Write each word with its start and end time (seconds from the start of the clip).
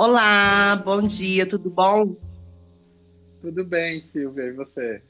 Olá, 0.00 0.76
bom 0.76 1.02
dia, 1.02 1.44
tudo 1.44 1.68
bom? 1.68 2.14
Tudo 3.42 3.64
bem, 3.64 4.00
Silvia, 4.00 4.44
e 4.44 4.52
você? 4.52 5.02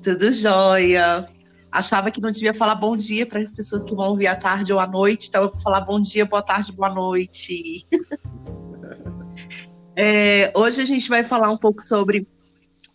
Tudo 0.00 0.32
jóia. 0.32 1.28
Achava 1.72 2.12
que 2.12 2.20
não 2.20 2.30
devia 2.30 2.54
falar 2.54 2.76
bom 2.76 2.96
dia 2.96 3.26
para 3.26 3.40
as 3.40 3.50
pessoas 3.50 3.84
que 3.84 3.92
vão 3.92 4.10
ouvir 4.10 4.28
à 4.28 4.36
tarde 4.36 4.72
ou 4.72 4.78
à 4.78 4.86
noite, 4.86 5.26
então 5.28 5.42
eu 5.42 5.50
vou 5.50 5.60
falar 5.60 5.80
bom 5.80 6.00
dia, 6.00 6.24
boa 6.24 6.40
tarde, 6.40 6.70
boa 6.70 6.88
noite. 6.88 7.84
é, 9.96 10.52
hoje 10.54 10.82
a 10.82 10.84
gente 10.84 11.08
vai 11.08 11.24
falar 11.24 11.50
um 11.50 11.58
pouco 11.58 11.84
sobre 11.84 12.28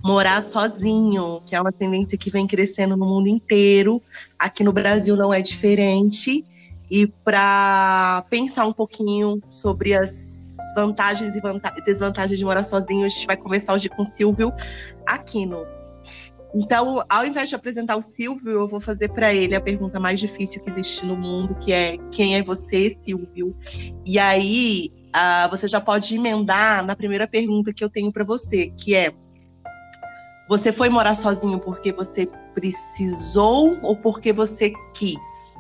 morar 0.02 0.42
sozinho, 0.42 1.42
que 1.46 1.58
é 1.58 1.60
uma 1.60 1.74
tendência 1.74 2.18
que 2.18 2.30
vem 2.30 2.48
crescendo 2.48 2.96
no 2.96 3.06
mundo 3.06 3.28
inteiro. 3.28 4.02
Aqui 4.40 4.64
no 4.64 4.72
Brasil 4.72 5.18
não 5.18 5.34
é 5.34 5.42
diferente. 5.42 6.46
E 6.90 7.06
para 7.06 8.26
pensar 8.30 8.66
um 8.66 8.72
pouquinho 8.72 9.42
sobre 9.50 9.94
as 9.94 10.45
vantagens 10.74 11.36
e 11.36 11.42
desvantagens 11.86 12.40
de 12.40 12.46
morar 12.46 12.64
sozinho, 12.64 13.06
a 13.06 13.10
gente 13.10 13.28
vai 13.28 13.38
começar 13.38 13.74
hoje 13.74 13.90
com 13.90 14.04
Silvio 14.04 14.54
Aquino. 15.06 15.66
Então, 16.58 17.04
ao 17.10 17.26
invés 17.26 17.50
de 17.50 17.56
apresentar 17.56 17.98
o 17.98 18.02
Silvio, 18.02 18.52
eu 18.52 18.68
vou 18.68 18.80
fazer 18.80 19.10
para 19.10 19.34
ele 19.34 19.54
a 19.54 19.60
pergunta 19.60 20.00
mais 20.00 20.22
difícil 20.22 20.62
que 20.62 20.70
existe 20.70 21.06
no 21.06 21.18
mundo, 21.18 21.54
que 21.56 21.74
é 21.74 21.98
quem 22.12 22.38
é 22.38 22.42
você, 22.42 22.96
Silvio? 23.02 23.54
E 24.06 24.18
aí, 24.18 24.90
uh, 25.10 25.50
você 25.50 25.68
já 25.68 25.82
pode 25.82 26.16
emendar 26.16 26.86
na 26.86 26.96
primeira 26.96 27.28
pergunta 27.28 27.74
que 27.74 27.84
eu 27.84 27.90
tenho 27.90 28.10
para 28.10 28.24
você, 28.24 28.68
que 28.78 28.96
é 28.96 29.14
você 30.48 30.72
foi 30.72 30.88
morar 30.90 31.16
sozinho 31.16 31.60
porque 31.60 31.92
você 31.92 32.26
precisou 32.54 33.78
ou 33.82 33.98
porque 33.98 34.32
você 34.32 34.72
quis? 34.94 35.55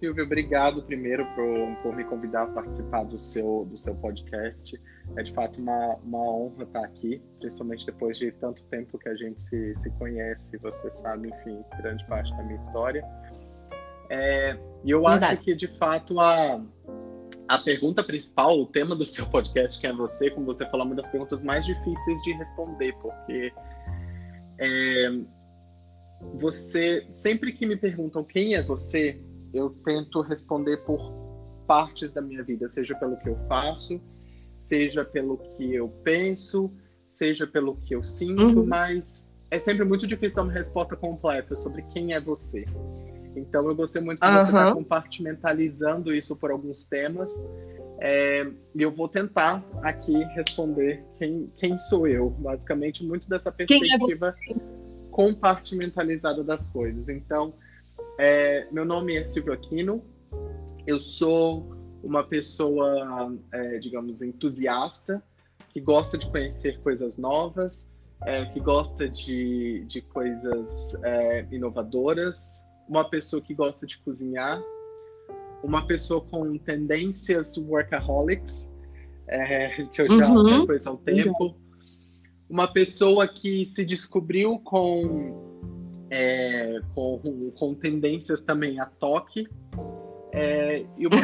Silvio, 0.00 0.24
obrigado 0.24 0.82
primeiro 0.82 1.26
por, 1.34 1.76
por 1.82 1.94
me 1.94 2.02
convidar 2.04 2.44
a 2.44 2.46
participar 2.46 3.04
do 3.04 3.18
seu, 3.18 3.66
do 3.70 3.76
seu 3.76 3.94
podcast. 3.94 4.80
É 5.14 5.22
de 5.22 5.30
fato 5.34 5.60
uma, 5.60 5.96
uma 5.96 6.18
honra 6.18 6.64
estar 6.64 6.84
aqui, 6.86 7.22
principalmente 7.38 7.84
depois 7.84 8.16
de 8.16 8.32
tanto 8.32 8.64
tempo 8.64 8.98
que 8.98 9.10
a 9.10 9.14
gente 9.14 9.42
se, 9.42 9.74
se 9.76 9.90
conhece. 9.98 10.56
Você 10.56 10.90
sabe, 10.90 11.28
enfim, 11.28 11.62
grande 11.82 12.02
parte 12.06 12.34
da 12.34 12.42
minha 12.42 12.56
história. 12.56 13.04
É, 14.08 14.58
e 14.84 14.90
eu 14.90 15.02
Verdade. 15.02 15.34
acho 15.34 15.44
que, 15.44 15.54
de 15.54 15.68
fato, 15.76 16.18
a, 16.18 16.64
a 17.46 17.58
pergunta 17.58 18.02
principal, 18.02 18.58
o 18.58 18.64
tema 18.64 18.96
do 18.96 19.04
seu 19.04 19.26
podcast, 19.26 19.78
que 19.78 19.86
é 19.86 19.92
você, 19.92 20.30
como 20.30 20.46
você 20.46 20.64
falou, 20.70 20.86
é 20.86 20.88
uma 20.88 20.96
das 20.96 21.10
perguntas 21.10 21.42
mais 21.42 21.66
difíceis 21.66 22.22
de 22.22 22.32
responder, 22.32 22.94
porque 23.02 23.52
é, 24.58 25.10
você, 26.36 27.06
sempre 27.12 27.52
que 27.52 27.66
me 27.66 27.76
perguntam 27.76 28.24
quem 28.24 28.54
é 28.54 28.62
você, 28.62 29.22
eu 29.52 29.70
tento 29.84 30.20
responder 30.20 30.78
por 30.78 31.12
partes 31.66 32.10
da 32.12 32.20
minha 32.20 32.42
vida, 32.42 32.68
seja 32.68 32.94
pelo 32.96 33.16
que 33.18 33.28
eu 33.28 33.36
faço, 33.48 34.00
seja 34.58 35.04
pelo 35.04 35.38
que 35.38 35.74
eu 35.74 35.88
penso, 36.02 36.70
seja 37.10 37.46
pelo 37.46 37.76
que 37.76 37.94
eu 37.94 38.02
sinto, 38.04 38.60
uhum. 38.60 38.66
mas 38.66 39.30
é 39.50 39.58
sempre 39.58 39.84
muito 39.84 40.06
difícil 40.06 40.36
dar 40.36 40.42
uma 40.42 40.52
resposta 40.52 40.96
completa 40.96 41.56
sobre 41.56 41.82
quem 41.92 42.12
é 42.14 42.20
você. 42.20 42.64
Então 43.36 43.68
eu 43.68 43.74
gostei 43.74 44.02
muito 44.02 44.20
de 44.20 44.26
você 44.26 44.42
estar 44.42 44.66
tá 44.66 44.74
compartimentalizando 44.74 46.14
isso 46.14 46.36
por 46.36 46.50
alguns 46.50 46.84
temas. 46.84 47.30
É, 48.02 48.50
e 48.74 48.82
eu 48.82 48.90
vou 48.90 49.08
tentar 49.08 49.62
aqui 49.82 50.14
responder 50.34 51.04
quem, 51.18 51.52
quem 51.56 51.78
sou 51.78 52.06
eu, 52.06 52.30
basicamente, 52.30 53.04
muito 53.04 53.28
dessa 53.28 53.50
é 53.50 53.52
perspectiva 53.52 54.34
é 54.48 54.54
compartimentalizada 55.10 56.42
das 56.42 56.66
coisas. 56.66 57.08
Então, 57.08 57.52
é, 58.18 58.66
meu 58.70 58.84
nome 58.84 59.16
é 59.16 59.26
Silvio 59.26 59.52
Aquino, 59.52 60.04
eu 60.86 60.98
sou 60.98 61.76
uma 62.02 62.24
pessoa, 62.24 63.34
é, 63.52 63.78
digamos, 63.78 64.22
entusiasta, 64.22 65.22
que 65.70 65.80
gosta 65.80 66.18
de 66.18 66.28
conhecer 66.30 66.80
coisas 66.80 67.16
novas, 67.16 67.94
é, 68.26 68.44
que 68.46 68.60
gosta 68.60 69.08
de, 69.08 69.84
de 69.86 70.00
coisas 70.02 70.94
é, 71.04 71.46
inovadoras, 71.50 72.66
uma 72.88 73.08
pessoa 73.08 73.40
que 73.40 73.54
gosta 73.54 73.86
de 73.86 73.98
cozinhar, 73.98 74.60
uma 75.62 75.86
pessoa 75.86 76.20
com 76.20 76.58
tendências 76.58 77.56
workaholics, 77.56 78.74
é, 79.28 79.68
que 79.86 80.02
eu 80.02 80.08
já 80.18 80.30
uhum. 80.30 80.66
conheço 80.66 80.88
há 80.88 80.92
um 80.92 80.96
tempo, 80.96 81.56
uma 82.48 82.66
pessoa 82.66 83.28
que 83.28 83.66
se 83.66 83.84
descobriu 83.84 84.58
com, 84.58 85.49
é, 86.10 86.80
com, 86.94 87.52
com 87.56 87.74
tendências 87.74 88.42
também 88.42 88.80
a 88.80 88.86
toque, 88.86 89.48
é, 90.32 90.84
e 90.98 91.06
uma, 91.06 91.20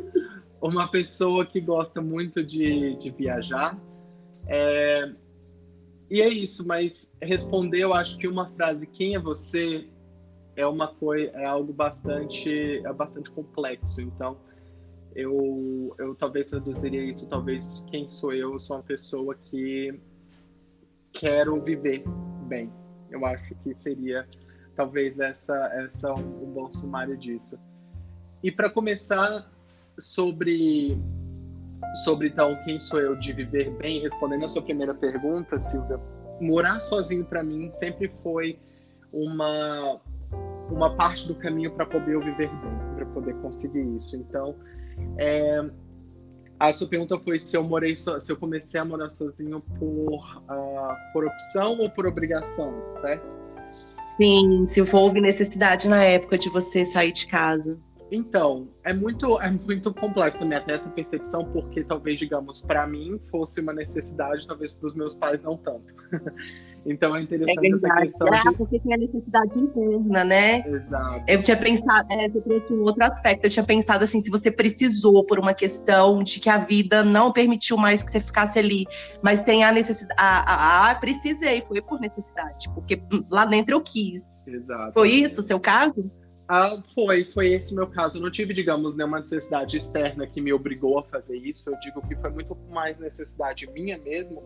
uma 0.62 0.88
pessoa 0.88 1.44
que 1.44 1.60
gosta 1.60 2.00
muito 2.00 2.42
de, 2.42 2.94
de 2.96 3.10
viajar. 3.10 3.78
É, 4.46 5.12
e 6.08 6.20
é 6.20 6.28
isso, 6.28 6.66
mas 6.66 7.12
responder, 7.20 7.80
eu 7.80 7.92
acho 7.92 8.16
que 8.18 8.26
uma 8.26 8.48
frase, 8.50 8.86
quem 8.86 9.14
é 9.14 9.18
você, 9.18 9.88
é 10.56 10.66
uma 10.66 10.88
coisa, 10.88 11.30
é 11.32 11.46
algo 11.46 11.72
bastante, 11.72 12.84
é 12.84 12.92
bastante 12.92 13.30
complexo. 13.30 14.00
Então, 14.00 14.36
eu, 15.14 15.94
eu 15.98 16.14
talvez 16.14 16.50
traduziria 16.50 17.02
isso, 17.02 17.28
talvez 17.28 17.82
quem 17.90 18.08
sou 18.08 18.32
eu, 18.32 18.52
eu 18.52 18.58
sou 18.58 18.76
uma 18.76 18.82
pessoa 18.82 19.34
que 19.34 20.00
quero 21.12 21.60
viver 21.60 22.04
bem. 22.48 22.72
Eu 23.10 23.24
acho 23.26 23.54
que 23.56 23.74
seria 23.74 24.26
talvez 24.76 25.18
essa 25.18 25.54
essa 25.74 26.12
um, 26.14 26.44
um 26.44 26.52
bom 26.52 26.70
sumário 26.70 27.16
disso. 27.16 27.60
E 28.42 28.50
para 28.50 28.70
começar 28.70 29.50
sobre 29.98 30.98
sobre 32.04 32.28
então 32.28 32.56
quem 32.64 32.78
sou 32.78 33.00
eu 33.00 33.16
de 33.16 33.32
viver 33.32 33.70
bem, 33.76 34.00
respondendo 34.00 34.44
a 34.44 34.48
sua 34.48 34.62
primeira 34.62 34.94
pergunta, 34.94 35.58
Silvia, 35.58 35.98
morar 36.40 36.80
sozinho 36.80 37.24
para 37.24 37.42
mim 37.42 37.70
sempre 37.74 38.10
foi 38.22 38.58
uma 39.12 40.00
uma 40.70 40.94
parte 40.94 41.26
do 41.26 41.34
caminho 41.34 41.72
para 41.72 41.84
poder 41.84 42.14
eu 42.14 42.20
viver 42.20 42.48
bem, 42.48 42.94
para 42.94 43.06
poder 43.06 43.34
conseguir 43.36 43.82
isso. 43.96 44.16
Então, 44.16 44.54
é, 45.18 45.68
a 46.60 46.72
sua 46.72 46.86
pergunta 46.86 47.18
foi 47.18 47.38
se 47.38 47.56
eu 47.56 47.64
morei 47.64 47.96
so, 47.96 48.20
se 48.20 48.30
eu 48.30 48.36
comecei 48.36 48.78
a 48.78 48.84
morar 48.84 49.08
sozinho 49.08 49.60
por 49.78 50.42
uh, 50.42 51.12
por 51.12 51.24
opção 51.24 51.78
ou 51.80 51.90
por 51.90 52.06
obrigação, 52.06 52.74
certo? 53.00 53.26
Sim, 54.20 54.66
se 54.68 54.82
houve 54.82 55.20
necessidade 55.20 55.88
na 55.88 56.04
época 56.04 56.36
de 56.36 56.50
você 56.50 56.84
sair 56.84 57.12
de 57.12 57.26
casa. 57.26 57.78
Então, 58.12 58.68
é 58.84 58.92
muito, 58.92 59.40
é 59.40 59.50
muito 59.50 59.94
complexo 59.94 60.40
também 60.40 60.58
até 60.58 60.74
essa 60.74 60.90
percepção, 60.90 61.44
porque 61.44 61.82
talvez, 61.84 62.18
digamos, 62.18 62.60
para 62.60 62.86
mim 62.86 63.18
fosse 63.30 63.60
uma 63.60 63.72
necessidade, 63.72 64.46
talvez 64.46 64.72
para 64.72 64.88
os 64.88 64.94
meus 64.94 65.14
pais 65.14 65.40
não 65.42 65.56
tanto. 65.56 65.94
então 66.84 67.14
é 67.14 67.22
interessante 67.22 67.66
é 67.66 67.74
essa 67.74 67.96
questão. 67.96 68.28
É, 68.28 68.42
de... 68.42 68.56
porque 68.56 68.80
tem 68.80 68.94
a 68.94 68.96
necessidade 68.96 69.58
interna, 69.58 70.24
né? 70.24 70.66
Exato. 70.66 71.24
Eu 71.28 71.42
tinha 71.42 71.56
pensado, 71.56 72.12
é, 72.12 72.26
eu 72.26 72.40
trouxe 72.40 72.72
um 72.72 72.82
outro 72.82 73.04
aspecto. 73.04 73.44
Eu 73.44 73.50
tinha 73.50 73.64
pensado 73.64 74.04
assim, 74.04 74.20
se 74.20 74.30
você 74.30 74.50
precisou 74.50 75.24
por 75.24 75.38
uma 75.38 75.54
questão 75.54 76.22
de 76.22 76.40
que 76.40 76.48
a 76.48 76.58
vida 76.58 77.04
não 77.04 77.32
permitiu 77.32 77.76
mais 77.76 78.02
que 78.02 78.10
você 78.10 78.20
ficasse 78.20 78.58
ali, 78.58 78.86
mas 79.22 79.42
tem 79.42 79.64
a 79.64 79.72
necessidade. 79.72 80.18
Ah, 80.18 80.90
ah, 80.90 80.94
precisei, 80.94 81.60
foi 81.62 81.82
por 81.82 82.00
necessidade, 82.00 82.68
porque 82.74 83.00
lá 83.30 83.44
dentro 83.44 83.74
eu 83.74 83.80
quis. 83.80 84.46
Exato. 84.46 84.92
Foi 84.92 85.10
isso 85.10 85.40
o 85.40 85.44
seu 85.44 85.60
caso? 85.60 86.10
Ah, 86.52 86.82
foi, 86.96 87.22
foi 87.22 87.52
esse 87.52 87.72
o 87.72 87.76
meu 87.76 87.86
caso. 87.86 88.18
Eu 88.18 88.22
não 88.22 88.30
tive, 88.30 88.52
digamos, 88.52 88.96
nenhuma 88.96 89.20
necessidade 89.20 89.76
externa 89.76 90.26
que 90.26 90.40
me 90.40 90.52
obrigou 90.52 90.98
a 90.98 91.04
fazer 91.04 91.36
isso. 91.36 91.62
Eu 91.64 91.78
digo 91.78 92.04
que 92.08 92.16
foi 92.16 92.28
muito 92.30 92.58
mais 92.70 92.98
necessidade 92.98 93.70
minha 93.70 93.96
mesmo, 93.98 94.42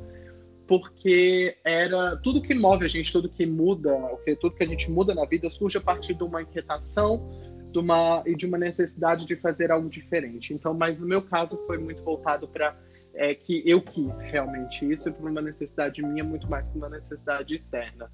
porque 0.67 1.57
era 1.65 2.17
tudo 2.17 2.41
que 2.41 2.55
move 2.55 2.87
a 2.87 2.89
gente, 2.89 3.13
tudo 3.13 3.29
que 3.29 3.47
muda, 3.47 3.93
tudo 4.41 4.55
que 4.55 4.65
a 4.65 4.67
gente 4.67 4.91
muda 4.91 5.15
na 5.15 5.25
vida 5.27 5.51
surge 5.51 5.77
a 5.79 5.81
partir 5.81 6.15
de 6.15 6.23
uma 6.23 6.43
inquietação, 6.43 7.29
de 7.71 7.79
uma 7.79 8.23
e 8.25 8.35
de 8.35 8.47
uma 8.47 8.57
necessidade 8.57 9.27
de 9.27 9.37
fazer 9.37 9.71
algo 9.71 9.89
diferente. 9.89 10.55
Então, 10.55 10.73
mas 10.73 10.99
no 10.99 11.07
meu 11.07 11.23
caso 11.23 11.61
foi 11.67 11.77
muito 11.77 12.03
voltado 12.03 12.49
para 12.49 12.77
é, 13.15 13.35
que 13.35 13.63
eu 13.67 13.81
quis 13.81 14.21
realmente 14.23 14.91
isso 14.91 15.09
e 15.09 15.13
por 15.13 15.31
uma 15.31 15.43
necessidade 15.43 16.03
minha 16.03 16.25
muito 16.25 16.49
mais 16.49 16.69
que 16.69 16.77
uma 16.77 16.89
necessidade 16.89 17.55
externa. 17.55 18.11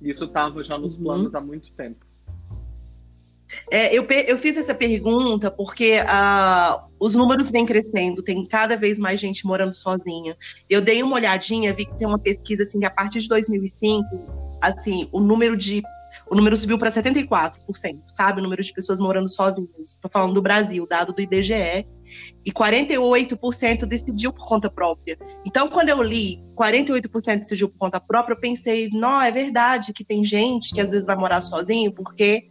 Isso 0.00 0.24
estava 0.24 0.64
já 0.64 0.78
nos 0.78 0.94
uhum. 0.94 1.02
planos 1.02 1.34
há 1.34 1.40
muito 1.40 1.72
tempo. 1.72 2.06
É, 3.70 3.94
eu, 3.94 4.06
eu 4.26 4.38
fiz 4.38 4.56
essa 4.56 4.74
pergunta 4.74 5.50
porque 5.50 5.98
uh, 6.00 6.82
os 6.98 7.14
números 7.14 7.50
vêm 7.50 7.66
crescendo, 7.66 8.22
tem 8.22 8.44
cada 8.46 8.76
vez 8.76 8.98
mais 8.98 9.20
gente 9.20 9.46
morando 9.46 9.72
sozinha. 9.72 10.36
Eu 10.68 10.80
dei 10.80 11.02
uma 11.02 11.16
olhadinha, 11.16 11.74
vi 11.74 11.86
que 11.86 11.96
tem 11.96 12.06
uma 12.06 12.18
pesquisa 12.18 12.62
assim 12.62 12.80
que 12.80 12.86
a 12.86 12.90
partir 12.90 13.20
de 13.20 13.28
2005, 13.28 14.04
assim, 14.60 15.08
o 15.12 15.20
número 15.20 15.56
de 15.56 15.82
o 16.28 16.34
número 16.34 16.56
subiu 16.56 16.78
para 16.78 16.90
74%, 16.90 17.52
sabe? 18.14 18.40
O 18.40 18.42
número 18.42 18.62
de 18.62 18.72
pessoas 18.72 19.00
morando 19.00 19.28
sozinhas. 19.28 19.92
Estou 19.92 20.10
falando 20.10 20.34
do 20.34 20.42
Brasil, 20.42 20.86
dado 20.86 21.12
do 21.12 21.20
IBGE. 21.20 21.86
E 22.44 22.52
48% 22.52 23.86
decidiu 23.86 24.32
por 24.32 24.46
conta 24.46 24.68
própria. 24.68 25.16
Então, 25.44 25.68
quando 25.68 25.88
eu 25.88 26.02
li 26.02 26.42
48% 26.56 27.38
decidiu 27.38 27.68
por 27.68 27.78
conta 27.78 28.00
própria, 28.00 28.34
eu 28.34 28.40
pensei, 28.40 28.88
não, 28.92 29.20
é 29.20 29.30
verdade 29.30 29.92
que 29.92 30.04
tem 30.04 30.24
gente 30.24 30.72
que 30.72 30.80
às 30.80 30.90
vezes 30.90 31.06
vai 31.06 31.16
morar 31.16 31.40
sozinho 31.40 31.92
porque 31.92 32.48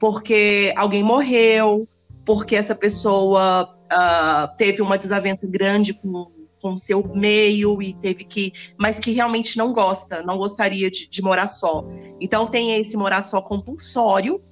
porque 0.00 0.72
alguém 0.76 1.02
morreu, 1.02 1.86
porque 2.24 2.56
essa 2.56 2.74
pessoa 2.74 3.72
uh, 3.92 4.56
teve 4.56 4.82
uma 4.82 4.98
desavença 4.98 5.46
grande 5.46 5.94
com 5.94 6.40
com 6.60 6.76
seu 6.76 7.02
meio 7.14 7.80
e 7.80 7.94
teve 7.94 8.24
que, 8.24 8.52
mas 8.76 8.98
que 8.98 9.10
realmente 9.12 9.56
não 9.56 9.72
gosta, 9.72 10.22
não 10.22 10.36
gostaria 10.36 10.90
de, 10.90 11.08
de 11.08 11.22
morar 11.22 11.46
só. 11.46 11.84
Então 12.20 12.46
tem 12.46 12.76
esse 12.78 12.96
morar 12.96 13.22
só 13.22 13.40
compulsório, 13.40 14.42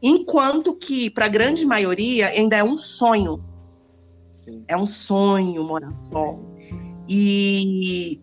enquanto 0.00 0.74
que 0.74 1.10
para 1.10 1.26
a 1.26 1.28
grande 1.28 1.66
maioria 1.66 2.28
ainda 2.28 2.56
é 2.56 2.62
um 2.62 2.78
sonho. 2.78 3.42
Sim. 4.30 4.62
É 4.68 4.76
um 4.76 4.86
sonho 4.86 5.64
morar 5.64 5.92
só. 6.12 6.38
E 7.08 8.20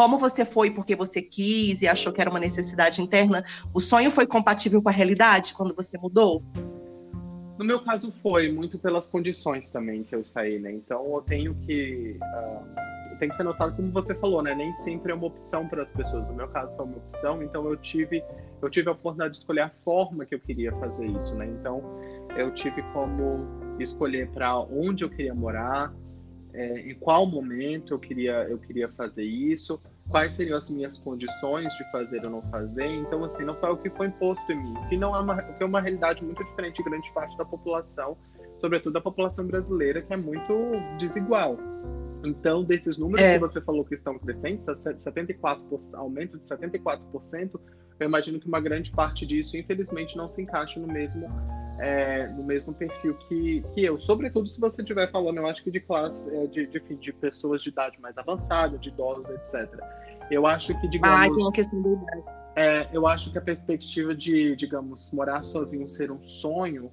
como 0.00 0.16
você 0.16 0.46
foi 0.46 0.70
porque 0.70 0.96
você 0.96 1.20
quis 1.20 1.82
e 1.82 1.86
achou 1.86 2.10
que 2.10 2.22
era 2.22 2.30
uma 2.30 2.40
necessidade 2.40 3.02
interna, 3.02 3.44
o 3.74 3.78
sonho 3.78 4.10
foi 4.10 4.26
compatível 4.26 4.80
com 4.80 4.88
a 4.88 4.92
realidade 4.92 5.52
quando 5.52 5.74
você 5.74 5.98
mudou? 5.98 6.42
No 7.58 7.66
meu 7.66 7.80
caso 7.80 8.10
foi 8.22 8.50
muito 8.50 8.78
pelas 8.78 9.06
condições 9.08 9.68
também 9.70 10.02
que 10.02 10.14
eu 10.14 10.24
saí, 10.24 10.58
né? 10.58 10.72
Então 10.72 11.04
eu 11.16 11.20
tenho 11.20 11.54
que 11.54 12.18
uh, 12.18 13.18
tem 13.18 13.28
que 13.28 13.36
ser 13.36 13.42
notado 13.42 13.76
como 13.76 13.92
você 13.92 14.14
falou, 14.14 14.42
né? 14.42 14.54
Nem 14.54 14.74
sempre 14.76 15.12
é 15.12 15.14
uma 15.14 15.26
opção 15.26 15.68
para 15.68 15.82
as 15.82 15.90
pessoas. 15.90 16.26
No 16.28 16.32
meu 16.32 16.48
caso 16.48 16.78
foi 16.78 16.86
uma 16.86 16.96
opção, 16.96 17.42
então 17.42 17.68
eu 17.68 17.76
tive 17.76 18.24
eu 18.62 18.70
tive 18.70 18.88
a 18.88 18.92
oportunidade 18.92 19.34
de 19.34 19.40
escolher 19.40 19.64
a 19.64 19.70
forma 19.84 20.24
que 20.24 20.34
eu 20.34 20.40
queria 20.40 20.72
fazer 20.76 21.08
isso, 21.08 21.34
né? 21.34 21.44
Então 21.44 21.82
eu 22.38 22.50
tive 22.52 22.82
como 22.94 23.46
escolher 23.78 24.30
para 24.30 24.58
onde 24.60 25.04
eu 25.04 25.10
queria 25.10 25.34
morar, 25.34 25.92
é, 26.52 26.80
em 26.80 26.94
qual 26.94 27.26
momento 27.26 27.94
eu 27.94 27.98
queria, 27.98 28.44
eu 28.48 28.58
queria 28.58 28.88
fazer 28.90 29.24
isso, 29.24 29.80
quais 30.08 30.34
seriam 30.34 30.56
as 30.56 30.68
minhas 30.68 30.98
condições 30.98 31.72
de 31.74 31.90
fazer 31.90 32.24
ou 32.24 32.30
não 32.30 32.42
fazer. 32.50 32.86
Então, 32.86 33.24
assim, 33.24 33.44
não 33.44 33.54
foi 33.56 33.70
o 33.70 33.76
que 33.76 33.90
foi 33.90 34.08
imposto 34.08 34.50
em 34.52 34.62
mim, 34.62 34.74
que 34.88 34.96
não 34.96 35.14
é 35.14 35.20
uma, 35.20 35.42
que 35.42 35.62
é 35.62 35.66
uma 35.66 35.80
realidade 35.80 36.24
muito 36.24 36.42
diferente 36.44 36.82
de 36.82 36.82
grande 36.82 37.10
parte 37.12 37.36
da 37.36 37.44
população, 37.44 38.16
sobretudo 38.60 38.92
da 38.92 39.00
população 39.00 39.46
brasileira, 39.46 40.02
que 40.02 40.12
é 40.12 40.16
muito 40.16 40.52
desigual. 40.98 41.56
Então, 42.24 42.62
desses 42.62 42.98
números 42.98 43.24
é. 43.24 43.34
que 43.34 43.38
você 43.38 43.60
falou 43.60 43.84
que 43.84 43.94
estão 43.94 44.18
crescentes, 44.18 44.66
74%, 44.66 45.94
aumento 45.94 46.38
de 46.38 46.46
74%, 46.46 47.58
eu 48.00 48.08
imagino 48.08 48.40
que 48.40 48.48
uma 48.48 48.60
grande 48.60 48.90
parte 48.90 49.26
disso, 49.26 49.56
infelizmente, 49.56 50.16
não 50.16 50.28
se 50.28 50.40
encaixa 50.40 50.80
no 50.80 50.86
mesmo 50.86 51.28
é, 51.78 52.28
no 52.28 52.44
mesmo 52.44 52.74
perfil 52.74 53.14
que, 53.14 53.64
que 53.74 53.84
eu. 53.84 53.98
Sobretudo 53.98 54.48
se 54.48 54.60
você 54.60 54.82
estiver 54.82 55.10
falando, 55.10 55.38
eu 55.38 55.46
acho 55.46 55.62
que 55.62 55.70
de 55.70 55.80
classe, 55.80 56.28
é, 56.34 56.46
de, 56.46 56.66
de, 56.66 56.80
de, 56.80 57.12
pessoas 57.12 57.62
de 57.62 57.70
idade 57.70 57.98
mais 58.00 58.16
avançada, 58.18 58.78
de 58.78 58.90
idosos, 58.90 59.30
etc. 59.30 59.80
Eu 60.30 60.46
acho 60.46 60.78
que, 60.78 60.88
digamos. 60.88 61.20
Ah, 61.20 61.24
tem 61.24 61.42
uma 61.42 61.52
questão 61.52 61.82
de 61.82 61.88
idade. 61.88 62.22
É, 62.54 62.88
eu 62.92 63.06
acho 63.06 63.32
que 63.32 63.38
a 63.38 63.40
perspectiva 63.40 64.14
de, 64.14 64.54
digamos, 64.56 65.10
morar 65.12 65.44
sozinho 65.44 65.88
ser 65.88 66.10
um 66.10 66.20
sonho, 66.20 66.92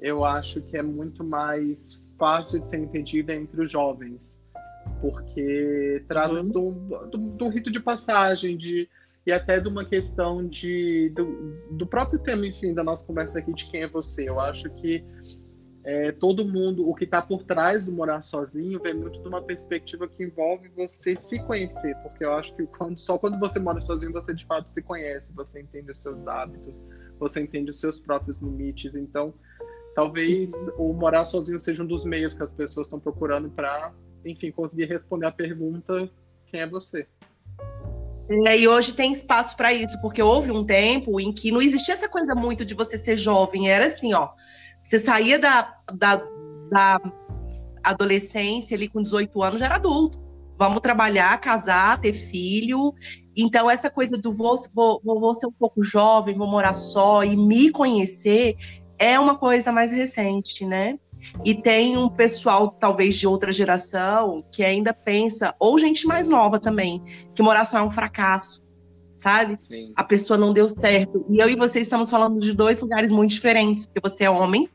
eu 0.00 0.24
acho 0.24 0.62
que 0.62 0.76
é 0.76 0.82
muito 0.82 1.22
mais 1.22 2.02
fácil 2.18 2.60
de 2.60 2.66
ser 2.66 2.78
entendida 2.78 3.34
entre 3.34 3.62
os 3.62 3.70
jovens. 3.70 4.42
Porque 5.00 6.02
trata-se 6.08 6.56
uhum. 6.56 6.88
do, 6.88 7.06
do, 7.06 7.18
do 7.18 7.48
rito 7.48 7.70
de 7.70 7.80
passagem, 7.80 8.56
de 8.56 8.88
e 9.26 9.32
até 9.32 9.58
de 9.58 9.68
uma 9.68 9.84
questão 9.84 10.46
de, 10.46 11.08
do, 11.10 11.56
do, 11.70 11.86
próprio 11.86 12.18
tema, 12.18 12.46
enfim, 12.46 12.74
da 12.74 12.84
nossa 12.84 13.06
conversa 13.06 13.38
aqui 13.38 13.54
de 13.54 13.70
quem 13.70 13.82
é 13.82 13.88
você. 13.88 14.28
Eu 14.28 14.38
acho 14.38 14.68
que 14.70 15.02
é, 15.82 16.12
todo 16.12 16.46
mundo, 16.46 16.88
o 16.88 16.94
que 16.94 17.04
está 17.04 17.22
por 17.22 17.42
trás 17.42 17.86
do 17.86 17.92
morar 17.92 18.22
sozinho, 18.22 18.80
vem 18.80 18.94
muito 18.94 19.20
de 19.20 19.28
uma 19.28 19.42
perspectiva 19.42 20.08
que 20.08 20.24
envolve 20.24 20.68
você 20.70 21.18
se 21.18 21.42
conhecer, 21.44 21.94
porque 22.02 22.24
eu 22.24 22.32
acho 22.34 22.54
que 22.54 22.66
quando, 22.66 22.98
só 22.98 23.18
quando 23.18 23.38
você 23.38 23.58
mora 23.58 23.80
sozinho 23.80 24.12
você 24.12 24.34
de 24.34 24.46
fato 24.46 24.70
se 24.70 24.82
conhece, 24.82 25.32
você 25.34 25.60
entende 25.60 25.90
os 25.90 26.00
seus 26.00 26.26
hábitos, 26.26 26.82
você 27.18 27.42
entende 27.42 27.70
os 27.70 27.80
seus 27.80 28.00
próprios 28.00 28.40
limites. 28.40 28.94
Então, 28.94 29.34
talvez 29.94 30.52
o 30.78 30.92
morar 30.92 31.24
sozinho 31.24 31.60
seja 31.60 31.82
um 31.82 31.86
dos 31.86 32.04
meios 32.04 32.34
que 32.34 32.42
as 32.42 32.50
pessoas 32.50 32.86
estão 32.86 33.00
procurando 33.00 33.50
para, 33.50 33.94
enfim, 34.24 34.50
conseguir 34.50 34.86
responder 34.86 35.26
a 35.26 35.32
pergunta: 35.32 36.10
quem 36.46 36.60
é 36.60 36.66
você? 36.66 37.06
É, 38.46 38.58
e 38.58 38.66
hoje 38.66 38.94
tem 38.94 39.12
espaço 39.12 39.56
para 39.56 39.72
isso, 39.72 40.00
porque 40.00 40.22
houve 40.22 40.50
um 40.50 40.64
tempo 40.64 41.20
em 41.20 41.32
que 41.32 41.52
não 41.52 41.60
existia 41.60 41.94
essa 41.94 42.08
coisa 42.08 42.34
muito 42.34 42.64
de 42.64 42.74
você 42.74 42.96
ser 42.96 43.16
jovem, 43.16 43.68
era 43.68 43.86
assim, 43.86 44.14
ó. 44.14 44.30
Você 44.82 44.98
saía 44.98 45.38
da, 45.38 45.76
da, 45.92 46.16
da 46.70 47.00
adolescência 47.82 48.76
ali 48.76 48.88
com 48.88 49.02
18 49.02 49.42
anos, 49.42 49.60
já 49.60 49.66
era 49.66 49.76
adulto. 49.76 50.22
Vamos 50.56 50.80
trabalhar, 50.80 51.38
casar, 51.40 52.00
ter 52.00 52.12
filho. 52.12 52.94
Então, 53.36 53.70
essa 53.70 53.90
coisa 53.90 54.16
do 54.16 54.32
vou, 54.32 54.56
vou, 54.72 55.00
vou 55.02 55.34
ser 55.34 55.46
um 55.46 55.52
pouco 55.52 55.82
jovem, 55.82 56.36
vou 56.36 56.46
morar 56.46 56.74
só 56.74 57.24
e 57.24 57.36
me 57.36 57.70
conhecer 57.70 58.56
é 58.98 59.18
uma 59.18 59.36
coisa 59.36 59.72
mais 59.72 59.90
recente, 59.90 60.64
né? 60.64 60.98
E 61.44 61.54
tem 61.54 61.96
um 61.96 62.08
pessoal, 62.08 62.70
talvez 62.70 63.16
de 63.16 63.26
outra 63.26 63.52
geração, 63.52 64.44
que 64.52 64.62
ainda 64.62 64.92
pensa, 64.92 65.54
ou 65.58 65.78
gente 65.78 66.06
mais 66.06 66.28
nova 66.28 66.58
também, 66.58 67.02
que 67.34 67.42
morar 67.42 67.64
só 67.64 67.78
é 67.78 67.82
um 67.82 67.90
fracasso, 67.90 68.62
sabe? 69.16 69.60
Sim. 69.60 69.92
A 69.96 70.04
pessoa 70.04 70.38
não 70.38 70.52
deu 70.52 70.68
certo. 70.68 71.24
E 71.28 71.38
eu 71.38 71.48
e 71.48 71.56
você 71.56 71.80
estamos 71.80 72.10
falando 72.10 72.38
de 72.38 72.52
dois 72.52 72.80
lugares 72.80 73.10
muito 73.10 73.30
diferentes, 73.30 73.86
porque 73.86 74.00
você 74.00 74.24
é 74.24 74.30
homem. 74.30 74.68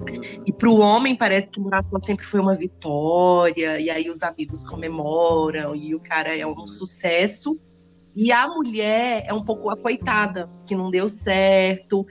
Uhum. 0.00 0.42
E 0.46 0.52
para 0.52 0.68
o 0.68 0.78
homem 0.78 1.16
parece 1.16 1.48
que 1.50 1.60
morar 1.60 1.84
só 1.90 1.98
sempre 2.00 2.24
foi 2.24 2.40
uma 2.40 2.54
vitória, 2.54 3.80
e 3.80 3.90
aí 3.90 4.08
os 4.08 4.22
amigos 4.22 4.64
comemoram, 4.64 5.74
e 5.74 5.94
o 5.94 6.00
cara 6.00 6.36
é 6.36 6.46
um 6.46 6.66
sucesso. 6.66 7.58
E 8.20 8.32
a 8.32 8.48
mulher 8.48 9.24
é 9.26 9.32
um 9.32 9.44
pouco 9.44 9.70
a 9.70 9.76
coitada, 9.76 10.50
que 10.66 10.74
não 10.74 10.90
deu 10.90 11.08
certo, 11.08 12.04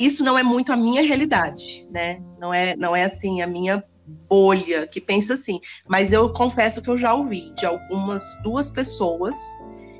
isso 0.00 0.24
não 0.24 0.38
é 0.38 0.42
muito 0.42 0.72
a 0.72 0.76
minha 0.76 1.02
realidade, 1.02 1.86
né? 1.90 2.20
Não 2.38 2.52
é, 2.52 2.76
não 2.76 2.94
é 2.94 3.04
assim 3.04 3.42
a 3.42 3.46
minha 3.46 3.82
bolha 4.28 4.86
que 4.86 5.00
pensa 5.00 5.34
assim. 5.34 5.60
Mas 5.88 6.12
eu 6.12 6.32
confesso 6.32 6.82
que 6.82 6.90
eu 6.90 6.96
já 6.96 7.14
ouvi 7.14 7.52
de 7.54 7.66
algumas 7.66 8.22
duas 8.42 8.70
pessoas 8.70 9.36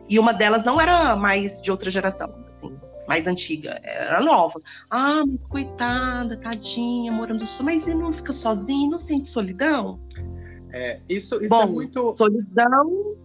e 0.08 0.18
uma 0.18 0.32
delas 0.32 0.64
não 0.64 0.80
era 0.80 1.16
mais 1.16 1.60
de 1.60 1.70
outra 1.70 1.90
geração, 1.90 2.32
assim, 2.54 2.76
mais 3.06 3.26
antiga, 3.26 3.80
era 3.82 4.20
nova. 4.20 4.60
Ah, 4.90 5.22
coitada, 5.48 6.36
tadinha, 6.36 7.12
morando 7.12 7.46
só, 7.46 7.62
mas 7.62 7.86
ele 7.86 7.98
não 7.98 8.12
fica 8.12 8.32
sozinho, 8.32 8.90
não 8.90 8.98
sente 8.98 9.28
solidão? 9.28 10.00
É, 10.72 11.00
isso, 11.08 11.36
isso 11.36 11.44
é 11.44 11.48
Bom, 11.48 11.62
é 11.62 11.66
muito. 11.66 12.16
Solidão. 12.16 13.16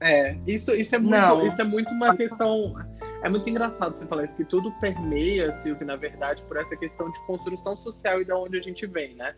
É, 0.00 0.36
isso, 0.46 0.72
isso 0.72 0.94
é 0.94 0.98
muito, 0.98 1.12
não. 1.12 1.46
isso 1.46 1.60
é 1.60 1.64
muito 1.64 1.92
uma 1.92 2.16
questão 2.16 2.74
é 3.22 3.28
muito 3.28 3.48
engraçado 3.48 3.96
você 3.96 4.06
falar 4.06 4.24
isso, 4.24 4.36
que 4.36 4.44
tudo 4.44 4.72
permeia, 4.80 5.52
Silvio, 5.52 5.86
na 5.86 5.96
verdade, 5.96 6.42
por 6.44 6.56
essa 6.56 6.76
questão 6.76 7.10
de 7.10 7.20
construção 7.26 7.76
social 7.76 8.20
e 8.20 8.24
da 8.24 8.36
onde 8.36 8.58
a 8.58 8.60
gente 8.60 8.86
vem, 8.86 9.14
né? 9.14 9.34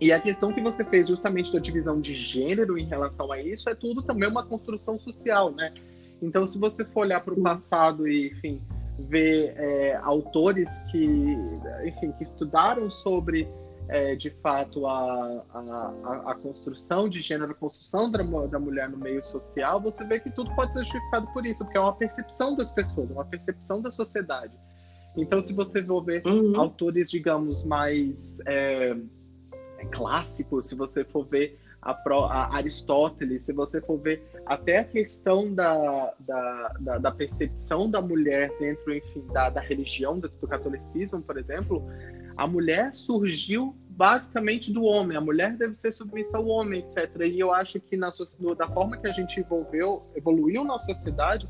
E 0.00 0.12
a 0.12 0.20
questão 0.20 0.52
que 0.52 0.60
você 0.60 0.84
fez 0.84 1.08
justamente 1.08 1.52
da 1.52 1.58
divisão 1.58 2.00
de 2.00 2.14
gênero 2.14 2.78
em 2.78 2.86
relação 2.86 3.32
a 3.32 3.42
isso 3.42 3.68
é 3.68 3.74
tudo 3.74 4.00
também 4.00 4.28
uma 4.28 4.44
construção 4.44 4.98
social, 4.98 5.50
né? 5.50 5.74
Então, 6.22 6.46
se 6.46 6.56
você 6.56 6.84
for 6.84 7.00
olhar 7.00 7.20
para 7.20 7.34
o 7.34 7.42
passado 7.42 8.06
e, 8.06 8.28
enfim, 8.28 8.62
ver 8.98 9.54
é, 9.56 9.96
autores 9.96 10.70
que, 10.90 11.36
enfim, 11.84 12.12
que 12.12 12.22
estudaram 12.22 12.88
sobre 12.88 13.48
é, 13.88 14.14
de 14.14 14.30
fato 14.30 14.86
a, 14.86 15.44
a, 15.54 16.32
a, 16.32 16.34
construção 16.34 17.08
de 17.08 17.20
gênero, 17.22 17.52
a 17.52 17.54
construção 17.54 18.10
da, 18.10 18.22
da 18.46 18.58
mulher 18.58 18.88
no 18.90 18.98
meio 18.98 19.22
social, 19.24 19.80
você 19.80 20.04
vê 20.04 20.20
que 20.20 20.30
tudo 20.30 20.54
pode 20.54 20.74
ser 20.74 20.80
justificado 20.80 21.26
por 21.28 21.46
isso, 21.46 21.64
porque 21.64 21.78
é 21.78 21.80
uma 21.80 21.94
percepção 21.94 22.54
das 22.54 22.70
pessoas, 22.70 23.10
é 23.10 23.14
uma 23.14 23.24
percepção 23.24 23.80
da 23.80 23.90
sociedade. 23.90 24.56
Então, 25.16 25.40
se 25.40 25.52
você 25.52 25.82
for 25.82 26.04
ver 26.04 26.22
uhum. 26.26 26.60
autores, 26.60 27.10
digamos, 27.10 27.64
mais 27.64 28.40
é, 28.46 28.96
é 29.78 29.84
clássicos, 29.86 30.66
se 30.66 30.74
você 30.74 31.02
for 31.02 31.24
ver 31.24 31.58
a, 31.80 31.92
a, 31.92 32.56
Aristóteles, 32.56 33.46
se 33.46 33.52
você 33.52 33.80
for 33.80 33.98
ver 33.98 34.22
até 34.44 34.78
a 34.78 34.84
questão 34.84 35.52
da, 35.52 36.12
da, 36.20 36.76
da, 36.80 36.98
da 36.98 37.10
percepção 37.10 37.90
da 37.90 38.02
mulher 38.02 38.52
dentro, 38.60 38.94
enfim, 38.94 39.24
da, 39.32 39.48
da 39.48 39.60
religião, 39.60 40.18
do, 40.18 40.28
do 40.28 40.46
catolicismo, 40.46 41.22
por 41.22 41.38
exemplo, 41.38 41.82
a 42.38 42.46
mulher 42.46 42.94
surgiu 42.94 43.74
basicamente 43.90 44.72
do 44.72 44.84
homem, 44.84 45.16
a 45.16 45.20
mulher 45.20 45.56
deve 45.56 45.74
ser 45.74 45.92
submissa 45.92 46.38
ao 46.38 46.46
homem, 46.46 46.78
etc. 46.78 47.10
E 47.24 47.40
eu 47.40 47.52
acho 47.52 47.80
que 47.80 47.96
na, 47.96 48.10
da 48.56 48.68
forma 48.68 48.96
que 48.96 49.08
a 49.08 49.12
gente 49.12 49.40
evolveu, 49.40 50.06
evoluiu 50.14 50.62
na 50.62 50.78
sociedade, 50.78 51.48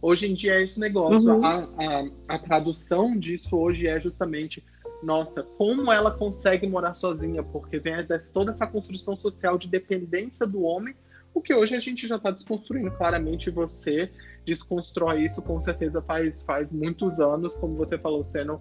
hoje 0.00 0.30
em 0.30 0.34
dia 0.34 0.54
é 0.54 0.62
esse 0.62 0.78
negócio. 0.78 1.34
Uhum. 1.34 1.44
A, 1.44 1.56
a, 1.56 2.36
a 2.36 2.38
tradução 2.38 3.18
disso 3.18 3.56
hoje 3.56 3.88
é 3.88 4.00
justamente 4.00 4.64
nossa, 5.02 5.42
como 5.42 5.90
ela 5.90 6.12
consegue 6.12 6.66
morar 6.68 6.94
sozinha, 6.94 7.42
porque 7.42 7.80
vem 7.80 7.94
toda 8.32 8.50
essa 8.50 8.66
construção 8.66 9.16
social 9.16 9.58
de 9.58 9.66
dependência 9.66 10.46
do 10.46 10.62
homem, 10.62 10.94
o 11.34 11.40
que 11.40 11.54
hoje 11.54 11.74
a 11.74 11.80
gente 11.80 12.06
já 12.06 12.16
está 12.16 12.30
desconstruindo. 12.30 12.90
Claramente 12.92 13.50
você 13.50 14.12
desconstrói 14.44 15.24
isso 15.24 15.42
com 15.42 15.58
certeza 15.58 16.00
faz, 16.02 16.42
faz 16.42 16.70
muitos 16.70 17.18
anos, 17.18 17.56
como 17.56 17.74
você 17.74 17.98
falou, 17.98 18.22
sendo 18.22 18.60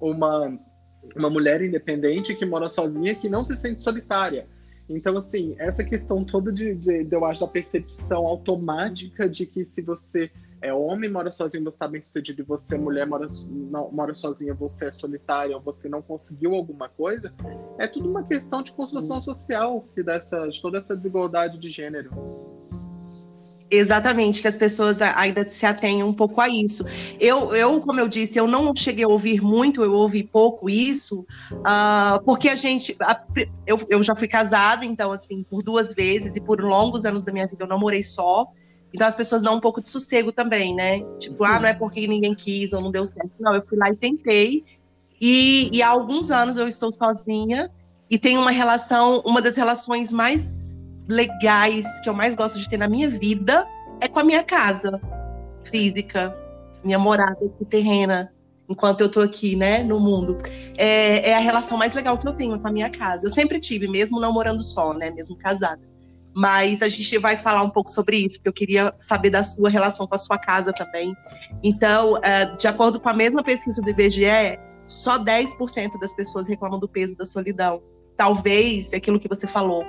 uma 0.00 0.56
uma 1.16 1.30
mulher 1.30 1.62
independente 1.62 2.34
que 2.34 2.44
mora 2.44 2.68
sozinha, 2.68 3.14
que 3.14 3.28
não 3.28 3.44
se 3.44 3.56
sente 3.56 3.80
solitária. 3.80 4.46
Então, 4.88 5.16
assim, 5.16 5.54
essa 5.58 5.84
questão 5.84 6.24
toda 6.24 6.52
de, 6.52 6.74
de, 6.74 7.04
de, 7.04 7.14
eu 7.14 7.24
acho, 7.24 7.40
da 7.40 7.46
percepção 7.46 8.26
automática 8.26 9.28
de 9.28 9.46
que 9.46 9.64
se 9.64 9.80
você 9.80 10.30
é 10.60 10.74
homem, 10.74 11.10
mora 11.10 11.30
sozinho, 11.30 11.64
você 11.64 11.76
está 11.76 11.88
bem 11.88 12.00
sucedido, 12.00 12.42
e 12.42 12.44
você, 12.44 12.76
mulher, 12.76 13.06
mora, 13.06 13.26
não, 13.48 13.90
mora 13.90 14.12
sozinha, 14.14 14.52
você 14.52 14.86
é 14.86 14.90
solitária, 14.90 15.56
ou 15.56 15.62
você 15.62 15.88
não 15.88 16.02
conseguiu 16.02 16.54
alguma 16.54 16.88
coisa, 16.88 17.32
é 17.78 17.86
tudo 17.86 18.10
uma 18.10 18.24
questão 18.24 18.62
de 18.62 18.72
construção 18.72 19.22
social, 19.22 19.86
que 19.94 20.02
dessa, 20.02 20.48
de 20.48 20.60
toda 20.60 20.78
essa 20.78 20.96
desigualdade 20.96 21.56
de 21.56 21.70
gênero. 21.70 22.10
Exatamente, 23.70 24.42
que 24.42 24.48
as 24.48 24.56
pessoas 24.56 25.00
ainda 25.00 25.46
se 25.46 25.64
atenham 25.64 26.08
um 26.08 26.12
pouco 26.12 26.40
a 26.40 26.48
isso. 26.48 26.84
Eu, 27.20 27.54
eu, 27.54 27.80
como 27.80 28.00
eu 28.00 28.08
disse, 28.08 28.36
eu 28.36 28.48
não 28.48 28.74
cheguei 28.74 29.04
a 29.04 29.08
ouvir 29.08 29.40
muito, 29.40 29.84
eu 29.84 29.92
ouvi 29.92 30.24
pouco 30.24 30.68
isso, 30.68 31.24
uh, 31.52 32.20
porque 32.24 32.48
a 32.48 32.56
gente. 32.56 32.96
A, 33.00 33.22
eu, 33.64 33.78
eu 33.88 34.02
já 34.02 34.16
fui 34.16 34.26
casada, 34.26 34.84
então, 34.84 35.12
assim, 35.12 35.44
por 35.44 35.62
duas 35.62 35.94
vezes, 35.94 36.34
e 36.34 36.40
por 36.40 36.60
longos 36.60 37.04
anos 37.04 37.22
da 37.22 37.32
minha 37.32 37.46
vida 37.46 37.62
eu 37.62 37.68
não 37.68 37.78
morei 37.78 38.02
só. 38.02 38.48
Então 38.92 39.06
as 39.06 39.14
pessoas 39.14 39.40
dão 39.40 39.54
um 39.54 39.60
pouco 39.60 39.80
de 39.80 39.88
sossego 39.88 40.32
também, 40.32 40.74
né? 40.74 41.00
Tipo, 41.20 41.44
ah, 41.44 41.60
não 41.60 41.68
é 41.68 41.74
porque 41.74 42.08
ninguém 42.08 42.34
quis 42.34 42.72
ou 42.72 42.80
não 42.80 42.90
deu 42.90 43.06
certo. 43.06 43.30
Não, 43.38 43.54
eu 43.54 43.62
fui 43.64 43.78
lá 43.78 43.88
e 43.88 43.94
tentei. 43.94 44.64
E, 45.20 45.70
e 45.72 45.80
há 45.80 45.88
alguns 45.88 46.30
anos 46.32 46.56
eu 46.56 46.66
estou 46.66 46.92
sozinha 46.92 47.70
e 48.10 48.18
tenho 48.18 48.40
uma 48.40 48.50
relação, 48.50 49.22
uma 49.24 49.40
das 49.40 49.56
relações 49.56 50.10
mais 50.10 50.79
legais 51.10 51.86
que 52.00 52.08
eu 52.08 52.14
mais 52.14 52.34
gosto 52.34 52.58
de 52.58 52.68
ter 52.68 52.76
na 52.76 52.88
minha 52.88 53.10
vida 53.10 53.66
é 54.00 54.08
com 54.08 54.20
a 54.20 54.24
minha 54.24 54.42
casa 54.42 55.00
física, 55.64 56.34
minha 56.82 56.98
morada 56.98 57.38
terrena, 57.68 58.32
enquanto 58.68 59.00
eu 59.00 59.10
tô 59.10 59.20
aqui, 59.20 59.56
né, 59.56 59.82
no 59.82 59.98
mundo. 59.98 60.38
É, 60.78 61.30
é, 61.30 61.36
a 61.36 61.40
relação 61.40 61.76
mais 61.76 61.92
legal 61.92 62.16
que 62.16 62.26
eu 62.26 62.32
tenho 62.32 62.58
com 62.58 62.68
a 62.68 62.72
minha 62.72 62.88
casa. 62.88 63.26
Eu 63.26 63.30
sempre 63.30 63.58
tive, 63.58 63.88
mesmo 63.88 64.20
não 64.20 64.32
morando 64.32 64.62
só, 64.62 64.94
né, 64.94 65.10
mesmo 65.10 65.36
casada. 65.36 65.82
Mas 66.32 66.80
a 66.80 66.88
gente 66.88 67.18
vai 67.18 67.36
falar 67.36 67.62
um 67.62 67.70
pouco 67.70 67.90
sobre 67.90 68.18
isso, 68.18 68.36
porque 68.36 68.48
eu 68.48 68.52
queria 68.52 68.94
saber 68.98 69.30
da 69.30 69.42
sua 69.42 69.68
relação 69.68 70.06
com 70.06 70.14
a 70.14 70.18
sua 70.18 70.38
casa 70.38 70.72
também. 70.72 71.14
Então, 71.62 72.18
é, 72.22 72.46
de 72.56 72.68
acordo 72.68 73.00
com 73.00 73.08
a 73.08 73.12
mesma 73.12 73.42
pesquisa 73.42 73.82
do 73.82 73.90
IBGE, 73.90 74.58
só 74.86 75.18
10% 75.18 75.98
das 76.00 76.12
pessoas 76.12 76.48
reclamam 76.48 76.78
do 76.78 76.88
peso 76.88 77.16
da 77.16 77.24
solidão. 77.24 77.82
Talvez, 78.16 78.92
é 78.92 78.96
aquilo 78.96 79.18
que 79.18 79.28
você 79.28 79.46
falou, 79.46 79.84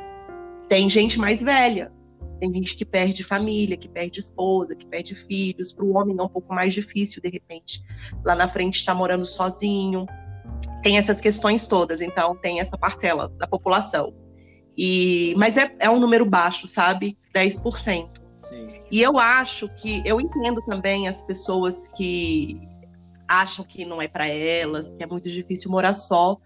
tem 0.72 0.90
gente 0.90 1.20
mais 1.20 1.42
velha, 1.42 1.92
tem 2.40 2.54
gente 2.54 2.78
que 2.78 2.86
perde 2.86 3.26
família, 3.26 3.76
que 3.76 3.90
perde 3.90 4.22
esposa, 4.22 4.74
que 4.74 4.86
perde 4.86 5.14
filhos. 5.14 5.74
Para 5.74 5.84
o 5.84 5.98
homem 5.98 6.16
é 6.18 6.24
um 6.24 6.30
pouco 6.30 6.56
mais 6.56 6.74
difícil, 6.74 7.22
de 7.22 7.28
repente, 7.28 7.84
lá 8.24 8.36
na 8.36 8.48
frente 8.48 8.78
estar 8.78 8.94
tá 8.94 8.98
morando 8.98 9.26
sozinho. 9.26 10.06
Tem 10.82 10.98
essas 10.98 11.20
questões 11.20 11.68
todas, 11.68 12.00
então 12.00 12.38
tem 12.38 12.62
essa 12.62 12.78
parcela 12.78 13.28
da 13.38 13.46
população. 13.46 14.14
E, 14.78 15.34
mas 15.36 15.58
é, 15.58 15.76
é 15.78 15.90
um 15.90 16.00
número 16.00 16.26
baixo, 16.26 16.66
sabe? 16.66 17.18
10%. 17.36 18.10
Sim. 18.38 18.70
E 18.90 19.02
eu 19.02 19.20
acho 19.20 19.68
que, 19.76 20.02
eu 20.06 20.22
entendo 20.22 20.62
também 20.62 21.06
as 21.06 21.22
pessoas 21.22 21.90
que 21.90 22.62
acham 23.28 23.66
que 23.66 23.84
não 23.84 24.02
é 24.02 24.08
para 24.08 24.26
elas, 24.26 24.90
que 24.90 25.04
é 25.04 25.06
muito 25.06 25.30
difícil 25.30 25.70
morar 25.70 25.92
só, 25.92 26.38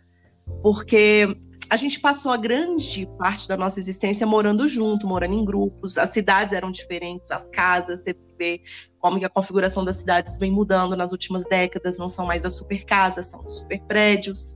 porque 0.64 1.38
a 1.70 1.78
gente 1.78 2.00
passou 2.00 2.32
a 2.32 2.38
grande 2.38 3.08
parte 3.18 3.48
da 3.48 3.58
nossa 3.58 3.80
existência 3.80 4.26
morando 4.26 4.68
junto, 4.68 5.08
morando 5.08 5.34
em 5.34 5.46
grupos. 5.46 5.98
As 5.98 6.10
cidades 6.10 6.54
eram 6.54 6.72
diferentes, 6.72 7.32
as 7.32 7.48
casas, 7.48 8.02
você 8.02 8.16
vê 8.38 8.62
como 9.00 9.20
que 9.20 9.26
a 9.26 9.30
configuração 9.30 9.84
das 9.84 9.98
cidades 9.98 10.38
vem 10.38 10.52
mudando 10.52 10.96
nas 10.96 11.12
últimas 11.12 11.46
décadas, 11.46 11.98
não 11.98 12.10
são 12.10 12.26
mais 12.26 12.46
as 12.46 12.56
super 12.56 12.86
casas, 12.86 13.28
são 13.28 13.44
os 13.46 13.60
super 13.60 13.82
prédios, 13.84 14.56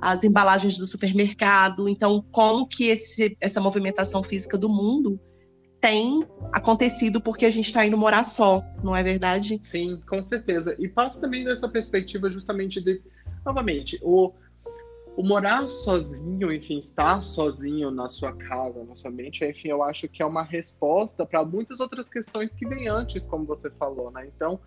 as 0.00 0.24
embalagens 0.24 0.76
do 0.78 0.86
supermercado. 0.86 1.88
Então, 1.88 2.24
como 2.32 2.66
que 2.66 2.88
esse, 2.88 3.36
essa 3.40 3.60
movimentação 3.60 4.22
física 4.22 4.58
do 4.58 4.68
mundo 4.68 5.20
tem 5.80 6.24
acontecido 6.52 7.20
porque 7.20 7.44
a 7.44 7.50
gente 7.50 7.66
está 7.66 7.84
indo 7.84 7.98
morar 7.98 8.24
só, 8.24 8.62
não 8.84 8.94
é 8.94 9.02
verdade? 9.02 9.58
Sim, 9.58 10.00
com 10.08 10.22
certeza. 10.22 10.76
E 10.78 10.88
passa 10.88 11.20
também 11.20 11.44
dessa 11.44 11.68
perspectiva 11.68 12.30
justamente 12.30 12.80
de, 12.80 13.02
novamente, 13.44 13.98
o 14.00 14.32
o 15.16 15.22
morar 15.22 15.70
sozinho, 15.70 16.52
enfim, 16.52 16.78
estar 16.78 17.22
sozinho 17.22 17.90
na 17.90 18.08
sua 18.08 18.32
casa, 18.32 18.82
na 18.84 18.96
sua 18.96 19.10
mente, 19.10 19.44
enfim, 19.44 19.68
eu 19.68 19.82
acho 19.82 20.08
que 20.08 20.22
é 20.22 20.26
uma 20.26 20.42
resposta 20.42 21.26
para 21.26 21.44
muitas 21.44 21.80
outras 21.80 22.08
questões 22.08 22.52
que 22.52 22.66
vêm 22.66 22.88
antes, 22.88 23.22
como 23.24 23.44
você 23.44 23.70
falou, 23.70 24.10
né? 24.10 24.26
Então, 24.34 24.58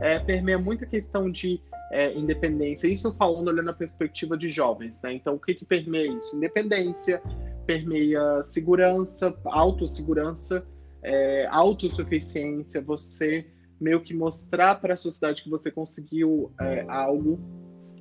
é, 0.00 0.18
permeia 0.18 0.58
muita 0.58 0.86
questão 0.86 1.30
de 1.30 1.60
é, 1.92 2.12
independência, 2.14 2.88
isso 2.88 3.14
falando 3.16 3.48
olhando 3.48 3.70
a 3.70 3.74
perspectiva 3.74 4.36
de 4.36 4.48
jovens, 4.48 5.00
né? 5.02 5.12
Então, 5.12 5.34
o 5.34 5.38
que, 5.38 5.54
que 5.54 5.64
permeia 5.64 6.10
isso? 6.10 6.34
Independência, 6.34 7.22
permeia 7.64 8.42
segurança, 8.42 9.38
autossegurança, 9.44 10.66
é, 11.02 11.46
autossuficiência, 11.46 12.80
você 12.80 13.46
meio 13.80 14.00
que 14.00 14.14
mostrar 14.14 14.80
para 14.80 14.94
a 14.94 14.96
sociedade 14.96 15.42
que 15.42 15.50
você 15.50 15.70
conseguiu 15.70 16.52
é, 16.60 16.84
algo 16.88 17.40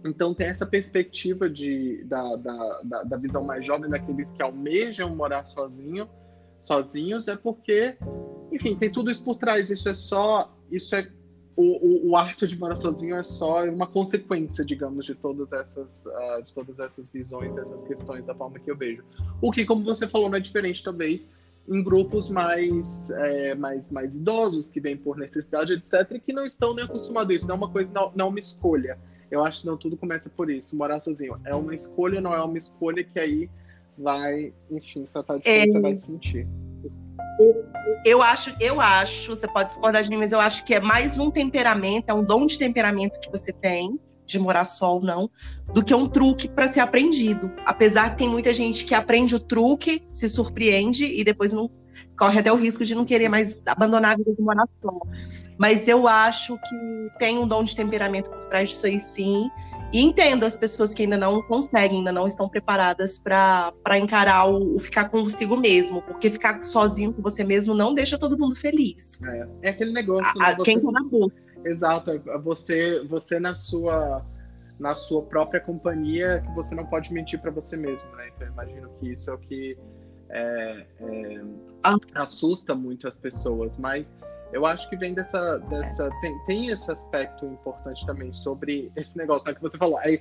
então 0.04 0.34
tem 0.34 0.48
essa 0.48 0.66
perspectiva 0.66 1.50
de, 1.50 2.04
da, 2.06 2.36
da, 2.36 2.82
da, 2.84 3.04
da, 3.04 3.18
visão 3.18 3.44
mais 3.44 3.66
jovem 3.66 3.90
daqueles 3.90 4.32
que 4.32 4.42
almejam 4.42 5.16
morar 5.16 5.48
sozinho, 5.48 6.10
sozinhos, 6.62 7.28
é 7.28 7.36
porque, 7.36 7.98
enfim, 8.52 8.76
tem 8.76 8.92
tudo 8.92 9.12
isso 9.12 9.24
por 9.24 9.36
trás. 9.36 9.70
Isso 9.70 9.88
é 9.90 9.94
só, 9.94 10.56
isso 10.72 10.96
é 10.96 11.08
o, 11.56 12.08
o, 12.08 12.10
o 12.10 12.18
arte 12.18 12.48
de 12.48 12.58
morar 12.58 12.76
sozinho 12.76 13.16
é 13.16 13.24
só 13.24 13.64
uma 13.66 13.86
consequência, 13.86 14.66
digamos, 14.66 15.06
de 15.06 15.14
todas 15.14 15.52
essas, 15.54 16.06
uh, 16.06 16.42
de 16.44 16.54
todas 16.54 16.80
essas 16.80 17.10
visões, 17.10 17.58
essas 17.58 17.84
questões 17.84 18.26
da 18.26 18.34
forma 18.34 18.58
que 18.58 18.72
eu 18.72 18.78
vejo. 18.78 19.04
O 19.42 19.52
que, 19.52 19.66
como 19.66 19.84
você 19.84 20.08
falou, 20.08 20.30
não 20.30 20.38
é 20.38 20.42
diferente 20.42 20.84
talvez 20.84 21.30
em 21.68 21.84
grupos 21.84 22.28
mais, 22.28 23.12
é, 23.12 23.54
mais, 23.54 23.92
mais 23.92 24.16
idosos 24.16 24.72
que 24.72 24.82
vêm 24.82 24.98
por 24.98 25.16
necessidade, 25.16 25.74
etc, 25.74 26.12
e 26.12 26.20
que 26.20 26.34
não 26.34 26.46
estão 26.46 26.74
nem 26.74 26.86
acostumados 26.86 27.30
a 27.30 27.34
isso. 27.36 27.48
Não 27.48 27.56
é 27.56 27.58
uma 27.58 27.70
coisa, 27.70 27.94
não, 27.94 28.12
não 28.16 28.26
é 28.26 28.30
uma 28.30 28.40
escolha 28.40 28.98
eu 29.32 29.44
acho 29.44 29.62
que 29.62 29.68
não 29.68 29.78
tudo 29.78 29.96
começa 29.96 30.30
por 30.30 30.52
isso. 30.52 30.76
Morar 30.76 31.00
sozinho 31.00 31.40
é 31.46 31.56
uma 31.56 31.74
escolha, 31.74 32.20
não 32.20 32.34
é 32.34 32.44
uma 32.44 32.58
escolha 32.58 33.04
que 33.04 33.18
aí 33.18 33.50
vai, 33.98 34.54
enfim, 34.70 35.08
tratar 35.12 35.38
de 35.38 35.50
é... 35.50 35.66
você 35.66 35.80
vai 35.80 35.98
sentir. 35.98 36.48
Eu 38.06 38.22
acho, 38.22 38.56
eu 38.60 38.80
acho, 38.80 39.36
você 39.36 39.48
pode 39.48 39.70
discordar 39.70 40.04
de 40.04 40.10
mim, 40.10 40.18
mas 40.18 40.32
eu 40.32 40.40
acho 40.40 40.66
que 40.66 40.74
é 40.74 40.80
mais 40.80 41.18
um 41.18 41.32
temperamento, 41.32 42.10
é 42.10 42.14
um 42.14 42.24
dom 42.24 42.46
de 42.46 42.58
temperamento 42.58 43.20
que 43.20 43.32
você 43.32 43.52
tem, 43.52 44.00
de 44.26 44.38
morar 44.38 44.66
só 44.66 44.96
ou 44.96 45.02
não, 45.02 45.30
do 45.74 45.84
que 45.84 45.94
um 45.94 46.08
truque 46.08 46.48
para 46.48 46.68
ser 46.68 46.82
aprendido. 46.82 47.52
Apesar 47.66 48.12
que 48.12 48.18
tem 48.20 48.30
muita 48.30 48.54
gente 48.54 48.86
que 48.86 48.94
aprende 48.94 49.36
o 49.36 49.40
truque, 49.40 50.08
se 50.12 50.28
surpreende 50.30 51.06
e 51.06 51.24
depois 51.24 51.52
não 51.52 51.70
corre 52.22 52.40
até 52.40 52.54
o 52.54 52.56
risco 52.56 52.86
de 52.86 52.94
não 52.94 53.04
querer 53.04 53.30
mais 53.30 53.64
abandonar 53.66 54.12
a 54.12 54.16
vida 54.16 54.32
de 54.32 54.42
morar 54.44 54.70
só. 54.80 54.92
Mas 55.58 55.88
eu 55.88 56.08
acho 56.08 56.56
que 56.56 57.10
tem 57.18 57.40
um 57.40 57.48
dom 57.48 57.64
de 57.64 57.76
temperamento 57.76 58.30
por 58.30 58.46
trás 58.46 58.70
disso 58.70 58.86
aí 58.86 59.00
sim. 59.00 59.50
E 59.92 60.00
entendo 60.04 60.44
as 60.44 60.56
pessoas 60.56 60.94
que 60.94 61.02
ainda 61.02 61.18
não 61.18 61.42
conseguem, 61.42 61.98
ainda 61.98 62.12
não 62.12 62.28
estão 62.28 62.48
preparadas 62.48 63.18
para 63.18 63.74
encarar 63.98 64.46
o, 64.46 64.76
o, 64.76 64.80
ficar 64.80 65.10
consigo 65.10 65.58
mesmo. 65.58 66.04
Porque 66.04 66.30
ficar 66.30 66.62
sozinho 66.62 67.12
com 67.12 67.24
você 67.24 67.44
mesmo 67.44 67.74
não 67.74 67.96
deixa 67.96 68.20
todo 68.20 68.38
mundo 68.38 68.56
feliz. 68.56 69.20
É, 69.24 69.48
é 69.64 69.70
aquele 69.72 69.92
negócio. 69.92 70.40
A, 70.44 70.52
né, 70.52 70.58
quem 70.64 70.80
tá 70.80 70.92
na 70.92 71.04
boca. 71.04 71.36
Exato. 71.66 72.12
É 72.12 72.38
você, 72.38 73.04
você 73.06 73.40
na 73.40 73.56
sua 73.56 74.24
na 74.80 74.96
sua 74.96 75.22
própria 75.24 75.60
companhia 75.60 76.42
que 76.42 76.56
você 76.56 76.74
não 76.74 76.86
pode 76.86 77.14
mentir 77.14 77.40
para 77.40 77.52
você 77.52 77.78
mesmo, 77.78 78.10
né? 78.16 78.30
Então 78.36 78.48
eu 78.48 78.54
imagino 78.54 78.90
que 79.00 79.12
isso 79.12 79.30
é 79.30 79.34
o 79.34 79.38
que 79.38 79.78
é, 80.32 80.86
é, 81.00 81.42
assusta 82.16 82.74
muito 82.74 83.08
as 83.08 83.18
pessoas, 83.18 83.78
mas 83.78 84.14
eu 84.52 84.66
acho 84.66 84.90
que 84.90 84.98
vem 84.98 85.14
dessa. 85.14 85.60
dessa 85.60 86.10
tem, 86.20 86.38
tem 86.46 86.68
esse 86.68 86.92
aspecto 86.92 87.46
importante 87.46 88.06
também 88.06 88.34
sobre 88.34 88.92
esse 88.98 89.18
negócio 89.18 89.48
né, 89.48 89.54
que 89.54 89.62
você 89.62 89.78
falou. 89.78 90.00
É, 90.02 90.18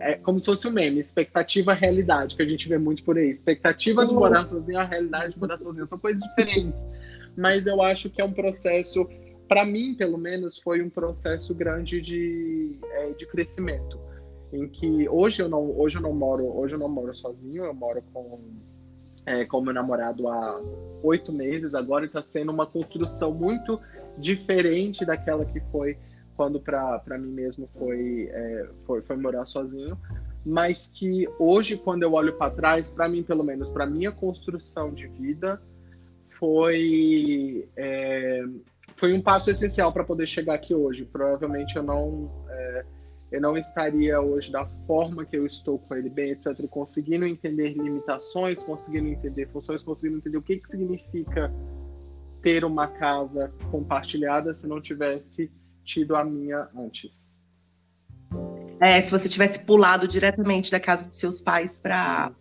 é 0.00 0.14
como 0.16 0.38
se 0.38 0.46
fosse 0.46 0.68
um 0.68 0.70
meme, 0.70 1.00
expectativa 1.00 1.72
realidade, 1.72 2.36
que 2.36 2.42
a 2.42 2.48
gente 2.48 2.68
vê 2.68 2.76
muito 2.76 3.02
por 3.04 3.16
aí. 3.16 3.28
Expectativa 3.28 4.04
de 4.04 4.12
morar 4.12 4.46
sozinho, 4.46 4.78
a 4.78 4.84
realidade 4.84 5.34
de 5.34 5.40
morar 5.40 5.58
sozinho. 5.58 5.86
São 5.86 5.98
coisas 5.98 6.22
diferentes. 6.22 6.86
Mas 7.36 7.66
eu 7.66 7.82
acho 7.82 8.10
que 8.10 8.20
é 8.20 8.24
um 8.24 8.32
processo, 8.32 9.08
para 9.48 9.64
mim, 9.64 9.94
pelo 9.94 10.18
menos, 10.18 10.58
foi 10.58 10.82
um 10.82 10.90
processo 10.90 11.54
grande 11.54 12.02
de, 12.02 12.78
é, 12.92 13.12
de 13.12 13.26
crescimento. 13.26 13.98
Em 14.52 14.68
que 14.68 15.08
hoje 15.08 15.42
eu 15.42 15.48
não, 15.48 15.76
hoje 15.76 15.96
eu 15.96 16.02
não 16.02 16.12
moro, 16.12 16.46
hoje 16.56 16.74
eu 16.74 16.78
não 16.78 16.88
moro 16.88 17.12
sozinho, 17.14 17.64
eu 17.64 17.74
moro 17.74 18.02
com 18.12 18.40
é, 19.26 19.44
com 19.44 19.60
meu 19.60 19.72
namorado 19.72 20.28
há 20.28 20.60
oito 21.02 21.32
meses 21.32 21.74
agora 21.74 22.06
está 22.06 22.22
sendo 22.22 22.52
uma 22.52 22.66
construção 22.66 23.32
muito 23.32 23.80
diferente 24.18 25.04
daquela 25.04 25.44
que 25.44 25.60
foi 25.72 25.98
quando 26.36 26.60
para 26.60 27.18
mim 27.18 27.30
mesmo 27.30 27.68
foi, 27.78 28.28
é, 28.32 28.68
foi, 28.86 29.02
foi 29.02 29.16
morar 29.16 29.44
sozinho, 29.44 29.98
mas 30.44 30.90
que 30.92 31.28
hoje, 31.38 31.76
quando 31.76 32.02
eu 32.02 32.12
olho 32.12 32.34
para 32.34 32.50
trás, 32.50 32.90
para 32.90 33.08
mim, 33.08 33.22
pelo 33.22 33.44
menos, 33.44 33.70
para 33.70 33.86
minha 33.86 34.12
construção 34.12 34.92
de 34.92 35.06
vida, 35.06 35.60
foi, 36.38 37.68
é, 37.76 38.44
foi 38.96 39.14
um 39.14 39.22
passo 39.22 39.50
essencial 39.50 39.92
para 39.92 40.04
poder 40.04 40.26
chegar 40.26 40.54
aqui 40.54 40.74
hoje. 40.74 41.04
Provavelmente 41.04 41.76
eu 41.76 41.82
não. 41.82 42.30
É, 42.48 42.84
eu 43.32 43.40
não 43.40 43.56
estaria 43.56 44.20
hoje 44.20 44.52
da 44.52 44.66
forma 44.86 45.24
que 45.24 45.36
eu 45.36 45.44
estou 45.44 45.78
com 45.78 45.94
ele 45.94 46.08
bem, 46.08 46.30
etc., 46.30 46.66
conseguindo 46.68 47.26
entender 47.26 47.70
limitações, 47.74 48.62
conseguindo 48.62 49.08
entender 49.08 49.48
funções, 49.48 49.82
conseguindo 49.82 50.18
entender 50.18 50.36
o 50.36 50.42
que, 50.42 50.58
que 50.58 50.70
significa 50.70 51.52
ter 52.40 52.64
uma 52.64 52.86
casa 52.86 53.52
compartilhada 53.70 54.52
se 54.52 54.66
não 54.66 54.80
tivesse 54.80 55.50
tido 55.84 56.14
a 56.14 56.24
minha 56.24 56.68
antes. 56.76 57.28
É, 58.80 59.00
se 59.00 59.10
você 59.10 59.28
tivesse 59.28 59.60
pulado 59.60 60.06
diretamente 60.06 60.70
da 60.70 60.80
casa 60.80 61.06
dos 61.06 61.16
seus 61.16 61.40
pais 61.40 61.78
para 61.78 62.32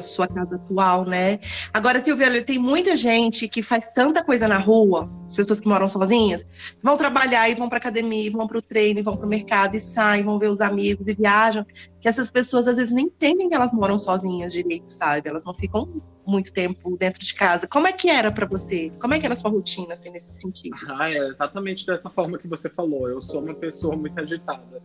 sua 0.00 0.26
casa 0.26 0.54
atual, 0.54 1.04
né? 1.04 1.40
Agora, 1.72 1.98
Silvia, 1.98 2.44
tem 2.44 2.58
muita 2.58 2.96
gente 2.96 3.48
que 3.48 3.62
faz 3.62 3.92
tanta 3.92 4.22
coisa 4.22 4.46
na 4.46 4.58
rua, 4.58 5.10
as 5.26 5.34
pessoas 5.34 5.60
que 5.60 5.68
moram 5.68 5.88
sozinhas, 5.88 6.46
vão 6.82 6.96
trabalhar 6.96 7.48
e 7.48 7.54
vão 7.54 7.68
para 7.68 7.78
academia, 7.78 8.30
vão 8.30 8.46
para 8.46 8.58
o 8.58 8.62
treino, 8.62 9.02
vão 9.02 9.16
para 9.16 9.26
o 9.26 9.28
mercado 9.28 9.74
e 9.74 9.80
saem, 9.80 10.24
vão 10.24 10.38
ver 10.38 10.50
os 10.50 10.60
amigos 10.60 11.06
e 11.06 11.14
viajam, 11.14 11.66
que 12.00 12.08
essas 12.08 12.30
pessoas 12.30 12.68
às 12.68 12.76
vezes 12.76 12.92
nem 12.92 13.06
entendem 13.06 13.48
que 13.48 13.54
elas 13.54 13.72
moram 13.72 13.98
sozinhas 13.98 14.52
direito, 14.52 14.90
sabe? 14.90 15.28
Elas 15.28 15.44
não 15.44 15.54
ficam 15.54 16.02
muito 16.26 16.52
tempo 16.52 16.96
dentro 16.96 17.20
de 17.20 17.34
casa. 17.34 17.66
Como 17.66 17.86
é 17.86 17.92
que 17.92 18.08
era 18.08 18.30
para 18.30 18.46
você? 18.46 18.92
Como 19.00 19.12
é 19.12 19.18
que 19.18 19.26
era 19.26 19.32
a 19.32 19.36
sua 19.36 19.50
rotina 19.50 19.94
assim 19.94 20.10
nesse 20.10 20.40
sentido? 20.40 20.76
Ah, 20.88 21.10
é 21.10 21.18
exatamente 21.18 21.84
dessa 21.84 22.08
forma 22.08 22.38
que 22.38 22.48
você 22.48 22.68
falou. 22.68 23.08
Eu 23.08 23.20
sou 23.20 23.42
uma 23.42 23.54
pessoa 23.54 23.96
muito 23.96 24.18
agitada. 24.18 24.82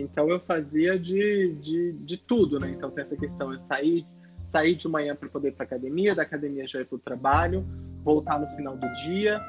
Então 0.00 0.28
eu 0.28 0.40
fazia 0.40 0.98
de, 0.98 1.54
de, 1.54 1.92
de 1.92 2.16
tudo, 2.16 2.58
né? 2.58 2.70
Então 2.70 2.90
tem 2.90 3.04
essa 3.04 3.16
questão, 3.16 3.52
eu 3.52 3.60
sair, 3.60 4.06
sair 4.42 4.74
de 4.74 4.88
manhã 4.88 5.14
para 5.14 5.28
poder 5.28 5.48
ir 5.48 5.52
para 5.52 5.64
academia, 5.64 6.14
da 6.14 6.22
academia 6.22 6.66
já 6.66 6.80
ir 6.80 6.86
para 6.86 6.96
o 6.96 7.00
trabalho, 7.00 7.66
voltar 8.02 8.40
no 8.40 8.46
final 8.56 8.76
do 8.76 8.86
dia 8.94 9.40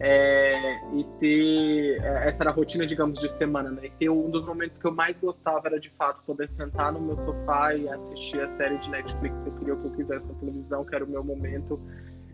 é, 0.00 0.76
e 0.94 1.04
ter 1.18 2.00
é, 2.00 2.28
essa 2.28 2.44
era 2.44 2.50
a 2.50 2.52
rotina, 2.52 2.86
digamos, 2.86 3.18
de 3.18 3.28
semana, 3.30 3.70
né? 3.70 3.86
E 3.86 3.90
ter 3.90 4.08
um 4.08 4.30
dos 4.30 4.44
momentos 4.44 4.78
que 4.78 4.86
eu 4.86 4.92
mais 4.92 5.18
gostava 5.18 5.66
era 5.66 5.80
de 5.80 5.90
fato 5.90 6.22
poder 6.24 6.48
sentar 6.50 6.92
no 6.92 7.00
meu 7.00 7.16
sofá 7.16 7.74
e 7.74 7.88
assistir 7.88 8.40
a 8.40 8.48
série 8.56 8.78
de 8.78 8.90
Netflix 8.90 9.36
que 9.42 9.48
eu 9.48 9.52
queria 9.54 9.74
o 9.74 9.80
que 9.80 9.86
eu 9.86 9.92
quisesse 9.92 10.26
na 10.26 10.34
televisão, 10.34 10.84
que 10.84 10.94
era 10.94 11.04
o 11.04 11.08
meu 11.08 11.24
momento, 11.24 11.80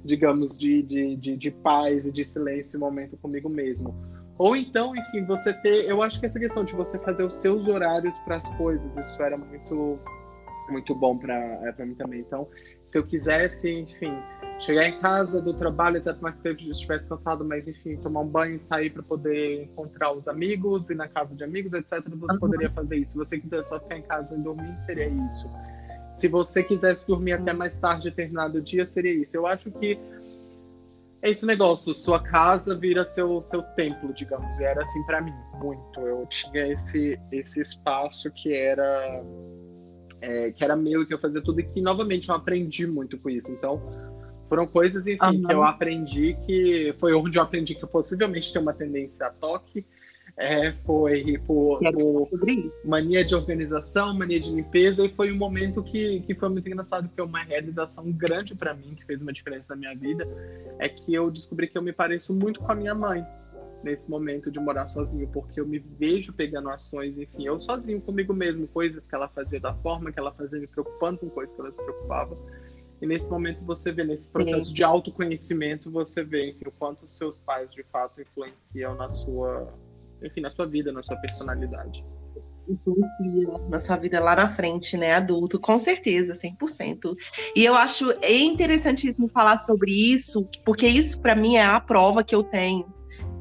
digamos, 0.05 0.59
de, 0.59 0.83
de, 0.83 1.17
de, 1.17 1.37
de 1.37 1.51
paz 1.51 2.07
e 2.07 2.13
de 2.13 2.25
silêncio, 2.25 2.79
momento 2.79 3.17
comigo 3.17 3.49
mesmo. 3.49 3.95
Ou 4.37 4.57
então, 4.57 4.95
enfim, 4.97 5.25
você 5.25 5.53
ter. 5.53 5.89
Eu 5.89 6.03
acho 6.03 6.19
que 6.19 6.27
essa 6.27 6.39
questão 6.39 6.65
de 6.65 6.73
você 6.75 6.99
fazer 6.99 7.25
os 7.25 7.35
seus 7.35 7.69
horários 7.69 8.17
para 8.21 8.37
as 8.37 8.49
coisas, 8.57 8.97
isso 8.97 9.23
era 9.23 9.37
muito, 9.37 9.99
muito 10.69 10.95
bom 10.95 11.17
para 11.17 11.35
é, 11.35 11.85
mim 11.85 11.95
também. 11.95 12.21
Então, 12.21 12.49
se 12.91 12.99
eu 12.99 13.05
quisesse, 13.05 13.73
enfim, 13.73 14.13
chegar 14.59 14.89
em 14.89 14.99
casa 15.01 15.41
do 15.41 15.55
trabalho, 15.55 15.99
etc., 15.99 16.17
mais 16.21 16.41
que 16.41 16.49
eu 16.49 16.53
estivesse 16.53 17.09
cansado, 17.09 17.45
mas 17.45 17.69
enfim, 17.69 17.97
tomar 17.97 18.21
um 18.21 18.29
banho, 18.29 18.59
sair 18.59 18.91
para 18.91 19.03
poder 19.03 19.65
encontrar 19.65 20.13
os 20.13 20.27
amigos, 20.27 20.91
ir 20.91 20.97
na 20.97 21.07
casa 21.09 21.35
de 21.35 21.45
amigos, 21.45 21.73
etc., 21.73 22.03
você 22.09 22.35
uhum. 22.35 22.39
poderia 22.41 22.71
fazer 22.71 22.97
isso. 22.97 23.13
Se 23.13 23.19
você 23.19 23.39
quiser 23.39 23.63
só 23.63 23.79
ficar 23.79 23.99
em 23.99 24.03
casa 24.03 24.37
e 24.37 24.41
dormir, 24.41 24.79
seria 24.79 25.09
isso. 25.09 25.49
Se 26.15 26.29
você 26.29 26.63
quisesse 26.63 27.07
dormir 27.07 27.33
até 27.33 27.53
mais 27.53 27.79
tarde, 27.79 28.11
determinado 28.11 28.61
dia, 28.61 28.87
seria 28.87 29.13
isso. 29.13 29.37
Eu 29.37 29.47
acho 29.47 29.71
que 29.73 29.99
é 31.25 31.31
esse 31.31 31.47
negócio, 31.47 31.95
sua 31.95 32.23
casa 32.23 32.77
vira 32.77 33.03
seu, 33.03 33.43
seu 33.43 33.63
templo, 33.75 34.13
digamos. 34.13 34.61
E 34.61 34.65
era 34.65 34.83
assim 34.83 35.03
para 35.05 35.23
mim, 35.23 35.33
muito. 35.55 35.99
Eu 36.01 36.27
tinha 36.27 36.71
esse, 36.71 37.19
esse 37.33 37.63
espaço 37.63 38.31
que 38.31 38.53
era 38.53 39.25
é, 40.21 40.53
que 40.53 40.63
era 40.63 40.77
meu 40.77 41.03
e 41.03 41.07
que 41.07 41.15
eu 41.15 41.19
fazia 41.19 41.41
tudo 41.41 41.61
e 41.61 41.63
que, 41.63 41.81
novamente, 41.81 42.29
eu 42.29 42.35
aprendi 42.35 42.87
muito 42.87 43.19
com 43.19 43.31
isso. 43.31 43.51
Então, 43.51 43.83
foram 44.51 44.67
coisas, 44.67 45.07
enfim, 45.07 45.39
uhum. 45.39 45.43
que 45.45 45.53
eu 45.53 45.63
aprendi 45.63 46.37
que 46.45 46.95
foi 47.01 47.15
onde 47.15 47.39
eu 47.39 47.43
aprendi 47.43 47.75
que 47.75 47.83
eu 47.83 47.89
possivelmente 47.89 48.53
tenho 48.53 48.63
uma 48.63 48.75
tendência 48.75 49.27
a 49.27 49.31
toque, 49.31 49.87
é, 50.37 50.73
foi 50.85 51.39
por, 51.47 51.79
por, 51.79 52.29
mania 52.85 53.25
de 53.25 53.35
organização, 53.35 54.13
mania 54.15 54.41
de 54.41 54.51
limpeza, 54.51 55.05
e 55.05 55.09
foi 55.09 55.31
um 55.31 55.37
momento 55.37 55.83
que, 55.83 56.21
que 56.21 56.35
foi 56.35 56.49
muito 56.49 56.67
engraçado, 56.69 57.09
que 57.09 57.15
foi 57.15 57.25
uma 57.25 57.43
realização 57.43 58.11
grande 58.11 58.55
para 58.55 58.75
mim, 58.75 58.95
que 58.95 59.05
fez 59.05 59.23
uma 59.23 59.33
diferença 59.33 59.75
na 59.75 59.77
minha 59.77 59.95
vida, 59.95 60.27
é 60.79 60.89
que 60.89 61.15
eu 61.15 61.31
descobri 61.31 61.69
que 61.69 61.79
eu 61.79 61.83
me 61.83 61.93
pareço 61.93 62.35
muito 62.35 62.61
com 62.61 62.73
a 62.73 62.75
minha 62.75 62.95
mãe 62.95 63.25
nesse 63.85 64.11
momento 64.11 64.51
de 64.51 64.59
morar 64.59 64.89
sozinho, 64.89 65.29
porque 65.29 65.61
eu 65.61 65.67
me 65.67 65.79
vejo 65.79 66.33
pegando 66.33 66.69
ações, 66.71 67.17
enfim, 67.17 67.47
eu 67.47 67.61
sozinho 67.61 68.01
comigo 68.01 68.33
mesmo, 68.33 68.67
coisas 68.67 69.07
que 69.07 69.15
ela 69.15 69.29
fazia 69.29 69.61
da 69.61 69.75
forma 69.75 70.11
que 70.11 70.19
ela 70.19 70.33
fazia, 70.33 70.59
me 70.59 70.67
preocupando 70.67 71.19
com 71.19 71.31
coisas 71.31 71.55
que 71.55 71.61
ela 71.61 71.71
se 71.71 71.83
preocupava. 71.83 72.37
E 73.01 73.07
nesse 73.07 73.31
momento 73.31 73.63
você 73.65 73.93
vê, 73.93 74.03
nesse 74.03 74.31
processo 74.31 74.69
Sim. 74.69 74.75
de 74.75 74.83
autoconhecimento, 74.83 75.91
você 75.91 76.25
vê 76.25 76.49
enfim, 76.49 76.65
o 76.67 76.73
quanto 76.73 77.05
os 77.05 77.13
seus 77.13 77.39
pais 77.39 77.71
de 77.71 77.83
fato 77.85 78.21
influenciam 78.21 78.95
na 78.95 79.11
sua 79.11 79.71
enfim, 80.25 80.41
na 80.41 80.51
sua 80.51 80.67
vida, 80.67 80.93
na 80.93 81.03
sua 81.03 81.17
personalidade. 81.17 82.05
Na 83.69 83.79
sua 83.79 83.97
vida 83.97 84.19
lá 84.21 84.35
na 84.35 84.49
frente, 84.49 84.97
né, 84.97 85.15
adulto, 85.15 85.61
com 85.61 85.79
certeza, 85.79 86.33
100%. 86.35 87.15
E 87.55 87.65
eu 87.65 87.75
acho 87.75 88.07
interessantíssimo 88.23 89.29
falar 89.29 89.59
sobre 89.59 89.93
isso, 89.93 90.49
porque 90.65 90.87
isso 90.87 91.21
para 91.21 91.37
mim 91.37 91.57
é 91.57 91.65
a 91.65 91.79
prova 91.79 92.25
que 92.25 92.35
eu 92.35 92.43
tenho 92.43 92.87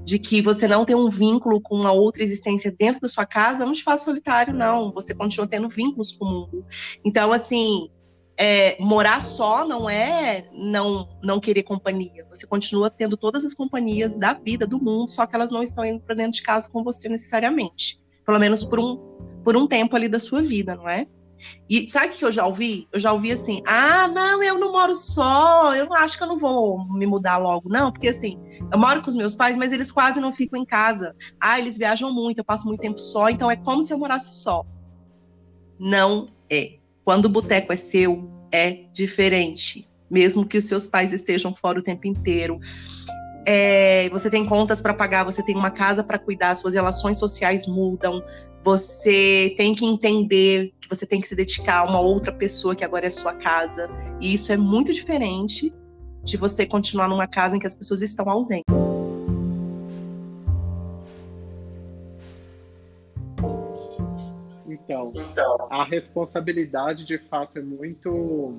de 0.03 0.19
que 0.19 0.41
você 0.41 0.67
não 0.67 0.83
tem 0.83 0.95
um 0.95 1.09
vínculo 1.09 1.61
com 1.61 1.75
uma 1.75 1.93
outra 1.93 2.23
existência 2.23 2.75
dentro 2.77 2.99
da 2.99 3.07
sua 3.07 3.25
casa, 3.25 3.65
não 3.65 3.71
te 3.71 3.83
faz 3.83 4.03
solitário, 4.03 4.53
não. 4.53 4.91
Você 4.91 5.15
continua 5.15 5.47
tendo 5.47 5.69
vínculos 5.69 6.11
com 6.11 6.25
o 6.25 6.29
mundo. 6.29 6.65
Então, 7.05 7.31
assim, 7.31 7.89
é, 8.37 8.75
morar 8.79 9.21
só 9.21 9.65
não 9.67 9.89
é 9.89 10.47
não 10.51 11.07
não 11.21 11.39
querer 11.39 11.63
companhia. 11.63 12.25
Você 12.29 12.47
continua 12.47 12.89
tendo 12.89 13.15
todas 13.15 13.45
as 13.45 13.53
companhias 13.53 14.17
da 14.17 14.33
vida, 14.33 14.65
do 14.65 14.81
mundo, 14.81 15.09
só 15.09 15.25
que 15.25 15.35
elas 15.35 15.51
não 15.51 15.61
estão 15.61 15.85
indo 15.85 15.99
para 15.99 16.15
dentro 16.15 16.33
de 16.33 16.41
casa 16.41 16.69
com 16.69 16.83
você 16.83 17.07
necessariamente. 17.07 17.99
Pelo 18.25 18.39
menos 18.39 18.63
por 18.63 18.79
um, 18.79 18.97
por 19.43 19.55
um 19.55 19.67
tempo 19.67 19.95
ali 19.95 20.07
da 20.07 20.19
sua 20.19 20.41
vida, 20.41 20.75
não 20.75 20.89
é? 20.89 21.05
E 21.69 21.89
sabe 21.89 22.07
o 22.07 22.17
que 22.17 22.25
eu 22.25 22.31
já 22.31 22.45
ouvi? 22.45 22.87
Eu 22.91 22.99
já 22.99 23.11
ouvi 23.11 23.31
assim: 23.31 23.61
ah, 23.65 24.07
não, 24.07 24.41
eu 24.41 24.57
não 24.57 24.71
moro 24.71 24.93
só, 24.93 25.75
eu 25.75 25.93
acho 25.93 26.17
que 26.17 26.23
eu 26.23 26.27
não 26.27 26.37
vou 26.37 26.87
me 26.93 27.05
mudar 27.05 27.37
logo, 27.37 27.69
não, 27.69 27.91
porque 27.91 28.07
assim, 28.07 28.39
eu 28.71 28.79
moro 28.79 29.01
com 29.01 29.09
os 29.09 29.15
meus 29.15 29.35
pais, 29.35 29.57
mas 29.57 29.73
eles 29.73 29.91
quase 29.91 30.19
não 30.19 30.31
ficam 30.31 30.59
em 30.59 30.65
casa. 30.65 31.15
Ah, 31.39 31.59
eles 31.59 31.77
viajam 31.77 32.13
muito, 32.13 32.37
eu 32.37 32.45
passo 32.45 32.65
muito 32.65 32.79
tempo 32.79 32.99
só, 32.99 33.29
então 33.29 33.51
é 33.51 33.55
como 33.55 33.83
se 33.83 33.93
eu 33.93 33.97
morasse 33.97 34.33
só. 34.41 34.65
Não 35.77 36.27
é. 36.49 36.82
Quando 37.05 37.25
o 37.25 37.29
boteco 37.29 37.73
é 37.73 37.75
seu, 37.75 38.29
é 38.51 38.85
diferente, 38.93 39.87
mesmo 40.09 40.45
que 40.45 40.57
os 40.57 40.65
seus 40.65 40.87
pais 40.87 41.11
estejam 41.11 41.55
fora 41.55 41.79
o 41.79 41.83
tempo 41.83 42.07
inteiro. 42.07 42.59
É, 43.45 44.09
você 44.09 44.29
tem 44.29 44.45
contas 44.45 44.81
para 44.81 44.93
pagar, 44.93 45.25
você 45.25 45.43
tem 45.43 45.55
uma 45.55 45.71
casa 45.71 46.03
para 46.03 46.17
cuidar, 46.17 46.55
suas 46.55 46.73
relações 46.73 47.17
sociais 47.17 47.67
mudam, 47.67 48.23
você 48.63 49.53
tem 49.57 49.75
que 49.75 49.85
entender 49.85 50.73
que 50.79 50.87
você 50.87 51.05
tem 51.05 51.19
que 51.19 51.27
se 51.27 51.35
dedicar 51.35 51.79
a 51.79 51.83
uma 51.83 51.99
outra 51.99 52.31
pessoa 52.31 52.73
que 52.73 52.85
agora 52.85 53.07
é 53.07 53.09
sua 53.09 53.33
casa. 53.33 53.89
E 54.21 54.33
isso 54.33 54.53
é 54.53 54.57
muito 54.57 54.93
diferente 54.93 55.73
de 56.23 56.37
você 56.37 56.65
continuar 56.65 57.09
numa 57.09 57.27
casa 57.27 57.57
em 57.57 57.59
que 57.59 57.67
as 57.67 57.75
pessoas 57.75 58.01
estão 58.01 58.29
ausentes. 58.29 58.82
Então, 64.83 65.13
então, 65.15 65.67
a 65.69 65.83
responsabilidade 65.83 67.05
de 67.05 67.17
fato 67.17 67.59
é 67.59 67.61
muito. 67.61 68.55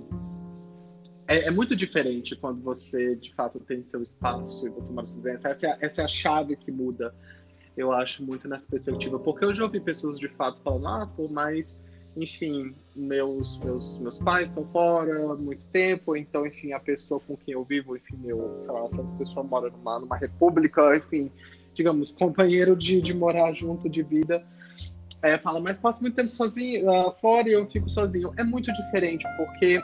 É, 1.27 1.47
é, 1.47 1.51
muito 1.51 1.75
diferente 1.75 2.37
quando 2.37 2.61
você 2.61 3.17
de 3.17 3.35
fato 3.35 3.59
tem 3.59 3.83
seu 3.83 4.03
espaço 4.03 4.67
e 4.67 4.71
você 4.71 4.93
mora 4.93 5.07
sozinho. 5.07 5.35
Essa, 5.35 5.51
é, 5.51 5.79
essa 5.81 6.03
é 6.03 6.05
a 6.05 6.09
chave 6.09 6.57
que 6.57 6.71
muda, 6.71 7.15
eu 7.77 7.93
acho, 7.93 8.25
muito 8.25 8.47
nessa 8.49 8.69
perspectiva. 8.69 9.19
Porque 9.19 9.45
eu 9.45 9.55
já 9.55 9.65
ouvi 9.65 9.81
pessoas 9.81 10.19
de 10.19 10.29
fato 10.29 10.61
falando, 10.63 10.87
ah, 10.87 11.11
pô, 11.17 11.29
mas 11.29 11.81
enfim, 12.17 12.75
meus, 12.95 13.59
meus, 13.59 13.99
meus 13.99 14.19
pais 14.19 14.49
estão 14.49 14.65
fora 14.69 15.33
há 15.33 15.37
muito 15.37 15.65
tempo, 15.73 16.17
então, 16.17 16.47
enfim, 16.47 16.73
a 16.73 16.79
pessoa 16.79 17.21
com 17.21 17.37
quem 17.37 17.55
eu 17.55 17.65
vivo, 17.65 17.97
enfim, 17.97 18.17
meu, 18.19 18.61
sei 18.63 18.73
lá, 18.73 18.87
essa 18.87 19.17
pessoa 19.17 19.45
mora 19.45 19.69
numa, 19.71 19.99
numa 19.99 20.17
república, 20.17 20.97
enfim, 20.97 21.31
digamos, 21.75 22.13
companheiro 22.13 22.77
de, 22.77 23.01
de 23.01 23.13
morar 23.13 23.53
junto, 23.53 23.89
de 23.89 24.03
vida, 24.03 24.47
é, 25.25 25.39
fala, 25.39 25.59
mas 25.59 25.81
passo 25.81 26.03
muito 26.03 26.15
tempo 26.15 26.29
sozinho, 26.29 26.87
uh, 26.87 27.11
fora 27.19 27.49
e 27.49 27.53
eu 27.53 27.67
fico 27.71 27.89
sozinho. 27.89 28.35
É 28.37 28.45
muito 28.45 28.71
diferente, 28.71 29.27
porque 29.39 29.81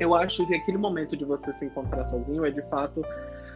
eu 0.00 0.12
acho 0.12 0.44
que 0.44 0.56
aquele 0.56 0.76
momento 0.76 1.16
de 1.16 1.24
você 1.24 1.52
se 1.52 1.66
encontrar 1.66 2.02
sozinho 2.02 2.44
é 2.44 2.50
de 2.50 2.62
fato, 2.62 3.00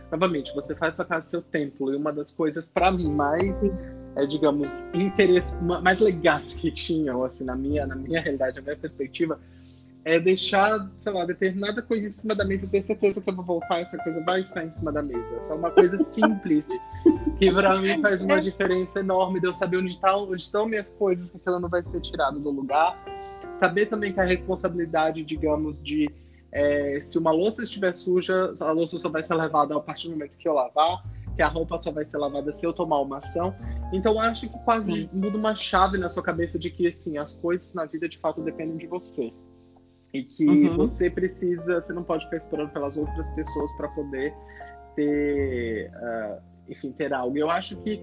novamente, 0.08 0.54
você 0.54 0.72
faz 0.72 0.94
sua 0.94 1.04
casa 1.04 1.28
seu 1.28 1.42
templo. 1.42 1.92
E 1.92 1.96
uma 1.96 2.12
das 2.12 2.30
coisas, 2.30 2.68
para 2.68 2.92
mim, 2.92 3.12
mais, 3.12 3.60
é, 4.14 4.24
digamos, 4.24 4.88
interesse, 4.94 5.56
mais 5.56 5.98
legais 5.98 6.54
que 6.54 6.70
tinham, 6.70 7.24
assim, 7.24 7.42
na 7.42 7.56
minha, 7.56 7.84
na 7.88 7.96
minha 7.96 8.20
realidade, 8.20 8.54
na 8.54 8.62
minha 8.62 8.76
perspectiva, 8.76 9.40
é 10.04 10.18
deixar, 10.18 10.90
sei 10.96 11.12
lá, 11.12 11.24
determinada 11.24 11.82
coisa 11.82 12.06
em 12.08 12.10
cima 12.10 12.34
da 12.34 12.44
mesa 12.44 12.64
e 12.64 12.68
ter 12.68 12.82
certeza 12.82 13.20
que 13.20 13.28
eu 13.28 13.36
vou 13.36 13.44
voltar, 13.44 13.80
essa 13.80 13.98
coisa 13.98 14.22
vai 14.24 14.40
estar 14.40 14.64
em 14.64 14.72
cima 14.72 14.90
da 14.90 15.02
mesa. 15.02 15.36
Essa 15.36 15.52
é 15.52 15.56
uma 15.56 15.70
coisa 15.70 15.98
simples 16.04 16.66
que 17.38 17.52
para 17.52 17.78
mim 17.78 18.00
faz 18.00 18.22
uma 18.22 18.40
diferença 18.40 19.00
enorme 19.00 19.40
de 19.40 19.46
eu 19.46 19.52
saber 19.52 19.78
onde, 19.78 19.98
tá, 19.98 20.16
onde 20.16 20.42
estão 20.42 20.66
minhas 20.66 20.90
coisas, 20.90 21.30
que 21.30 21.36
aquilo 21.36 21.60
não 21.60 21.68
vai 21.68 21.82
ser 21.82 22.00
tirado 22.00 22.38
do 22.38 22.50
lugar. 22.50 22.98
Saber 23.58 23.86
também 23.86 24.12
que 24.12 24.20
a 24.20 24.24
responsabilidade, 24.24 25.22
digamos, 25.22 25.82
de 25.82 26.10
é, 26.52 27.00
se 27.00 27.18
uma 27.18 27.30
louça 27.30 27.62
estiver 27.62 27.94
suja, 27.94 28.54
a 28.58 28.72
louça 28.72 28.98
só 28.98 29.08
vai 29.08 29.22
ser 29.22 29.34
lavada 29.34 29.76
a 29.76 29.80
partir 29.80 30.08
do 30.08 30.12
momento 30.12 30.36
que 30.36 30.48
eu 30.48 30.54
lavar, 30.54 31.04
que 31.36 31.42
a 31.42 31.48
roupa 31.48 31.78
só 31.78 31.90
vai 31.90 32.04
ser 32.04 32.16
lavada 32.18 32.52
se 32.52 32.66
eu 32.66 32.72
tomar 32.72 33.00
uma 33.00 33.18
ação. 33.18 33.54
Então 33.92 34.18
acho 34.18 34.48
que 34.48 34.58
quase 34.64 35.02
Sim. 35.02 35.10
muda 35.12 35.36
uma 35.36 35.54
chave 35.54 35.98
na 35.98 36.08
sua 36.08 36.22
cabeça 36.22 36.58
de 36.58 36.70
que 36.70 36.88
assim, 36.88 37.18
as 37.18 37.34
coisas 37.34 37.72
na 37.74 37.84
vida 37.84 38.08
de 38.08 38.18
fato 38.18 38.40
dependem 38.40 38.78
de 38.78 38.86
você. 38.86 39.32
E 40.12 40.22
que 40.22 40.44
uhum. 40.44 40.76
você 40.76 41.08
precisa, 41.08 41.80
você 41.80 41.92
não 41.92 42.02
pode 42.02 42.24
ficar 42.24 42.38
esperando 42.38 42.70
pelas 42.70 42.96
outras 42.96 43.28
pessoas 43.30 43.72
para 43.72 43.88
poder 43.88 44.34
ter, 44.96 45.90
uh, 45.90 46.42
enfim, 46.68 46.92
ter 46.92 47.12
algo. 47.12 47.36
Eu 47.36 47.48
acho 47.48 47.80
que, 47.82 48.02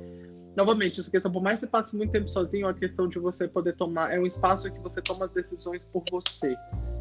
novamente, 0.55 1.01
essa 1.01 1.11
questão, 1.11 1.31
por 1.31 1.41
mais 1.41 1.55
que 1.55 1.61
você 1.61 1.67
passe 1.67 1.97
muito 1.97 2.11
tempo 2.11 2.29
sozinho, 2.29 2.67
a 2.67 2.73
questão 2.73 3.09
de 3.09 3.19
você 3.19 3.47
poder 3.47 3.73
tomar, 3.73 4.13
é 4.13 4.19
um 4.19 4.25
espaço 4.25 4.67
em 4.67 4.71
que 4.71 4.79
você 4.79 5.01
toma 5.01 5.25
as 5.25 5.31
decisões 5.31 5.83
por 5.83 6.03
você. 6.09 6.55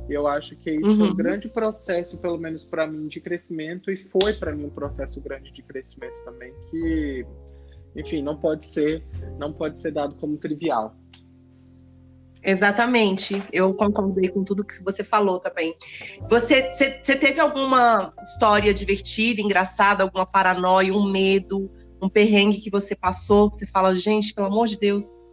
E 0.08 0.12
eu 0.12 0.26
acho 0.26 0.56
que 0.56 0.70
isso 0.70 1.00
uhum. 1.00 1.06
é 1.06 1.10
um 1.10 1.16
grande 1.16 1.48
processo, 1.48 2.18
pelo 2.18 2.38
menos 2.38 2.62
para 2.62 2.86
mim, 2.86 3.08
de 3.08 3.20
crescimento, 3.20 3.90
e 3.90 3.96
foi 3.96 4.32
para 4.32 4.54
mim 4.54 4.66
um 4.66 4.70
processo 4.70 5.20
grande 5.20 5.52
de 5.52 5.62
crescimento 5.62 6.14
também, 6.24 6.52
que, 6.70 7.26
enfim, 7.96 8.22
não 8.22 8.36
pode 8.36 8.64
ser, 8.64 9.04
não 9.38 9.52
pode 9.52 9.78
ser 9.78 9.90
dado 9.92 10.14
como 10.16 10.36
trivial. 10.36 10.96
Exatamente, 12.46 13.42
eu 13.52 13.74
concordei 13.74 14.28
com 14.28 14.44
tudo 14.44 14.64
que 14.64 14.80
você 14.84 15.02
falou 15.02 15.40
também. 15.40 15.76
Você, 16.30 16.70
você, 16.70 17.00
você 17.02 17.16
teve 17.16 17.40
alguma 17.40 18.14
história 18.22 18.72
divertida, 18.72 19.40
engraçada, 19.40 20.04
alguma 20.04 20.24
paranoia, 20.24 20.94
um 20.94 21.10
medo, 21.10 21.68
um 22.00 22.08
perrengue 22.08 22.60
que 22.60 22.70
você 22.70 22.94
passou, 22.94 23.50
que 23.50 23.56
você 23.56 23.66
fala, 23.66 23.96
gente, 23.96 24.32
pelo 24.32 24.46
amor 24.46 24.68
de 24.68 24.78
Deus, 24.78 25.28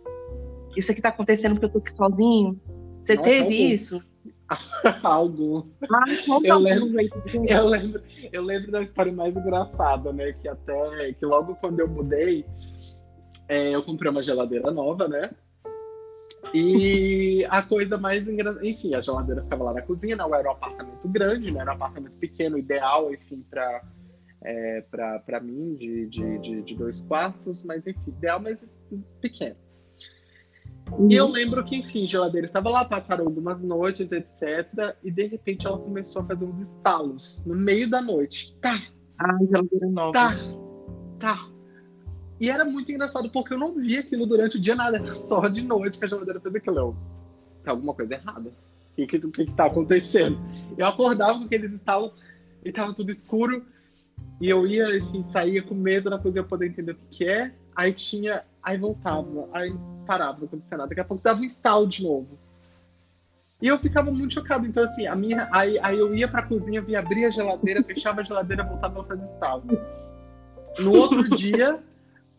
isso 0.76 0.91
aqui 0.91 1.04
tá 1.04 1.10
acontecendo 1.10 1.54
porque 1.54 1.67
eu 1.67 1.69
tô 1.69 1.78
aqui 1.78 1.95
sozinho? 1.95 2.60
Você 3.04 3.13
Nossa, 3.13 3.30
teve 3.30 3.43
alguns. 3.43 3.71
isso? 3.71 4.06
alguns. 5.04 5.78
Ah, 5.84 6.39
eu, 6.43 6.58
lembro, 6.58 6.99
eu, 7.47 7.67
lembro, 7.67 8.04
eu 8.32 8.41
lembro 8.41 8.71
da 8.71 8.82
história 8.82 9.13
mais 9.13 9.38
engraçada, 9.38 10.12
né? 10.12 10.34
Que 10.34 10.47
até 10.47 11.13
que 11.13 11.26
logo 11.28 11.54
quando 11.56 11.80
eu 11.80 11.88
mudei, 11.88 12.43
é, 13.47 13.69
eu 13.69 13.84
comprei 13.84 14.10
uma 14.10 14.23
geladeira 14.23 14.71
nova, 14.71 15.08
né? 15.08 15.30
E 16.53 17.45
a 17.49 17.62
coisa 17.62 17.97
mais 17.97 18.27
engraçada, 18.27 18.67
enfim, 18.67 18.93
a 18.95 19.01
geladeira 19.01 19.43
ficava 19.43 19.63
lá 19.63 19.73
na 19.73 19.82
cozinha, 19.82 20.15
não 20.15 20.34
era 20.34 20.49
um 20.49 20.51
apartamento 20.51 21.08
grande, 21.08 21.51
não 21.51 21.62
era 21.62 21.71
um 21.71 21.75
apartamento 21.75 22.13
pequeno, 22.13 22.58
ideal, 22.58 23.13
enfim, 23.13 23.45
para 23.49 23.84
é, 24.43 24.82
para 25.25 25.39
mim, 25.39 25.75
de, 25.75 26.08
de, 26.08 26.39
de, 26.39 26.62
de, 26.62 26.75
dois 26.75 27.01
quartos, 27.01 27.63
mas 27.63 27.86
enfim, 27.88 28.10
ideal, 28.10 28.41
mas 28.41 28.65
pequeno. 29.21 29.56
Uhum. 30.91 31.10
E 31.10 31.15
eu 31.15 31.27
lembro 31.27 31.63
que, 31.63 31.77
enfim, 31.77 32.03
a 32.03 32.08
geladeira 32.08 32.45
estava 32.45 32.69
lá, 32.69 32.84
passaram 32.84 33.25
algumas 33.25 33.63
noites, 33.63 34.12
etc. 34.12 34.97
E 35.03 35.10
de 35.10 35.27
repente 35.27 35.65
ela 35.65 35.77
começou 35.77 36.21
a 36.21 36.25
fazer 36.25 36.45
uns 36.45 36.60
estalos 36.60 37.41
no 37.45 37.56
meio 37.56 37.89
da 37.89 38.01
noite. 38.01 38.56
Tá. 38.62 38.79
Ah, 39.17 39.38
geladeira 39.45 39.88
nova. 39.88 40.12
Tá. 40.12 40.36
Tá. 41.19 41.52
E 42.43 42.49
era 42.49 42.65
muito 42.65 42.91
engraçado, 42.91 43.29
porque 43.29 43.53
eu 43.53 43.58
não 43.58 43.73
via 43.73 44.01
aquilo 44.01 44.25
durante 44.25 44.58
o 44.58 44.60
dia 44.60 44.75
nada, 44.75 44.97
era 44.97 45.15
só 45.15 45.47
de 45.47 45.62
noite 45.62 45.97
que 45.97 46.03
a 46.03 46.08
geladeira 46.10 46.41
fazia 46.41 46.60
aquilo. 46.60 46.77
Eu, 46.77 46.95
tem 47.63 47.71
alguma 47.71 47.93
coisa 47.93 48.15
errada. 48.15 48.49
O 48.49 48.95
que, 48.97 49.08
que, 49.08 49.17
que, 49.17 49.45
que 49.45 49.53
tá 49.53 49.67
acontecendo? 49.67 50.38
Eu 50.77 50.86
acordava 50.86 51.39
com 51.39 51.45
aqueles 51.45 51.71
estalos 51.71 52.13
e 52.62 52.69
tava 52.69 52.93
tudo 52.93 53.12
escuro. 53.12 53.65
E 54.41 54.49
eu 54.49 54.67
ia, 54.67 54.97
enfim, 54.97 55.25
saía 55.25 55.63
com 55.63 55.73
medo 55.73 56.10
na 56.10 56.19
cozinha 56.19 56.43
poder 56.43 56.67
entender 56.67 56.91
o 56.91 56.97
que, 57.10 57.25
é. 57.25 57.53
Aí 57.73 57.93
tinha, 57.93 58.43
aí 58.62 58.77
voltava, 58.77 59.47
aí 59.53 59.73
parava, 60.06 60.39
não 60.39 60.47
acontecia 60.47 60.75
nada. 60.75 60.89
Daqui 60.89 60.99
a 60.99 61.06
pouco 61.06 61.23
dava 61.23 61.39
um 61.39 61.45
estalo 61.45 61.88
de 61.88 62.03
novo. 62.03 62.38
E 63.62 63.69
eu 63.69 63.79
ficava 63.79 64.12
muito 64.12 64.34
chocado. 64.34 64.67
Então, 64.67 64.84
assim, 64.84 65.08
a 65.08 65.15
minha. 65.15 65.47
Aí, 65.49 65.79
aí 65.79 65.97
eu 65.97 66.13
ia 66.13 66.27
pra 66.27 66.45
cozinha, 66.45 66.82
via 66.82 66.99
abrir 66.99 67.23
a 67.23 67.32
geladeira, 67.32 67.82
fechava 67.82 68.19
a 68.19 68.23
geladeira, 68.25 68.65
voltava 68.65 68.99
a 68.99 69.06
fazer 69.06 69.23
estalo. 69.23 69.63
No 70.79 70.91
outro 70.91 71.29
dia, 71.29 71.82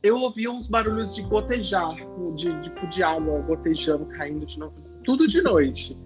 eu 0.04 0.20
ouvia 0.20 0.52
uns 0.52 0.68
barulhos 0.68 1.14
de 1.14 1.22
gotejar, 1.22 1.96
de, 2.36 2.60
tipo 2.60 2.86
de 2.88 3.02
água 3.02 3.40
gotejando, 3.40 4.04
caindo 4.04 4.44
de 4.44 4.58
novo, 4.58 4.74
tudo 5.02 5.26
de 5.26 5.40
noite. 5.40 5.98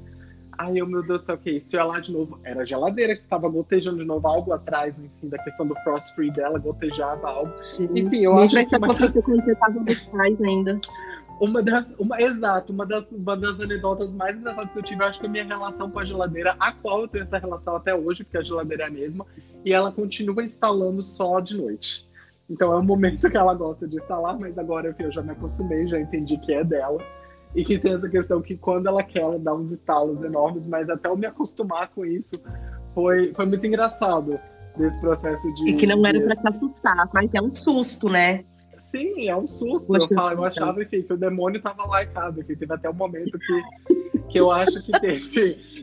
Aí 0.56 0.78
eu, 0.78 0.86
meu 0.86 1.02
Deus 1.02 1.22
do 1.22 1.26
céu, 1.26 1.34
o 1.34 1.38
que 1.38 1.50
é 1.50 1.52
isso? 1.54 1.74
Eu 1.74 1.80
ia 1.80 1.86
lá 1.86 1.98
de 1.98 2.12
novo, 2.12 2.38
era 2.44 2.62
a 2.62 2.64
geladeira 2.64 3.16
que 3.16 3.22
estava 3.22 3.48
gotejando 3.48 3.98
de 3.98 4.04
novo, 4.04 4.26
algo 4.28 4.52
atrás, 4.52 4.94
enfim, 4.96 5.28
da 5.28 5.38
questão 5.38 5.66
do 5.66 5.74
frost 5.82 6.14
free 6.14 6.30
dela, 6.30 6.60
gotejava 6.60 7.28
algo. 7.28 7.52
Enfim, 7.92 8.18
eu 8.18 8.38
acho 8.38 8.54
que... 8.66 8.76
Uma... 8.76 8.94
quando 8.94 9.44
você 9.44 9.52
estava 9.52 9.84
pais 10.12 10.42
ainda. 10.42 10.80
Uma 11.40 11.62
das, 11.62 11.86
uma, 11.98 12.20
exato, 12.20 12.72
uma 12.72 12.86
das, 12.86 13.10
uma 13.10 13.36
das 13.36 13.60
anedotas 13.60 14.14
mais 14.14 14.36
engraçadas 14.36 14.72
que 14.72 14.78
eu 14.78 14.82
tive, 14.82 15.02
eu 15.02 15.08
acho 15.08 15.20
que 15.20 15.26
é 15.26 15.28
a 15.28 15.32
minha 15.32 15.44
relação 15.44 15.90
com 15.90 15.98
a 15.98 16.04
geladeira, 16.04 16.56
a 16.58 16.72
qual 16.72 17.02
eu 17.02 17.08
tenho 17.08 17.24
essa 17.24 17.38
relação 17.38 17.76
até 17.76 17.94
hoje, 17.94 18.22
porque 18.22 18.38
a 18.38 18.42
geladeira 18.42 18.84
é 18.84 18.86
a 18.86 18.90
mesma, 18.90 19.26
e 19.64 19.72
ela 19.72 19.90
continua 19.90 20.44
instalando 20.44 21.02
só 21.02 21.38
de 21.40 21.56
noite. 21.56 22.07
Então 22.48 22.72
é 22.72 22.78
um 22.78 22.82
momento 22.82 23.28
que 23.28 23.36
ela 23.36 23.54
gosta 23.54 23.86
de 23.86 23.98
estar 23.98 24.18
lá, 24.18 24.32
mas 24.32 24.56
agora 24.58 24.94
eu 24.98 25.12
já 25.12 25.22
me 25.22 25.32
acostumei, 25.32 25.86
já 25.86 26.00
entendi 26.00 26.38
que 26.38 26.54
é 26.54 26.64
dela. 26.64 26.98
E 27.54 27.64
que 27.64 27.78
tem 27.78 27.94
essa 27.94 28.08
questão 28.08 28.42
que 28.42 28.56
quando 28.56 28.88
ela 28.88 29.02
quer, 29.02 29.20
ela 29.20 29.38
dá 29.38 29.54
uns 29.54 29.72
estalos 29.72 30.22
enormes, 30.22 30.66
mas 30.66 30.90
até 30.90 31.08
eu 31.08 31.16
me 31.16 31.26
acostumar 31.26 31.88
com 31.88 32.04
isso 32.04 32.40
foi, 32.94 33.32
foi 33.34 33.46
muito 33.46 33.66
engraçado 33.66 34.38
nesse 34.76 35.00
processo 35.00 35.52
de. 35.54 35.70
E 35.70 35.76
que 35.76 35.86
não 35.86 36.04
era 36.06 36.20
para 36.20 36.36
te 36.36 36.48
assustar, 36.48 37.08
mas 37.12 37.30
é 37.34 37.40
um 37.40 37.54
susto, 37.54 38.08
né? 38.08 38.44
Sim, 38.90 39.28
é 39.28 39.36
um 39.36 39.46
susto. 39.46 39.94
eu, 39.94 40.08
falo, 40.08 40.40
eu 40.40 40.44
achava 40.44 40.82
enfim, 40.82 41.02
que 41.02 41.12
o 41.12 41.16
demônio 41.16 41.58
estava 41.58 41.86
lá 41.86 42.02
em 42.02 42.08
casa, 42.08 42.42
que 42.42 42.56
teve 42.56 42.72
até 42.72 42.88
um 42.88 42.94
momento 42.94 43.38
que, 43.38 43.94
que 44.30 44.40
eu 44.40 44.50
acho 44.50 44.84
que 44.84 44.92
teve. 45.00 45.28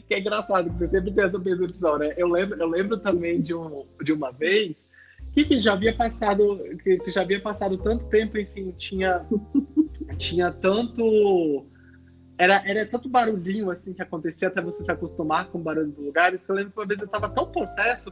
Que 0.08 0.14
é 0.14 0.20
engraçado, 0.20 0.70
que 0.70 0.78
você 0.78 0.90
sempre 0.90 1.12
tem 1.12 1.24
essa 1.24 1.40
percepção, 1.40 1.98
né? 1.98 2.14
Eu 2.18 2.28
lembro, 2.28 2.60
eu 2.60 2.68
lembro 2.68 2.98
também 2.98 3.42
de, 3.42 3.54
um, 3.54 3.86
de 4.04 4.12
uma 4.12 4.32
vez 4.32 4.90
que, 5.36 5.46
que 5.46 5.62
já 5.62 5.74
havia 5.74 5.96
passado, 5.96 6.64
que, 6.82 6.98
que, 6.98 7.12
já 7.12 7.22
havia 7.22 7.42
passado 7.42 7.78
tanto 7.78 8.08
tempo, 8.08 8.38
enfim, 8.38 8.74
tinha, 8.78 9.26
tinha 10.18 10.50
tanto. 10.50 11.66
Era, 12.38 12.64
era 12.66 12.86
tanto 12.86 13.08
barulhinho 13.08 13.70
assim 13.70 13.94
que 13.94 14.02
acontecia 14.02 14.48
até 14.48 14.62
você 14.62 14.84
se 14.84 14.92
acostumar 14.92 15.48
com 15.48 15.60
o 15.60 15.62
barulho 15.62 15.92
dos 15.92 16.06
lugares, 16.06 16.42
que 16.42 16.50
eu 16.50 16.56
lembro 16.56 16.72
que 16.72 16.80
uma 16.80 16.88
vez 16.88 17.02
eu 17.02 17.08
tava 17.08 17.30
tão 17.30 17.52
possesso 17.52 18.12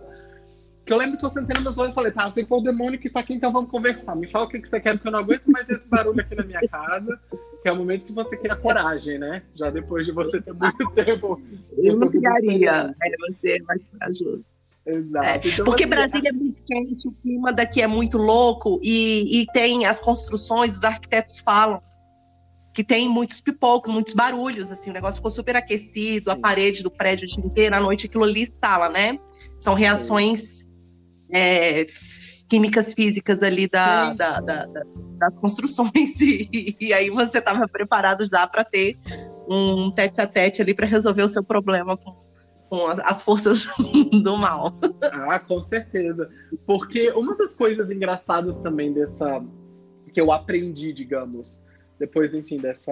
que 0.86 0.92
eu 0.92 0.98
lembro 0.98 1.18
que 1.18 1.26
eu 1.26 1.30
sentei 1.30 1.56
no 1.58 1.72
meu 1.72 1.80
olhos 1.80 1.92
e 1.92 1.96
falei, 1.96 2.12
tá, 2.12 2.30
você 2.30 2.46
foi 2.46 2.58
o 2.58 2.62
demônio 2.62 3.00
que 3.00 3.10
tá 3.10 3.22
aqui, 3.22 3.34
então 3.34 3.54
vamos 3.54 3.72
conversar. 3.72 4.16
Me 4.16 4.30
fala 4.30 4.46
o 4.46 4.50
que, 4.50 4.60
que 4.60 4.68
você 4.68 4.82
quer, 4.82 4.94
porque 4.94 5.08
eu 5.08 5.12
não 5.14 5.20
aguento 5.20 5.46
mais 5.48 5.68
esse 5.70 5.88
barulho 5.88 6.20
aqui 6.20 6.36
na 6.36 6.44
minha 6.44 6.60
casa, 6.68 7.20
que 7.62 7.70
é 7.70 7.72
o 7.72 7.76
momento 7.78 8.06
que 8.06 8.12
você 8.12 8.36
cria 8.36 8.56
coragem, 8.56 9.18
né? 9.18 9.44
Já 9.56 9.70
depois 9.70 10.06
de 10.06 10.12
você 10.12 10.42
ter 10.42 10.54
muito 10.54 10.92
tempo. 10.92 11.42
Eu 11.78 11.96
não 11.96 12.10
criaria, 12.10 12.94
é, 13.02 13.32
você 13.32 13.52
é 13.54 13.62
mais 13.64 13.82
corajoso. 13.92 14.46
Exato. 14.86 15.48
É, 15.48 15.52
então, 15.52 15.65
porque 15.65 15.84
assim, 15.84 15.89
Brasília 15.89 16.30
é 16.30 16.34
muito 16.34 16.62
quente, 16.63 17.08
o 17.08 17.12
clima 17.13 17.54
daqui 17.54 17.82
é 17.82 17.88
muito 17.88 18.17
louco 18.17 18.80
e, 18.84 19.41
e 19.41 19.46
tem 19.54 19.86
as 19.86 20.00
construções, 20.00 20.76
os 20.76 20.84
arquitetos 20.84 21.39
falam 21.39 21.82
que 22.74 22.84
tem 22.84 23.08
muitos 23.08 23.39
pipocos, 23.39 23.91
muitos 23.91 24.13
barulhos, 24.13 24.72
assim, 24.72 24.89
o 24.89 24.93
negócio 24.93 25.19
ficou 25.19 25.30
super 25.30 25.56
aquecido, 25.56 26.32
a 26.32 26.36
parede 26.36 26.82
do 26.82 26.89
prédio 26.89 27.28
inteira, 27.39 27.78
à 27.78 27.80
noite 27.80 28.08
aquilo 28.08 28.24
ali 28.24 28.41
estala, 28.41 28.89
né? 28.89 29.19
São 29.60 29.76
reações 29.76 30.65
é, 31.32 31.86
químicas 32.50 32.93
físicas 32.93 33.43
ali 33.43 33.67
da, 33.67 34.13
da, 34.13 34.41
da, 34.41 34.65
da, 34.65 34.82
das 35.17 35.36
construções 35.36 35.93
e, 36.19 36.76
e 36.80 36.93
aí 36.93 37.12
você 37.12 37.38
estava 37.38 37.67
preparado 37.67 38.26
já 38.26 38.48
para 38.48 38.63
ter 38.63 38.98
um 39.48 39.91
tete 39.91 40.19
a 40.19 40.28
tete 40.28 40.62
ali 40.62 40.74
para 40.74 40.88
resolver 40.88 41.24
o 41.24 41.30
seu 41.30 41.43
problema 41.43 41.96
com 41.96 42.23
com 42.74 42.88
as 42.88 43.22
forças 43.22 43.68
do 44.24 44.36
mal. 44.36 44.74
Ah, 45.04 45.38
com 45.38 45.62
certeza. 45.62 46.28
Porque 46.66 47.12
uma 47.12 47.38
das 47.38 47.54
coisas 47.54 47.92
engraçadas 47.92 48.56
também 48.64 48.92
dessa. 48.92 49.46
que 50.12 50.20
eu 50.20 50.32
aprendi, 50.32 50.92
digamos, 50.92 51.64
depois, 52.00 52.34
enfim, 52.34 52.58
dessa 52.58 52.92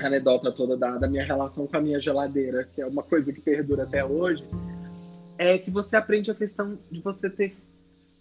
anedota 0.00 0.52
toda 0.52 0.76
da, 0.76 0.96
da 0.96 1.08
minha 1.08 1.24
relação 1.24 1.66
com 1.66 1.76
a 1.76 1.80
minha 1.80 2.00
geladeira, 2.00 2.68
que 2.72 2.80
é 2.80 2.86
uma 2.86 3.02
coisa 3.02 3.32
que 3.32 3.40
perdura 3.40 3.82
até 3.82 4.04
hoje, 4.04 4.44
é 5.36 5.58
que 5.58 5.72
você 5.72 5.96
aprende 5.96 6.30
a 6.30 6.34
questão 6.34 6.78
de 6.88 7.00
você 7.00 7.28
ter. 7.28 7.56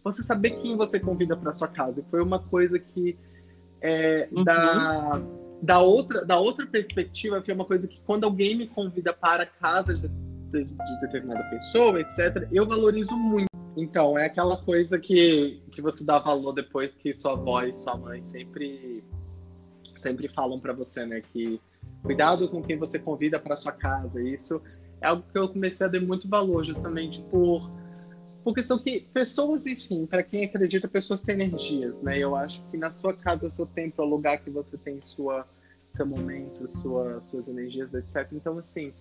Você 0.04 0.24
saber 0.24 0.52
quem 0.52 0.76
você 0.76 1.00
convida 1.00 1.38
para 1.38 1.54
sua 1.54 1.68
casa. 1.68 2.00
E 2.00 2.10
foi 2.10 2.20
uma 2.20 2.40
coisa 2.40 2.80
que. 2.80 3.16
É, 3.80 4.28
uhum. 4.32 4.44
da, 4.44 5.22
da, 5.62 5.80
outra, 5.82 6.26
da 6.26 6.40
outra 6.40 6.66
perspectiva, 6.66 7.44
que 7.44 7.52
é 7.52 7.54
uma 7.54 7.66
coisa 7.66 7.88
que 7.88 8.02
quando 8.08 8.24
alguém 8.24 8.56
me 8.56 8.66
convida 8.66 9.14
para 9.14 9.46
casa 9.46 9.96
de, 10.52 10.64
de 10.66 11.02
determinada 11.02 11.44
pessoa, 11.50 12.00
etc., 12.00 12.48
eu 12.52 12.66
valorizo 12.66 13.16
muito. 13.16 13.48
Então, 13.76 14.18
é 14.18 14.26
aquela 14.26 14.58
coisa 14.58 15.00
que, 15.00 15.62
que 15.72 15.82
você 15.82 16.04
dá 16.04 16.18
valor 16.18 16.54
depois 16.54 16.96
que 16.96 17.14
sua 17.14 17.34
avó 17.34 17.62
e 17.62 17.74
sua 17.74 17.96
mãe 17.96 18.24
sempre, 18.24 19.04
sempre 19.98 20.28
falam 20.28 20.60
para 20.60 20.74
você, 20.74 21.06
né? 21.06 21.22
Que 21.32 21.62
cuidado 22.02 22.50
com 22.50 22.62
quem 22.62 22.78
você 22.78 22.98
convida 22.98 23.40
para 23.40 23.56
sua 23.56 23.72
casa. 23.72 24.22
Isso 24.22 24.62
é 25.00 25.08
algo 25.08 25.24
que 25.32 25.38
eu 25.38 25.48
comecei 25.50 25.86
a 25.86 25.90
dar 25.90 26.02
muito 26.02 26.28
valor, 26.28 26.64
justamente 26.66 27.22
por 27.24 27.72
porque 28.44 28.64
são 28.64 28.80
que 28.80 29.02
pessoas, 29.02 29.66
enfim, 29.66 30.06
para 30.06 30.24
quem 30.24 30.46
acredita, 30.46 30.88
pessoas 30.88 31.22
têm 31.22 31.36
energias, 31.36 32.02
né? 32.02 32.18
Eu 32.18 32.34
acho 32.34 32.64
que 32.72 32.78
na 32.78 32.90
sua 32.92 33.14
casa, 33.14 33.50
seu 33.50 33.66
tempo 33.66 34.02
é 34.02 34.06
o 34.06 34.08
lugar 34.08 34.38
que 34.38 34.50
você 34.50 34.78
tem 34.78 35.02
sua 35.02 35.46
seu 35.98 36.06
momento, 36.06 36.68
sua, 36.80 37.20
suas 37.20 37.48
energias, 37.50 37.94
etc. 37.94 38.28
Então, 38.32 38.58
assim, 38.58 38.94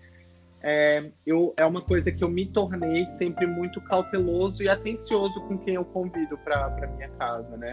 é, 0.69 1.13
eu, 1.25 1.55
é 1.57 1.65
uma 1.65 1.81
coisa 1.81 2.11
que 2.11 2.25
eu 2.25 2.29
me 2.29 2.45
tornei 2.45 3.07
sempre 3.07 3.47
muito 3.47 3.81
cauteloso 3.83 4.65
e 4.65 4.69
atencioso 4.69 5.41
com 5.43 5.57
quem 5.57 5.77
eu 5.77 5.85
convido 5.85 6.37
para 6.39 6.89
minha 6.97 7.09
casa, 7.11 7.57
né? 7.57 7.73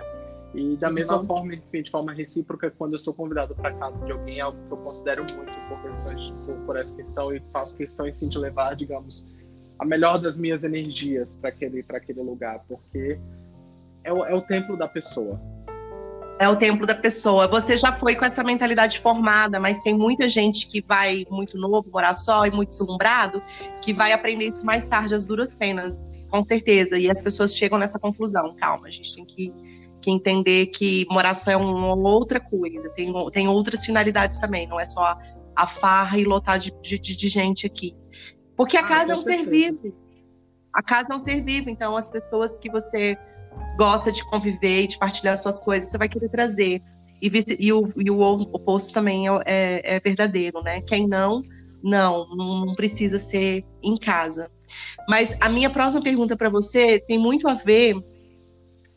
E 0.53 0.77
da 0.77 0.91
mesma 0.91 1.17
uhum. 1.17 1.25
forma, 1.25 1.55
de 1.55 1.89
forma 1.89 2.13
recíproca, 2.13 2.69
quando 2.69 2.93
eu 2.93 2.99
sou 2.99 3.11
convidado 3.11 3.55
para 3.55 3.73
casa 3.73 4.05
de 4.05 4.11
alguém, 4.11 4.37
é 4.37 4.41
algo 4.41 4.59
que 4.67 4.71
eu 4.71 4.77
considero 4.77 5.25
muito 5.35 5.51
por, 5.67 5.81
questões, 5.81 6.29
por, 6.45 6.55
por 6.67 6.77
essa 6.77 6.95
questão 6.95 7.35
e 7.35 7.41
faço 7.51 7.75
questão, 7.75 8.07
enfim, 8.07 8.27
de 8.27 8.37
levar, 8.37 8.75
digamos, 8.75 9.25
a 9.79 9.85
melhor 9.85 10.19
das 10.19 10.37
minhas 10.37 10.63
energias 10.63 11.33
para 11.33 11.49
aquele, 11.49 11.83
aquele 11.89 12.21
lugar, 12.21 12.63
porque 12.67 13.19
é 14.03 14.13
o, 14.13 14.23
é 14.23 14.35
o 14.35 14.41
templo 14.41 14.77
da 14.77 14.87
pessoa. 14.87 15.41
É 16.43 16.49
o 16.49 16.57
templo 16.57 16.85
da 16.85 16.93
pessoa. 16.93 17.47
Você 17.47 17.77
já 17.77 17.93
foi 17.93 18.15
com 18.15 18.25
essa 18.25 18.43
mentalidade 18.43 18.99
formada, 18.99 19.61
mas 19.61 19.81
tem 19.81 19.93
muita 19.93 20.27
gente 20.27 20.67
que 20.67 20.83
vai 20.85 21.25
muito 21.31 21.57
novo, 21.57 21.89
morar 21.89 22.13
só 22.13 22.45
e 22.45 22.51
muito 22.51 22.67
deslumbrado, 22.67 23.41
que 23.81 23.93
vai 23.93 24.11
aprender 24.11 24.53
mais 24.61 24.85
tarde 24.85 25.15
as 25.15 25.25
duras 25.25 25.49
penas, 25.57 26.09
com 26.29 26.43
certeza. 26.43 26.99
E 26.99 27.09
as 27.09 27.21
pessoas 27.21 27.55
chegam 27.55 27.79
nessa 27.79 27.97
conclusão. 27.97 28.53
Calma, 28.57 28.87
a 28.87 28.91
gente 28.91 29.15
tem 29.15 29.23
que 29.23 29.53
que 30.01 30.11
entender 30.11 30.65
que 30.65 31.07
morar 31.09 31.33
só 31.33 31.49
é 31.49 31.55
uma 31.55 31.95
outra 31.95 32.37
coisa, 32.37 32.89
tem, 32.89 33.13
tem 33.31 33.47
outras 33.47 33.85
finalidades 33.85 34.37
também, 34.37 34.67
não 34.67 34.77
é 34.77 34.83
só 34.83 35.17
a 35.55 35.65
farra 35.65 36.19
e 36.19 36.25
lotar 36.25 36.59
de, 36.59 36.73
de, 36.81 36.99
de 36.99 37.29
gente 37.29 37.65
aqui. 37.65 37.95
Porque 38.57 38.75
a 38.75 38.81
ah, 38.81 38.87
casa 38.87 39.13
é 39.13 39.15
um 39.15 39.21
ser 39.21 39.45
vivo. 39.45 39.95
A 40.73 40.83
casa 40.83 41.13
é 41.13 41.15
um 41.15 41.21
ser 41.21 41.41
vivo, 41.41 41.69
então 41.69 41.95
as 41.95 42.09
pessoas 42.09 42.59
que 42.59 42.69
você 42.69 43.17
gosta 43.77 44.11
de 44.11 44.23
conviver 44.29 44.83
e 44.83 44.87
de 44.87 44.97
partilhar 44.97 45.37
suas 45.37 45.59
coisas, 45.59 45.89
você 45.89 45.97
vai 45.97 46.09
querer 46.09 46.29
trazer. 46.29 46.81
E, 47.21 47.29
e, 47.59 47.71
o, 47.71 47.89
e 47.97 48.11
o 48.11 48.21
oposto 48.21 48.91
também 48.91 49.27
é, 49.27 49.31
é, 49.45 49.95
é, 49.95 49.99
verdadeiro, 49.99 50.61
né? 50.61 50.81
Quem 50.81 51.07
não, 51.07 51.41
não, 51.81 52.27
não 52.35 52.75
precisa 52.75 53.17
ser 53.17 53.63
em 53.81 53.95
casa. 53.97 54.51
Mas 55.07 55.35
a 55.39 55.47
minha 55.49 55.69
próxima 55.69 56.03
pergunta 56.03 56.35
para 56.35 56.49
você 56.49 56.99
tem 56.99 57.17
muito 57.17 57.47
a 57.47 57.53
ver 57.53 57.95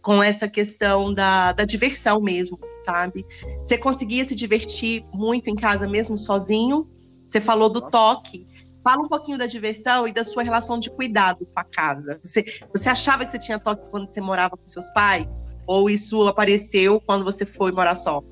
com 0.03 0.23
essa 0.23 0.49
questão 0.49 1.13
da, 1.13 1.53
da 1.53 1.65
diversão 1.65 2.21
mesmo, 2.21 2.59
sabe? 2.79 3.25
Você 3.59 3.77
conseguia 3.77 4.25
se 4.25 4.37
divertir 4.37 5.05
muito 5.13 5.51
em 5.51 5.55
casa 5.55 5.89
mesmo 5.89 6.17
sozinho? 6.17 6.89
Você 7.27 7.41
falou 7.41 7.69
do 7.69 7.81
toque. 7.91 8.47
Fala 8.87 9.03
um 9.03 9.09
pouquinho 9.09 9.37
da 9.37 9.49
diversão 9.49 10.07
e 10.07 10.13
da 10.13 10.23
sua 10.23 10.45
relação 10.45 10.79
de 10.79 10.89
cuidado 10.91 11.45
com 11.45 11.59
a 11.59 11.65
casa. 11.65 12.21
Você, 12.23 12.45
você 12.73 12.89
achava 12.89 13.25
que 13.25 13.33
você 13.33 13.39
tinha 13.39 13.59
toque 13.59 13.83
quando 13.91 14.09
você 14.09 14.21
morava 14.21 14.57
com 14.57 14.65
seus 14.65 14.89
pais? 14.91 15.57
Ou 15.67 15.91
isso 15.91 16.25
apareceu 16.29 17.01
quando 17.01 17.25
você 17.25 17.45
foi 17.45 17.73
morar 17.73 17.97
só? 17.97 18.23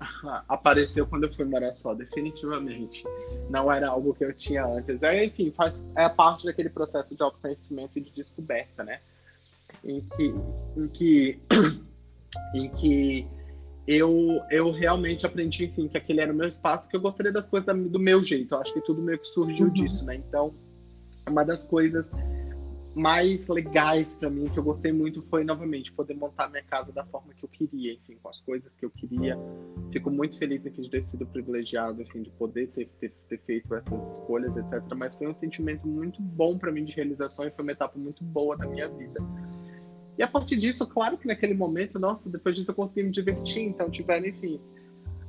Apareceu 0.48 1.06
quando 1.06 1.24
eu 1.24 1.34
fui 1.34 1.44
morar 1.44 1.74
só, 1.74 1.92
definitivamente. 1.92 3.04
Não 3.50 3.70
era 3.70 3.90
algo 3.90 4.14
que 4.14 4.24
eu 4.24 4.32
tinha 4.32 4.64
antes. 4.64 5.02
É, 5.02 5.26
enfim, 5.26 5.52
faz, 5.54 5.84
é 5.94 6.08
parte 6.08 6.46
daquele 6.46 6.70
processo 6.70 7.14
de 7.14 7.22
autoconhecimento 7.22 7.98
e 7.98 8.00
de 8.00 8.10
descoberta, 8.12 8.82
né? 8.82 8.98
em 9.84 10.00
que, 10.00 10.34
em 10.76 10.88
que, 10.88 11.40
em 12.54 12.68
que 12.70 13.26
eu, 13.86 14.40
eu 14.50 14.70
realmente 14.70 15.26
aprendi, 15.26 15.64
enfim, 15.64 15.88
que 15.88 15.98
aquele 15.98 16.20
era 16.20 16.32
o 16.32 16.36
meu 16.36 16.48
espaço, 16.48 16.88
que 16.88 16.96
eu 16.96 17.00
gostaria 17.00 17.32
das 17.32 17.46
coisas 17.46 17.66
do 17.90 17.98
meu 17.98 18.22
jeito. 18.22 18.54
Eu 18.54 18.60
acho 18.60 18.72
que 18.72 18.80
tudo 18.80 19.02
meio 19.02 19.18
que 19.18 19.26
surgiu 19.28 19.66
uhum. 19.66 19.72
disso, 19.72 20.04
né? 20.04 20.14
Então, 20.16 20.54
uma 21.28 21.44
das 21.44 21.64
coisas 21.64 22.08
mais 22.94 23.48
legais 23.48 24.14
para 24.14 24.28
mim, 24.28 24.48
que 24.48 24.58
eu 24.58 24.62
gostei 24.62 24.92
muito, 24.92 25.22
foi 25.22 25.44
novamente 25.44 25.90
poder 25.92 26.14
montar 26.14 26.48
minha 26.48 26.62
casa 26.62 26.92
da 26.92 27.04
forma 27.06 27.32
que 27.34 27.44
eu 27.44 27.48
queria, 27.48 27.94
enfim, 27.94 28.18
com 28.22 28.28
as 28.28 28.40
coisas 28.40 28.76
que 28.76 28.84
eu 28.84 28.90
queria. 28.90 29.36
Fico 29.90 30.10
muito 30.10 30.38
feliz, 30.38 30.64
enfim, 30.64 30.82
de 30.82 30.90
ter 30.90 31.02
sido 31.02 31.26
privilegiado, 31.26 32.02
enfim, 32.02 32.22
de 32.22 32.30
poder 32.30 32.68
ter, 32.68 32.88
ter, 33.00 33.12
ter 33.28 33.40
feito 33.40 33.74
essas 33.74 34.18
escolhas, 34.18 34.56
etc. 34.56 34.82
Mas 34.94 35.14
foi 35.14 35.26
um 35.26 35.34
sentimento 35.34 35.88
muito 35.88 36.20
bom 36.20 36.58
para 36.58 36.70
mim 36.70 36.84
de 36.84 36.92
realização 36.92 37.46
e 37.46 37.50
foi 37.50 37.62
uma 37.64 37.72
etapa 37.72 37.98
muito 37.98 38.22
boa 38.22 38.56
da 38.56 38.66
minha 38.66 38.88
vida. 38.88 39.20
E 40.18 40.22
a 40.22 40.28
partir 40.28 40.56
disso, 40.56 40.86
claro 40.86 41.16
que 41.16 41.26
naquele 41.26 41.54
momento, 41.54 41.98
nossa, 41.98 42.28
depois 42.28 42.54
disso 42.54 42.70
eu 42.70 42.74
consegui 42.74 43.02
me 43.04 43.10
divertir, 43.10 43.62
então 43.62 43.90
tiveram, 43.90 44.26
enfim, 44.26 44.60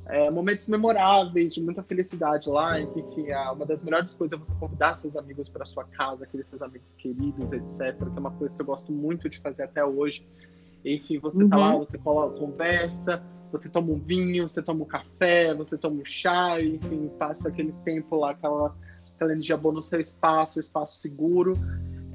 é, 0.06 0.30
momentos 0.30 0.68
memoráveis, 0.68 1.54
de 1.54 1.62
muita 1.62 1.82
felicidade 1.82 2.48
lá. 2.48 2.78
Enfim, 2.78 3.28
é 3.28 3.50
uma 3.50 3.64
das 3.64 3.82
melhores 3.82 4.14
coisas 4.14 4.38
é 4.38 4.44
você 4.44 4.54
convidar 4.56 4.96
seus 4.96 5.16
amigos 5.16 5.48
para 5.48 5.64
sua 5.64 5.84
casa, 5.84 6.24
aqueles 6.24 6.48
seus 6.48 6.62
amigos 6.62 6.94
queridos, 6.94 7.52
etc. 7.52 7.96
Que 7.96 8.16
é 8.16 8.20
uma 8.20 8.30
coisa 8.32 8.54
que 8.54 8.60
eu 8.60 8.66
gosto 8.66 8.92
muito 8.92 9.28
de 9.28 9.40
fazer 9.40 9.62
até 9.62 9.84
hoje. 9.84 10.26
Enfim, 10.84 11.18
você 11.18 11.42
uhum. 11.42 11.48
tá 11.48 11.56
lá, 11.56 11.72
uhum. 11.72 11.78
você 11.78 11.96
conversa, 11.96 13.24
você 13.50 13.68
toma 13.70 13.92
um 13.92 13.98
vinho, 13.98 14.48
você 14.48 14.62
toma 14.62 14.84
um 14.84 14.86
café, 14.86 15.54
você 15.54 15.78
toma 15.78 16.02
um 16.02 16.04
chá, 16.04 16.60
enfim, 16.60 17.10
passa 17.18 17.48
aquele 17.48 17.72
tempo 17.84 18.16
lá, 18.16 18.32
aquela, 18.32 18.76
aquela 19.14 19.32
energia 19.32 19.56
boa 19.56 19.74
no 19.74 19.82
seu 19.82 19.98
espaço, 19.98 20.60
espaço 20.60 20.98
seguro. 20.98 21.54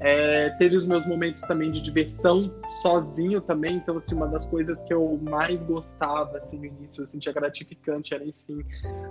É, 0.00 0.48
teve 0.58 0.76
os 0.76 0.86
meus 0.86 1.06
momentos 1.06 1.42
também 1.42 1.70
de 1.70 1.80
diversão 1.80 2.50
sozinho 2.80 3.40
também, 3.40 3.76
então 3.76 3.96
assim, 3.96 4.14
uma 4.14 4.26
das 4.26 4.46
coisas 4.46 4.78
que 4.86 4.94
eu 4.94 5.20
mais 5.22 5.62
gostava 5.62 6.38
assim 6.38 6.58
no 6.58 6.64
início, 6.64 7.02
eu 7.02 7.06
sentia 7.06 7.32
gratificante 7.34 8.14
era, 8.14 8.24
enfim, 8.24 8.64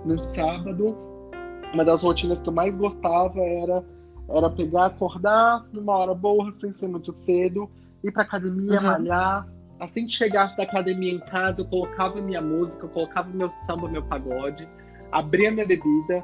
no 0.04 0.18
sábado, 0.18 0.96
uma 1.72 1.84
das 1.84 2.02
rotinas 2.02 2.42
que 2.42 2.48
eu 2.48 2.52
mais 2.52 2.76
gostava 2.76 3.38
era 3.38 3.84
era 4.36 4.48
pegar, 4.48 4.86
acordar 4.86 5.64
numa 5.72 5.96
hora 5.96 6.14
boa, 6.14 6.52
sem 6.52 6.72
ser 6.74 6.86
muito 6.86 7.10
cedo, 7.10 7.68
ir 8.02 8.12
pra 8.12 8.22
academia, 8.22 8.78
uhum. 8.78 8.86
malhar. 8.86 9.48
Assim 9.78 10.06
que 10.06 10.12
chegasse 10.12 10.56
da 10.56 10.62
academia 10.62 11.12
em 11.12 11.18
casa, 11.18 11.62
eu 11.62 11.64
colocava 11.64 12.20
minha 12.20 12.40
música, 12.40 12.84
eu 12.84 12.88
colocava 12.90 13.28
meu 13.30 13.50
samba, 13.50 13.88
meu 13.88 14.02
pagode, 14.02 14.68
abria 15.10 15.50
minha 15.50 15.66
bebida, 15.66 16.22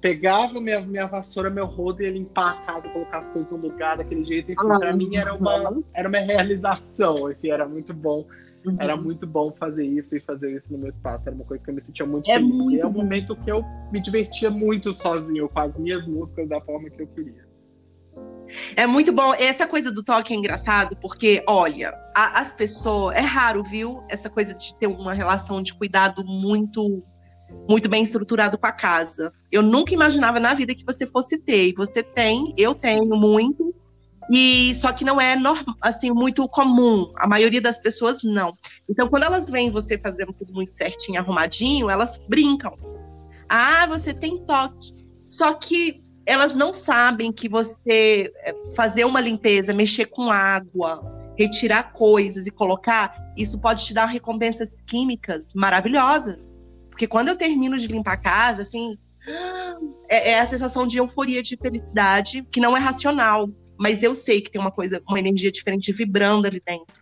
pegava 0.00 0.60
minha, 0.60 0.80
minha 0.80 1.06
vassoura, 1.06 1.50
meu 1.50 1.66
rodo 1.66 2.02
ia 2.02 2.10
limpar 2.10 2.52
a 2.52 2.56
casa, 2.62 2.88
colocar 2.88 3.18
as 3.18 3.28
coisas 3.28 3.50
no 3.50 3.58
lugar 3.58 3.96
daquele 3.96 4.24
jeito. 4.24 4.52
Enfim, 4.52 4.66
ah, 4.70 4.78
pra 4.78 4.92
mim 4.92 5.16
era 5.16 5.34
uma, 5.34 5.82
era 5.94 6.08
uma 6.08 6.18
realização, 6.18 7.30
enfim, 7.30 7.50
era 7.50 7.68
muito 7.68 7.92
bom. 7.92 8.26
Uhum. 8.66 8.76
Era 8.80 8.96
muito 8.96 9.26
bom 9.26 9.52
fazer 9.52 9.86
isso 9.86 10.16
e 10.16 10.20
fazer 10.20 10.54
isso 10.54 10.72
no 10.72 10.78
meu 10.78 10.88
espaço. 10.88 11.28
Era 11.28 11.34
uma 11.34 11.44
coisa 11.44 11.64
que 11.64 11.70
eu 11.70 11.74
me 11.74 11.84
sentia 11.84 12.04
muito 12.04 12.28
é 12.30 12.34
feliz. 12.34 12.50
Muito 12.50 12.76
e 12.76 12.80
é 12.80 12.86
um 12.86 12.90
momento 12.90 13.36
que 13.36 13.50
eu 13.50 13.64
me 13.92 14.00
divertia 14.00 14.50
muito 14.50 14.92
sozinho, 14.92 15.48
com 15.48 15.60
as 15.60 15.76
minhas 15.76 16.06
músicas 16.06 16.48
da 16.48 16.60
forma 16.60 16.90
que 16.90 17.02
eu 17.02 17.06
queria. 17.06 17.46
É 18.76 18.86
muito 18.86 19.12
bom. 19.12 19.32
Essa 19.34 19.66
coisa 19.66 19.92
do 19.92 20.02
toque 20.02 20.32
é 20.32 20.36
engraçado, 20.36 20.96
porque, 20.96 21.42
olha, 21.46 21.94
a, 22.14 22.40
as 22.40 22.50
pessoas. 22.50 23.14
É 23.14 23.20
raro, 23.20 23.62
viu? 23.62 24.02
Essa 24.08 24.28
coisa 24.28 24.54
de 24.54 24.74
ter 24.76 24.86
uma 24.86 25.12
relação 25.12 25.62
de 25.62 25.74
cuidado 25.74 26.24
muito 26.24 27.02
muito 27.68 27.88
bem 27.88 28.02
estruturado 28.02 28.58
com 28.58 28.66
a 28.66 28.72
casa. 28.72 29.32
Eu 29.50 29.62
nunca 29.62 29.94
imaginava 29.94 30.40
na 30.40 30.54
vida 30.54 30.74
que 30.74 30.84
você 30.84 31.06
fosse 31.06 31.38
ter. 31.38 31.68
E 31.68 31.74
você 31.74 32.02
tem, 32.02 32.54
eu 32.56 32.74
tenho 32.74 33.16
muito. 33.16 33.74
E 34.30 34.74
só 34.74 34.92
que 34.92 35.04
não 35.04 35.20
é 35.20 35.36
assim 35.80 36.10
muito 36.10 36.46
comum. 36.48 37.12
A 37.16 37.26
maioria 37.26 37.60
das 37.60 37.78
pessoas 37.78 38.22
não. 38.22 38.54
Então, 38.88 39.08
quando 39.08 39.24
elas 39.24 39.48
veem 39.48 39.70
você 39.70 39.98
fazendo 39.98 40.32
tudo 40.32 40.52
muito 40.52 40.74
certinho, 40.74 41.20
arrumadinho, 41.20 41.88
elas 41.88 42.18
brincam. 42.28 42.76
Ah, 43.48 43.86
você 43.86 44.12
tem 44.12 44.44
toque. 44.44 44.94
Só 45.24 45.54
que 45.54 46.02
elas 46.26 46.54
não 46.54 46.74
sabem 46.74 47.32
que 47.32 47.48
você 47.48 48.30
eh, 48.42 48.54
fazer 48.76 49.04
uma 49.06 49.20
limpeza, 49.20 49.72
mexer 49.72 50.06
com 50.06 50.30
água, 50.30 51.02
retirar 51.38 51.92
coisas 51.92 52.46
e 52.46 52.50
colocar, 52.50 53.32
isso 53.34 53.58
pode 53.58 53.86
te 53.86 53.94
dar 53.94 54.06
recompensas 54.06 54.82
químicas 54.82 55.52
maravilhosas. 55.54 56.57
Porque 56.98 57.06
quando 57.06 57.28
eu 57.28 57.36
termino 57.36 57.78
de 57.78 57.86
limpar 57.86 58.14
a 58.14 58.16
casa, 58.16 58.62
assim, 58.62 58.98
é, 60.08 60.32
é, 60.32 60.40
a 60.40 60.46
sensação 60.46 60.84
de 60.84 60.96
euforia, 60.96 61.40
de 61.40 61.56
felicidade, 61.56 62.44
que 62.50 62.58
não 62.58 62.76
é 62.76 62.80
racional. 62.80 63.48
Mas 63.78 64.02
eu 64.02 64.16
sei 64.16 64.40
que 64.40 64.50
tem 64.50 64.60
uma 64.60 64.72
coisa, 64.72 65.00
uma 65.08 65.20
energia 65.20 65.52
diferente 65.52 65.92
vibrando 65.92 66.48
ali 66.48 66.60
dentro. 66.66 67.00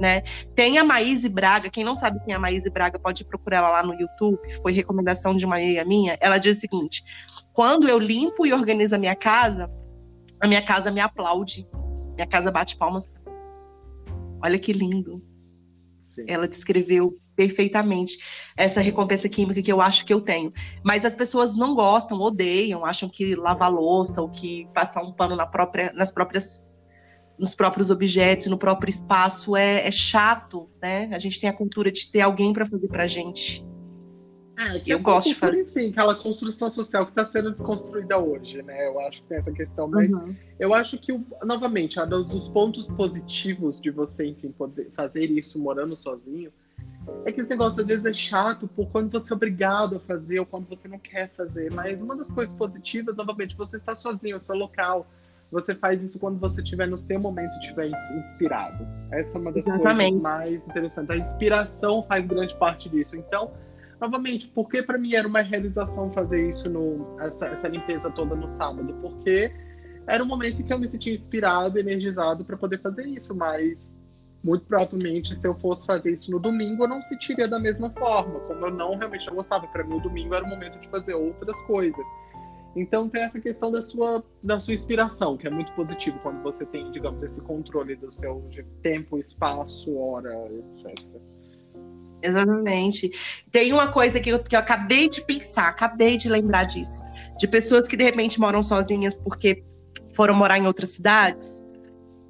Né? 0.00 0.22
Tem 0.54 0.78
a 0.78 0.82
Maíse 0.84 1.28
Braga, 1.28 1.68
quem 1.68 1.84
não 1.84 1.94
sabe 1.94 2.24
quem 2.24 2.32
é 2.32 2.36
a 2.38 2.40
Maíse 2.40 2.70
Braga 2.70 2.98
pode 2.98 3.22
procurar 3.22 3.58
ela 3.58 3.68
lá 3.68 3.82
no 3.82 3.92
YouTube, 3.92 4.38
foi 4.62 4.72
recomendação 4.72 5.36
de 5.36 5.44
uma 5.44 5.56
amiga 5.56 5.84
minha. 5.84 6.16
Ela 6.22 6.38
diz 6.38 6.56
o 6.56 6.60
seguinte: 6.60 7.04
quando 7.52 7.86
eu 7.86 7.98
limpo 7.98 8.46
e 8.46 8.52
organizo 8.54 8.94
a 8.94 8.98
minha 8.98 9.14
casa, 9.14 9.70
a 10.40 10.48
minha 10.48 10.62
casa 10.62 10.90
me 10.90 11.00
aplaude. 11.00 11.68
Minha 12.14 12.26
casa 12.26 12.50
bate 12.50 12.78
palmas. 12.78 13.06
Olha 14.42 14.58
que 14.58 14.72
lindo. 14.72 15.22
Sim. 16.06 16.24
Ela 16.26 16.48
descreveu 16.48 17.14
perfeitamente 17.34 18.18
essa 18.56 18.80
recompensa 18.80 19.28
química 19.28 19.62
que 19.62 19.72
eu 19.72 19.80
acho 19.80 20.04
que 20.04 20.12
eu 20.12 20.20
tenho. 20.20 20.52
Mas 20.82 21.04
as 21.04 21.14
pessoas 21.14 21.56
não 21.56 21.74
gostam, 21.74 22.20
odeiam, 22.20 22.84
acham 22.84 23.08
que 23.08 23.34
lavar 23.34 23.70
louça 23.70 24.20
ou 24.20 24.28
que 24.28 24.68
passar 24.74 25.02
um 25.02 25.12
pano 25.12 25.36
na 25.36 25.46
própria, 25.46 25.92
nas 25.92 26.12
próprias 26.12 26.78
nos 27.38 27.52
próprios 27.52 27.90
objetos, 27.90 28.46
no 28.46 28.56
próprio 28.56 28.88
espaço 28.88 29.56
é, 29.56 29.86
é 29.86 29.90
chato, 29.90 30.70
né? 30.80 31.10
A 31.12 31.18
gente 31.18 31.40
tem 31.40 31.50
a 31.50 31.52
cultura 31.52 31.90
de 31.90 32.10
ter 32.10 32.20
alguém 32.20 32.52
para 32.52 32.64
fazer 32.64 32.86
pra 32.86 33.08
gente. 33.08 33.66
É, 34.56 34.80
eu 34.86 35.00
gosto 35.00 35.30
de 35.30 35.34
fazer. 35.34 35.62
Enfim, 35.62 35.90
aquela 35.90 36.14
construção 36.14 36.70
social 36.70 37.04
que 37.06 37.10
está 37.10 37.24
sendo 37.24 37.50
desconstruída 37.50 38.18
hoje, 38.18 38.62
né? 38.62 38.86
Eu 38.86 39.00
acho 39.00 39.20
que 39.22 39.28
tem 39.28 39.38
essa 39.38 39.50
questão, 39.50 39.88
mas 39.88 40.10
uhum. 40.10 40.34
eu 40.60 40.72
acho 40.72 40.96
que, 40.96 41.12
novamente, 41.42 41.98
um 41.98 42.22
dos 42.22 42.48
pontos 42.48 42.86
positivos 42.86 43.80
de 43.80 43.90
você, 43.90 44.26
enfim, 44.26 44.52
poder 44.52 44.92
fazer 44.94 45.24
isso 45.24 45.58
morando 45.58 45.96
sozinho 45.96 46.52
é 47.24 47.32
que 47.32 47.40
esse 47.40 47.50
negócio 47.50 47.80
às 47.80 47.86
vezes 47.86 48.04
é 48.04 48.12
chato 48.12 48.68
por 48.68 48.88
quando 48.90 49.10
você 49.10 49.32
é 49.32 49.36
obrigado 49.36 49.96
a 49.96 50.00
fazer 50.00 50.40
ou 50.40 50.46
quando 50.46 50.68
você 50.68 50.88
não 50.88 50.98
quer 50.98 51.30
fazer. 51.30 51.72
Mas 51.72 52.02
uma 52.02 52.16
das 52.16 52.30
coisas 52.30 52.54
positivas, 52.54 53.16
novamente, 53.16 53.56
você 53.56 53.76
está 53.76 53.96
sozinho, 53.96 54.36
é 54.36 54.38
seu 54.38 54.54
local, 54.54 55.06
você 55.50 55.74
faz 55.74 56.02
isso 56.02 56.18
quando 56.18 56.38
você 56.38 56.60
estiver 56.60 56.88
no 56.88 56.98
seu 56.98 57.18
momento, 57.18 57.52
estiver 57.58 57.90
inspirado. 58.16 58.86
Essa 59.10 59.38
é 59.38 59.40
uma 59.40 59.52
das 59.52 59.66
Exatamente. 59.66 60.10
coisas 60.10 60.20
mais 60.20 60.54
interessantes. 60.66 61.10
A 61.10 61.16
inspiração 61.16 62.04
faz 62.08 62.26
grande 62.26 62.54
parte 62.56 62.88
disso. 62.88 63.16
Então, 63.16 63.52
novamente, 64.00 64.48
porque 64.48 64.82
para 64.82 64.98
mim 64.98 65.14
era 65.14 65.26
uma 65.26 65.40
realização 65.40 66.12
fazer 66.12 66.50
isso 66.50 66.68
no 66.68 67.16
essa, 67.20 67.46
essa 67.46 67.68
limpeza 67.68 68.10
toda 68.10 68.34
no 68.34 68.48
sábado, 68.48 68.94
porque 69.00 69.52
era 70.06 70.22
um 70.22 70.26
momento 70.26 70.60
em 70.60 70.64
que 70.64 70.72
eu 70.72 70.78
me 70.78 70.86
sentia 70.86 71.14
inspirado, 71.14 71.78
energizado 71.78 72.44
para 72.44 72.56
poder 72.56 72.78
fazer 72.78 73.06
isso, 73.06 73.34
mas 73.34 73.96
muito 74.44 74.66
provavelmente 74.66 75.34
se 75.34 75.48
eu 75.48 75.54
fosse 75.54 75.86
fazer 75.86 76.12
isso 76.12 76.30
no 76.30 76.38
domingo 76.38 76.84
eu 76.84 76.88
não 76.88 77.00
sentiria 77.00 77.48
da 77.48 77.58
mesma 77.58 77.90
forma, 77.90 78.38
como 78.40 78.66
eu 78.66 78.70
não 78.70 78.94
realmente 78.96 79.26
não 79.26 79.34
gostava, 79.34 79.66
para 79.66 79.82
mim 79.82 79.94
o 79.94 80.00
domingo 80.00 80.34
era 80.34 80.44
o 80.44 80.48
momento 80.48 80.78
de 80.78 80.88
fazer 80.88 81.14
outras 81.14 81.58
coisas. 81.62 82.06
Então 82.76 83.08
tem 83.08 83.22
essa 83.22 83.40
questão 83.40 83.70
da 83.70 83.80
sua 83.80 84.22
da 84.42 84.60
sua 84.60 84.74
inspiração, 84.74 85.36
que 85.36 85.46
é 85.46 85.50
muito 85.50 85.72
positivo 85.72 86.18
quando 86.22 86.42
você 86.42 86.66
tem, 86.66 86.90
digamos, 86.90 87.22
esse 87.22 87.40
controle 87.40 87.96
do 87.96 88.10
seu 88.10 88.44
tempo, 88.82 89.16
espaço, 89.18 89.96
hora, 89.96 90.32
etc. 90.58 90.92
Exatamente. 92.20 93.12
Tem 93.52 93.72
uma 93.72 93.92
coisa 93.92 94.18
que 94.18 94.30
eu, 94.30 94.42
que 94.42 94.56
eu 94.56 94.60
acabei 94.60 95.08
de 95.08 95.24
pensar, 95.24 95.68
acabei 95.68 96.16
de 96.16 96.28
lembrar 96.28 96.64
disso. 96.64 97.00
De 97.38 97.46
pessoas 97.46 97.86
que 97.86 97.96
de 97.96 98.02
repente 98.02 98.40
moram 98.40 98.62
sozinhas 98.62 99.16
porque 99.18 99.62
foram 100.14 100.34
morar 100.34 100.58
em 100.58 100.66
outras 100.66 100.90
cidades, 100.90 101.62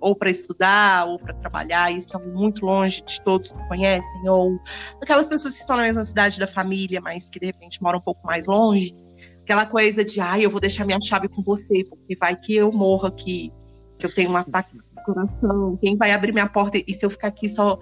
ou 0.00 0.14
para 0.14 0.30
estudar, 0.30 1.06
ou 1.06 1.18
para 1.18 1.34
trabalhar, 1.34 1.92
e 1.92 1.96
estão 1.96 2.20
muito 2.26 2.64
longe 2.64 3.02
de 3.02 3.20
todos 3.22 3.52
que 3.52 3.68
conhecem, 3.68 4.28
ou 4.28 4.58
aquelas 5.00 5.28
pessoas 5.28 5.54
que 5.54 5.60
estão 5.60 5.76
na 5.76 5.82
mesma 5.82 6.04
cidade 6.04 6.38
da 6.38 6.46
família, 6.46 7.00
mas 7.00 7.28
que 7.28 7.38
de 7.38 7.46
repente 7.46 7.82
moram 7.82 7.98
um 7.98 8.02
pouco 8.02 8.26
mais 8.26 8.46
longe. 8.46 8.94
Aquela 9.42 9.66
coisa 9.66 10.04
de, 10.04 10.20
ai, 10.20 10.40
ah, 10.40 10.42
eu 10.42 10.50
vou 10.50 10.60
deixar 10.60 10.84
minha 10.84 11.00
chave 11.00 11.28
com 11.28 11.42
você, 11.42 11.84
porque 11.84 12.16
vai 12.16 12.36
que 12.36 12.54
eu 12.54 12.72
morro 12.72 13.06
aqui, 13.06 13.52
que 13.98 14.06
eu 14.06 14.14
tenho 14.14 14.30
um 14.30 14.36
ataque 14.36 14.76
de 14.76 15.04
coração, 15.04 15.78
quem 15.80 15.96
vai 15.96 16.12
abrir 16.12 16.32
minha 16.32 16.48
porta? 16.48 16.78
E 16.78 16.94
se 16.94 17.04
eu 17.04 17.10
ficar 17.10 17.28
aqui 17.28 17.48
só 17.48 17.78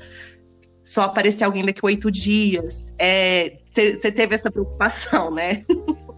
só 0.83 1.03
aparecer 1.03 1.45
alguém 1.45 1.65
daqui 1.65 1.81
oito 1.85 2.11
dias. 2.11 2.93
Você 2.99 3.93
é, 4.05 4.11
teve 4.11 4.35
essa 4.35 4.51
preocupação, 4.51 5.31
né? 5.33 5.65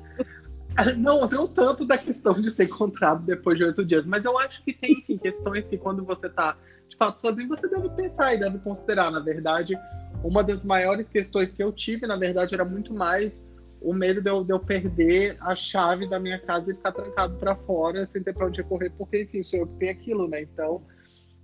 Não, 0.97 1.29
não 1.29 1.47
tanto 1.47 1.87
da 1.87 1.97
questão 1.97 2.41
de 2.41 2.51
ser 2.51 2.65
encontrado 2.65 3.25
depois 3.25 3.57
de 3.57 3.65
oito 3.65 3.85
dias, 3.85 4.07
mas 4.07 4.25
eu 4.25 4.37
acho 4.39 4.63
que 4.65 4.73
tem, 4.73 4.93
enfim, 4.93 5.17
questões 5.19 5.65
que 5.67 5.79
quando 5.79 6.05
você 6.05 6.27
está 6.27 6.57
de 6.89 6.97
fato 6.97 7.19
sozinho, 7.19 7.49
você 7.49 7.69
deve 7.69 7.89
pensar 7.91 8.35
e 8.35 8.39
deve 8.39 8.59
considerar. 8.59 9.11
Na 9.11 9.21
verdade, 9.21 9.79
uma 10.23 10.43
das 10.43 10.65
maiores 10.65 11.07
questões 11.07 11.55
que 11.55 11.63
eu 11.63 11.73
tive, 11.73 12.07
na 12.07 12.17
verdade, 12.17 12.55
era 12.55 12.65
muito 12.65 12.93
mais 12.93 13.45
o 13.81 13.93
medo 13.93 14.23
de 14.23 14.31
eu, 14.31 14.43
de 14.43 14.53
eu 14.53 14.59
perder 14.59 15.37
a 15.41 15.55
chave 15.55 16.09
da 16.09 16.19
minha 16.19 16.39
casa 16.39 16.73
e 16.73 16.75
ficar 16.75 16.93
trancado 16.93 17.37
para 17.37 17.55
fora 17.55 18.09
sem 18.11 18.23
ter 18.23 18.33
para 18.33 18.47
onde 18.47 18.63
correr, 18.65 18.91
porque, 18.91 19.23
enfim, 19.23 19.43
sou 19.43 19.61
eu 19.61 19.67
que 19.67 19.75
tenho 19.75 19.93
aquilo, 19.93 20.29
né? 20.29 20.43
Então, 20.43 20.83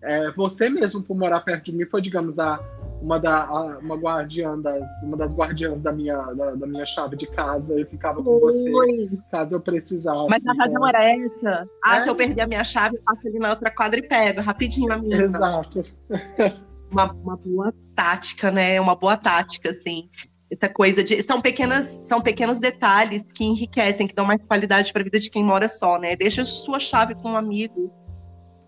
é, 0.00 0.30
você 0.32 0.70
mesmo, 0.70 1.02
por 1.02 1.16
morar 1.16 1.40
perto 1.40 1.66
de 1.66 1.76
mim, 1.76 1.84
foi, 1.84 2.00
digamos, 2.00 2.38
a 2.38 2.58
uma, 3.00 3.18
da, 3.18 3.50
uma 3.78 3.96
guardiã 3.96 4.58
das, 4.58 4.86
uma 5.02 5.16
das 5.16 5.34
guardiãs 5.34 5.80
da 5.80 5.92
minha, 5.92 6.16
da, 6.16 6.54
da 6.54 6.66
minha 6.66 6.86
chave 6.86 7.16
de 7.16 7.26
casa 7.26 7.80
e 7.80 7.84
ficava 7.84 8.22
com 8.22 8.30
Oi. 8.30 8.40
você 8.40 9.18
caso 9.30 9.56
eu 9.56 9.60
precisasse. 9.60 10.28
Mas 10.28 10.46
a 10.46 10.52
razão 10.52 10.86
era 10.86 11.02
essa? 11.02 11.68
Ah, 11.82 11.98
é. 11.98 12.04
que 12.04 12.10
eu 12.10 12.14
perdi 12.14 12.40
a 12.40 12.46
minha 12.46 12.64
chave, 12.64 12.98
passo 12.98 13.26
ali 13.26 13.38
na 13.38 13.50
outra 13.50 13.70
quadra 13.70 13.98
e 13.98 14.02
pego, 14.02 14.40
rapidinho 14.40 14.92
a 14.92 14.98
minha. 14.98 15.16
Exato. 15.16 15.82
uma, 16.92 17.12
uma 17.12 17.36
boa 17.36 17.74
tática, 17.94 18.50
né? 18.50 18.80
Uma 18.80 18.94
boa 18.94 19.16
tática, 19.16 19.70
assim. 19.70 20.08
Essa 20.50 20.68
coisa 20.68 21.02
de. 21.02 21.22
São, 21.22 21.40
pequenas, 21.40 22.00
são 22.02 22.20
pequenos 22.20 22.58
detalhes 22.58 23.30
que 23.32 23.44
enriquecem, 23.44 24.06
que 24.06 24.14
dão 24.14 24.26
mais 24.26 24.44
qualidade 24.44 24.92
para 24.92 25.00
a 25.00 25.04
vida 25.04 25.18
de 25.18 25.30
quem 25.30 25.44
mora 25.44 25.68
só, 25.68 25.98
né? 25.98 26.16
Deixa 26.16 26.44
sua 26.44 26.80
chave 26.80 27.14
com 27.14 27.30
um 27.30 27.36
amigo. 27.36 27.92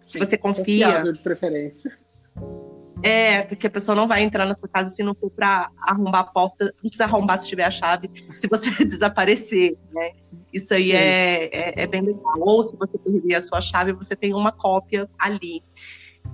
Sim, 0.01 0.12
se 0.12 0.18
você 0.18 0.38
confia. 0.38 1.03
de 1.03 1.21
preferência. 1.21 1.92
É, 3.03 3.43
porque 3.43 3.67
a 3.67 3.71
pessoa 3.71 3.97
não 3.97 4.07
vai 4.07 4.23
entrar 4.23 4.47
na 4.47 4.55
sua 4.55 4.69
casa 4.69 4.91
se 4.91 5.03
não 5.03 5.15
for 5.15 5.31
para 5.31 5.71
arrombar 5.83 6.21
a 6.21 6.25
porta. 6.25 6.67
Não 6.83 6.88
precisa 6.88 7.05
arrombar 7.05 7.38
se 7.41 7.49
tiver 7.49 7.65
a 7.65 7.71
chave, 7.71 8.09
se 8.37 8.47
você 8.47 8.71
desaparecer, 8.85 9.77
né? 9.93 10.12
Isso 10.53 10.73
aí 10.73 10.93
é, 10.93 11.45
é, 11.47 11.83
é, 11.83 11.87
bem 11.87 12.03
legal. 12.03 12.35
Ou 12.38 12.62
se 12.62 12.77
você 12.77 12.97
perder 12.99 13.35
a 13.35 13.43
sua 13.43 13.61
chave, 13.61 13.93
você 13.93 14.15
tem 14.15 14.35
uma 14.35 14.53
cópia 14.53 15.09
ali. 15.19 15.62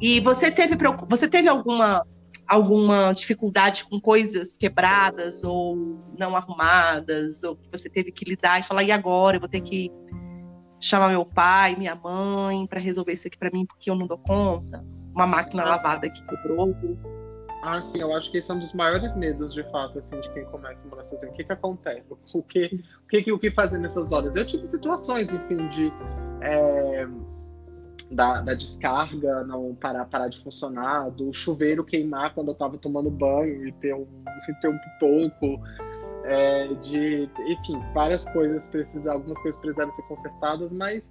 E 0.00 0.20
você 0.20 0.50
teve, 0.50 0.76
você 1.08 1.26
teve 1.26 1.48
alguma, 1.48 2.06
alguma 2.46 3.12
dificuldade 3.12 3.84
com 3.84 3.98
coisas 3.98 4.56
quebradas 4.56 5.42
ou 5.44 5.98
não 6.18 6.36
arrumadas, 6.36 7.42
ou 7.42 7.56
que 7.56 7.68
você 7.72 7.88
teve 7.88 8.12
que 8.12 8.24
lidar 8.24 8.60
e 8.60 8.62
falar, 8.62 8.82
e 8.82 8.92
agora? 8.92 9.36
Eu 9.36 9.40
vou 9.40 9.48
ter 9.48 9.60
que 9.62 9.90
chamar 10.80 11.08
meu 11.08 11.24
pai, 11.24 11.76
minha 11.76 11.94
mãe, 11.94 12.66
para 12.66 12.78
resolver 12.78 13.12
isso 13.12 13.26
aqui 13.26 13.38
para 13.38 13.50
mim, 13.50 13.64
porque 13.64 13.90
eu 13.90 13.94
não 13.94 14.06
dou 14.06 14.18
conta? 14.18 14.84
Uma 15.14 15.26
máquina 15.26 15.64
lavada 15.64 16.08
que 16.08 16.22
quebrou. 16.26 16.74
Ah, 17.62 17.82
sim, 17.82 18.00
eu 18.00 18.14
acho 18.14 18.30
que 18.30 18.38
esse 18.38 18.50
é 18.50 18.54
um 18.54 18.60
dos 18.60 18.72
maiores 18.72 19.16
medos, 19.16 19.52
de 19.52 19.64
fato, 19.70 19.98
assim, 19.98 20.20
de 20.20 20.30
quem 20.30 20.44
começa 20.44 20.86
a 20.86 20.90
morar 20.90 21.04
sozinho. 21.04 21.32
O 21.32 21.34
que 21.34 21.44
que 21.44 21.52
acontece? 21.52 22.04
O 22.32 22.42
que, 22.42 22.84
o 23.04 23.08
que, 23.08 23.32
o 23.32 23.38
que 23.38 23.50
fazer 23.50 23.78
nessas 23.78 24.12
horas? 24.12 24.36
Eu 24.36 24.46
tive 24.46 24.66
situações, 24.66 25.32
enfim, 25.32 25.68
de... 25.68 25.92
É, 26.40 27.06
da, 28.10 28.40
da, 28.40 28.54
descarga 28.54 29.44
não 29.44 29.74
parar, 29.74 30.04
parar 30.06 30.28
de 30.28 30.38
funcionar, 30.38 31.10
do 31.10 31.32
chuveiro 31.32 31.84
queimar 31.84 32.32
quando 32.32 32.48
eu 32.48 32.52
estava 32.52 32.78
tomando 32.78 33.10
banho 33.10 33.66
e 33.66 33.72
ter 33.72 33.94
um, 33.94 34.06
ter 34.60 34.68
um 34.68 34.78
pipoco, 34.78 35.60
é, 36.24 36.68
de, 36.74 37.28
enfim, 37.46 37.82
várias 37.92 38.24
coisas 38.30 38.66
precisam, 38.66 39.12
algumas 39.12 39.40
coisas 39.40 39.60
precisaram 39.60 39.94
ser 39.94 40.02
consertadas, 40.02 40.72
mas 40.72 41.10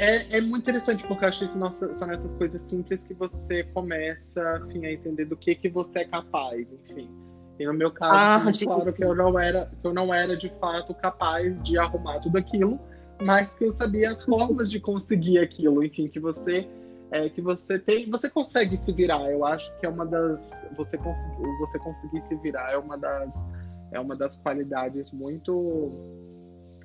é, 0.00 0.38
é 0.38 0.40
muito 0.40 0.62
interessante 0.62 1.06
porque 1.06 1.24
eu 1.24 1.28
acho 1.28 1.46
que 1.46 1.58
nossa, 1.58 1.92
são 1.94 2.10
essas 2.10 2.32
coisas 2.34 2.62
simples 2.62 3.04
que 3.04 3.12
você 3.12 3.62
começa 3.64 4.62
enfim, 4.66 4.86
a 4.86 4.92
entender 4.92 5.26
do 5.26 5.36
que, 5.36 5.54
que 5.54 5.68
você 5.68 6.00
é 6.00 6.04
capaz, 6.04 6.72
enfim. 6.72 7.10
E 7.58 7.66
no 7.66 7.74
meu 7.74 7.90
caso, 7.90 8.14
ah, 8.14 8.50
claro 8.64 8.92
que 8.92 9.04
eu 9.04 9.14
não 9.14 9.38
era, 9.38 9.66
que 9.66 9.86
eu 9.86 9.92
não 9.92 10.14
era 10.14 10.34
de 10.34 10.48
fato 10.58 10.94
capaz 10.94 11.62
de 11.62 11.76
arrumar 11.76 12.18
tudo 12.20 12.38
aquilo, 12.38 12.80
mas 13.20 13.52
que 13.52 13.66
eu 13.66 13.70
sabia 13.70 14.10
as 14.10 14.24
formas 14.24 14.70
de 14.70 14.80
conseguir 14.80 15.38
aquilo, 15.38 15.84
enfim, 15.84 16.08
que 16.08 16.18
você 16.18 16.66
é, 17.10 17.28
que 17.28 17.42
você 17.42 17.78
tem, 17.78 18.10
você 18.10 18.30
consegue 18.30 18.78
se 18.78 18.90
virar. 18.92 19.30
Eu 19.30 19.44
acho 19.44 19.76
que 19.78 19.84
é 19.84 19.88
uma 19.90 20.06
das 20.06 20.66
você 20.76 20.96
conseguir, 20.96 21.58
você 21.58 21.78
conseguir 21.78 22.22
se 22.22 22.34
virar 22.36 22.72
é 22.72 22.78
uma 22.78 22.96
das 22.96 23.46
é 23.92 24.00
uma 24.00 24.16
das 24.16 24.36
qualidades 24.36 25.12
muito 25.12 25.90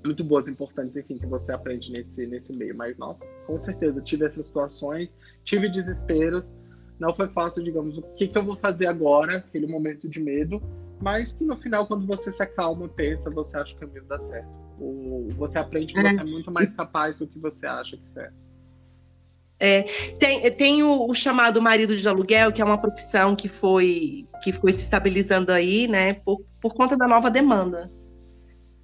muito 0.05 0.23
boas, 0.23 0.47
importantes, 0.47 0.95
enfim, 0.95 1.17
que 1.17 1.25
você 1.25 1.51
aprende 1.51 1.91
nesse, 1.91 2.25
nesse 2.27 2.53
meio. 2.53 2.75
Mas, 2.75 2.97
nossa, 2.97 3.27
com 3.47 3.57
certeza, 3.57 4.01
tive 4.01 4.25
essas 4.25 4.45
situações, 4.45 5.15
tive 5.43 5.69
desesperos. 5.69 6.51
Não 6.99 7.13
foi 7.13 7.27
fácil, 7.27 7.63
digamos, 7.63 7.97
o 7.97 8.01
que, 8.15 8.27
que 8.27 8.37
eu 8.37 8.43
vou 8.43 8.55
fazer 8.55 8.87
agora, 8.87 9.37
aquele 9.37 9.67
momento 9.67 10.07
de 10.07 10.21
medo, 10.21 10.61
mas 11.01 11.33
que 11.33 11.43
no 11.43 11.57
final, 11.57 11.85
quando 11.85 12.07
você 12.07 12.31
se 12.31 12.41
acalma, 12.41 12.87
pensa, 12.87 13.29
você 13.29 13.57
acha 13.57 13.75
que 13.75 13.83
o 13.83 13.87
caminho 13.87 14.05
dá 14.05 14.19
certo. 14.19 14.47
O, 14.79 15.27
você 15.35 15.57
aprende 15.57 15.93
que 15.93 16.01
você 16.01 16.21
é 16.21 16.23
muito 16.23 16.51
mais 16.51 16.73
capaz 16.73 17.19
do 17.19 17.27
que 17.27 17.37
você 17.37 17.65
acha 17.65 17.97
que 17.97 18.19
é. 18.19 18.31
É, 19.57 19.83
tem, 20.19 20.51
tem 20.51 20.83
o, 20.83 21.09
o, 21.09 21.13
chamado 21.13 21.61
marido 21.61 21.95
de 21.95 22.07
aluguel, 22.07 22.51
que 22.51 22.61
é 22.61 22.65
uma 22.65 22.77
profissão 22.77 23.35
que 23.35 23.47
foi, 23.47 24.27
que 24.43 24.51
foi 24.51 24.73
se 24.73 24.83
estabilizando 24.83 25.51
aí, 25.51 25.87
né, 25.87 26.15
por, 26.15 26.41
por 26.61 26.73
conta 26.73 26.97
da 26.97 27.07
nova 27.07 27.31
demanda 27.31 27.89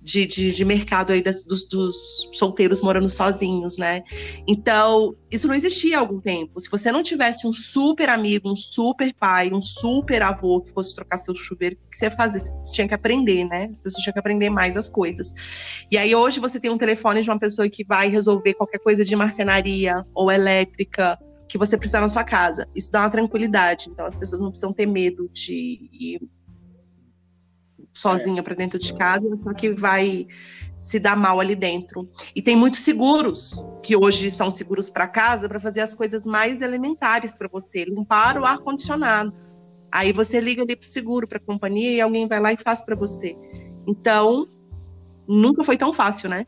de, 0.02 0.26
de, 0.26 0.52
de 0.52 0.66
mercado 0.66 1.12
aí 1.12 1.22
das, 1.22 1.44
dos, 1.44 1.64
dos, 1.64 2.30
solteiros 2.34 2.82
morando 2.82 3.08
sozinhos, 3.08 3.78
né? 3.78 4.04
Então, 4.48 5.16
isso 5.30 5.48
não 5.48 5.54
existia 5.54 5.98
há 5.98 6.00
algum 6.00 6.20
tempo. 6.20 6.60
Se 6.60 6.70
você 6.70 6.92
não 6.92 7.04
tivesse 7.04 7.46
um 7.46 7.54
super 7.54 8.10
amigo, 8.10 8.52
um 8.52 8.56
super 8.56 9.14
pai, 9.14 9.52
um 9.54 9.62
super 9.62 10.24
avô 10.24 10.62
que 10.62 10.74
fosse 10.74 10.96
trocar 10.96 11.18
seu 11.18 11.36
chuveiro, 11.36 11.76
o 11.76 11.90
que 11.90 11.96
você 11.96 12.06
ia 12.06 12.12
fazer? 12.12 12.40
Você 12.40 12.74
tinha 12.74 12.88
que 12.88 12.94
aprender, 12.94 13.46
né? 13.46 13.68
As 13.70 13.78
pessoas 13.78 14.04
tinham 14.04 14.14
que 14.14 14.20
aprender 14.20 14.50
mais 14.50 14.76
as 14.76 14.90
coisas. 14.90 15.34
E 15.92 15.98
aí, 15.98 16.16
hoje, 16.16 16.40
você 16.40 16.60
tem 16.60 16.72
um 16.72 16.78
telefone 16.78 17.22
de 17.22 17.30
uma 17.30 17.40
pessoa 17.40 17.70
que 17.70 17.84
vai 17.84 18.10
resolver 18.10 18.56
qualquer 18.56 18.80
coisa 18.80 19.06
de 19.06 19.16
marcenaria 19.16 20.04
ou 20.16 20.32
elétrica 20.32 21.20
que 21.48 21.58
você 21.58 21.78
precisa 21.78 22.00
na 22.00 22.10
sua 22.10 22.24
casa. 22.24 22.68
Isso 22.74 22.92
dá 22.92 23.02
uma 23.02 23.10
tranquilidade. 23.10 23.90
Então, 23.90 24.06
as 24.06 24.16
pessoas 24.16 24.42
não 24.42 24.50
precisam 24.50 24.74
ter 24.74 24.86
medo 24.86 25.30
de 25.34 25.90
ir 25.92 26.22
sozinha 27.94 28.40
é. 28.40 28.44
para 28.44 28.56
dentro 28.56 28.80
de 28.80 28.94
casa, 28.94 29.28
só 29.44 29.54
que 29.54 29.72
vai 29.72 30.28
se 30.78 31.00
dar 31.00 31.16
mal 31.16 31.40
ali 31.40 31.56
dentro. 31.56 32.10
E 32.36 32.42
tem 32.42 32.56
muitos 32.56 32.80
seguros 32.82 33.66
que 33.84 33.96
hoje 33.96 34.32
são 34.32 34.50
seguros 34.50 34.90
para 34.90 35.08
casa 35.08 35.48
para 35.48 35.60
fazer 35.60 35.82
as 35.82 35.94
coisas 35.94 36.26
mais 36.26 36.62
elementares 36.62 37.36
para 37.36 37.48
você, 37.48 37.86
limpar 37.86 38.38
o 38.38 38.46
ar 38.46 38.60
condicionado. 38.60 39.34
Aí 39.92 40.14
você 40.14 40.40
liga 40.40 40.64
ali 40.64 40.76
para 40.76 40.86
o 40.86 40.90
seguro, 40.90 41.28
para 41.28 41.38
a 41.38 41.42
companhia 41.42 41.92
e 41.92 42.02
alguém 42.02 42.28
vai 42.28 42.40
lá 42.40 42.54
e 42.54 42.58
faz 42.58 42.82
para 42.82 42.96
você. 42.96 43.36
Então, 43.86 44.48
nunca 45.28 45.64
foi 45.64 45.78
tão 45.78 45.94
fácil, 45.94 46.30
né? 46.30 46.48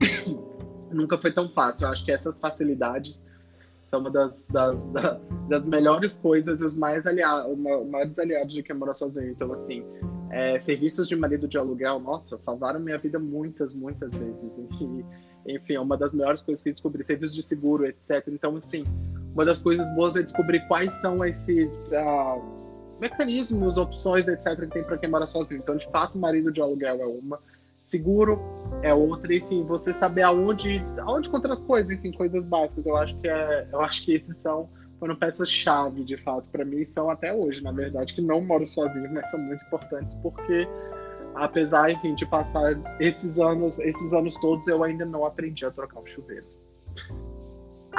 nunca 0.92 1.16
foi 1.16 1.32
tão 1.32 1.48
fácil. 1.48 1.86
Eu 1.86 1.92
acho 1.92 2.04
que 2.04 2.12
essas 2.12 2.38
facilidades 2.38 3.26
são 3.90 4.00
uma 4.00 4.10
das, 4.10 4.48
das, 4.48 4.90
das 5.48 5.66
melhores 5.66 6.16
coisas 6.16 6.60
e 6.60 6.64
os 6.64 6.74
mais 6.74 7.06
aliados, 7.06 7.52
os 7.52 7.58
maiores 7.58 8.18
aliados 8.18 8.54
de 8.54 8.62
quem 8.62 8.76
mora 8.76 8.94
sozinho. 8.94 9.30
Então, 9.30 9.52
assim, 9.52 9.84
é, 10.30 10.60
serviços 10.60 11.08
de 11.08 11.16
marido 11.16 11.48
de 11.48 11.56
aluguel, 11.56 11.98
nossa, 11.98 12.36
salvaram 12.36 12.80
minha 12.80 12.98
vida 12.98 13.18
muitas, 13.18 13.74
muitas 13.74 14.12
vezes. 14.14 14.58
E 14.58 15.04
enfim, 15.54 15.74
é 15.74 15.80
uma 15.80 15.96
das 15.96 16.12
melhores 16.12 16.42
coisas 16.42 16.62
que 16.62 16.72
descobri, 16.72 17.02
serviço 17.02 17.34
de 17.34 17.42
seguro, 17.42 17.86
etc. 17.86 18.28
Então, 18.28 18.56
assim, 18.56 18.84
uma 19.32 19.44
das 19.44 19.60
coisas 19.60 19.86
boas 19.94 20.16
é 20.16 20.22
descobrir 20.22 20.66
quais 20.68 20.92
são 21.00 21.24
esses 21.24 21.90
uh, 21.92 22.42
mecanismos, 23.00 23.78
opções, 23.78 24.28
etc., 24.28 24.60
que 24.60 24.66
tem 24.66 24.84
para 24.84 24.98
quem 24.98 25.08
mora 25.08 25.26
sozinho. 25.26 25.60
Então, 25.60 25.76
de 25.76 25.90
fato, 25.90 26.18
marido 26.18 26.52
de 26.52 26.60
aluguel 26.60 27.00
é 27.00 27.06
uma, 27.06 27.38
seguro 27.88 28.38
é 28.82 28.92
outra, 28.92 29.34
enfim, 29.34 29.64
você 29.64 29.92
saber 29.92 30.22
aonde, 30.22 30.84
aonde 31.00 31.28
encontrar 31.28 31.52
as 31.52 31.60
coisas, 31.60 31.90
enfim, 31.90 32.12
coisas 32.12 32.44
básicas. 32.44 32.84
Eu 32.86 32.96
acho 32.96 33.16
que 33.16 33.28
é, 33.28 33.66
eu 33.72 33.80
acho 33.80 34.04
que 34.04 34.14
esses 34.14 34.36
são 34.36 34.68
foram 35.00 35.14
peças-chave, 35.14 36.02
de 36.02 36.16
fato, 36.16 36.44
para 36.50 36.64
mim, 36.64 36.84
são 36.84 37.08
até 37.08 37.32
hoje, 37.32 37.62
na 37.62 37.70
verdade, 37.70 38.14
que 38.14 38.20
não 38.20 38.40
moro 38.40 38.66
sozinho, 38.66 39.08
mas 39.12 39.30
são 39.30 39.38
muito 39.38 39.64
importantes 39.64 40.14
porque 40.16 40.68
apesar, 41.36 41.90
enfim, 41.90 42.14
de 42.14 42.26
passar 42.26 42.76
esses 42.98 43.38
anos, 43.38 43.78
esses 43.78 44.12
anos 44.12 44.34
todos, 44.40 44.66
eu 44.66 44.82
ainda 44.82 45.04
não 45.04 45.24
aprendi 45.24 45.64
a 45.64 45.70
trocar 45.70 46.00
o 46.00 46.06
chuveiro. 46.06 46.46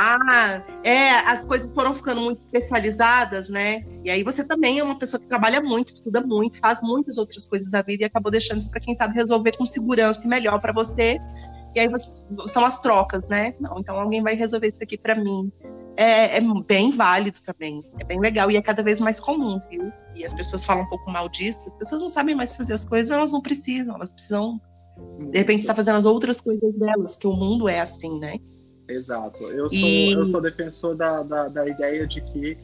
Ah, 0.02 0.64
é, 0.82 1.10
as 1.10 1.44
coisas 1.44 1.70
foram 1.74 1.94
ficando 1.94 2.22
muito 2.22 2.42
especializadas, 2.44 3.50
né? 3.50 3.84
E 4.02 4.10
aí 4.10 4.24
você 4.24 4.46
também 4.46 4.80
é 4.80 4.84
uma 4.84 4.98
pessoa 4.98 5.20
que 5.20 5.28
trabalha 5.28 5.60
muito, 5.60 5.90
estuda 5.90 6.22
muito, 6.22 6.58
faz 6.58 6.82
muitas 6.82 7.18
outras 7.18 7.46
coisas 7.46 7.70
da 7.70 7.82
vida 7.82 8.04
e 8.04 8.06
acabou 8.06 8.32
deixando 8.32 8.60
isso 8.60 8.72
para 8.72 8.80
quem 8.80 8.96
sabe 8.96 9.14
resolver 9.16 9.58
com 9.58 9.66
segurança 9.66 10.26
e 10.26 10.30
melhor 10.30 10.62
para 10.62 10.72
você. 10.72 11.20
E 11.76 11.82
aí 11.82 11.90
você, 11.90 12.26
são 12.48 12.64
as 12.64 12.80
trocas, 12.80 13.22
né? 13.30 13.54
Não, 13.60 13.78
então 13.78 14.00
alguém 14.00 14.24
vai 14.24 14.36
resolver 14.36 14.70
isso 14.70 14.82
aqui 14.82 14.98
para 14.98 15.16
mim. 15.16 15.52
É, 15.98 16.38
é, 16.38 16.42
bem 16.66 16.92
válido 16.92 17.42
também, 17.42 17.84
é 18.00 18.06
bem 18.06 18.22
legal 18.22 18.50
e 18.50 18.56
é 18.56 18.62
cada 18.62 18.82
vez 18.82 19.02
mais 19.02 19.20
comum, 19.20 19.60
viu? 19.70 19.92
E 20.16 20.24
as 20.24 20.34
pessoas 20.34 20.64
falam 20.64 20.84
um 20.84 20.88
pouco 20.88 21.12
mal 21.12 21.28
disso, 21.28 21.60
as 21.68 21.74
pessoas 21.74 22.00
não 22.00 22.08
sabem 22.08 22.36
mais 22.36 22.56
fazer 22.56 22.72
as 22.72 22.86
coisas, 22.86 23.12
elas 23.12 23.34
não 23.34 23.42
precisam, 23.42 23.96
elas 23.96 24.14
precisam 24.14 24.62
de 25.30 25.38
repente 25.38 25.60
estar 25.60 25.76
fazendo 25.76 25.98
as 25.98 26.06
outras 26.06 26.40
coisas 26.40 26.74
delas, 26.76 27.18
que 27.18 27.28
o 27.28 27.34
mundo 27.34 27.68
é 27.68 27.82
assim, 27.82 28.18
né? 28.18 28.38
Exato. 28.90 29.44
Eu 29.46 29.70
sou, 29.70 29.78
e... 29.78 30.12
eu 30.14 30.26
sou 30.26 30.42
defensor 30.42 30.96
da, 30.96 31.24
da, 31.24 31.48
da 31.48 31.68
ideia 31.68 32.08
de 32.08 32.22
que 32.22 32.58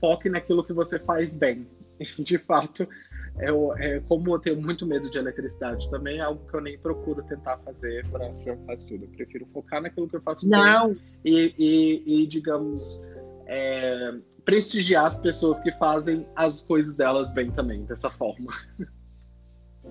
foque 0.00 0.28
naquilo 0.28 0.64
que 0.64 0.72
você 0.72 0.98
faz 0.98 1.36
bem. 1.36 1.66
De 2.18 2.38
fato, 2.38 2.88
eu, 3.38 3.76
é, 3.76 4.00
como 4.00 4.34
eu 4.34 4.38
tenho 4.38 4.60
muito 4.60 4.86
medo 4.86 5.10
de 5.10 5.18
eletricidade 5.18 5.88
também, 5.90 6.18
é 6.18 6.22
algo 6.22 6.46
que 6.48 6.56
eu 6.56 6.60
nem 6.60 6.78
procuro 6.78 7.22
tentar 7.24 7.58
fazer 7.58 8.06
para 8.08 8.32
ser 8.34 8.58
faz 8.66 8.84
tudo. 8.84 9.04
Eu 9.04 9.08
prefiro 9.08 9.46
focar 9.52 9.82
naquilo 9.82 10.08
que 10.08 10.16
eu 10.16 10.22
faço 10.22 10.48
Não. 10.48 10.88
bem 10.88 11.00
e, 11.24 11.54
e, 11.58 12.22
e 12.22 12.26
digamos, 12.26 13.06
é, 13.46 14.14
prestigiar 14.44 15.06
as 15.06 15.18
pessoas 15.18 15.58
que 15.60 15.72
fazem 15.72 16.26
as 16.36 16.62
coisas 16.62 16.96
delas 16.96 17.32
bem 17.32 17.50
também, 17.50 17.84
dessa 17.84 18.10
forma. 18.10 18.52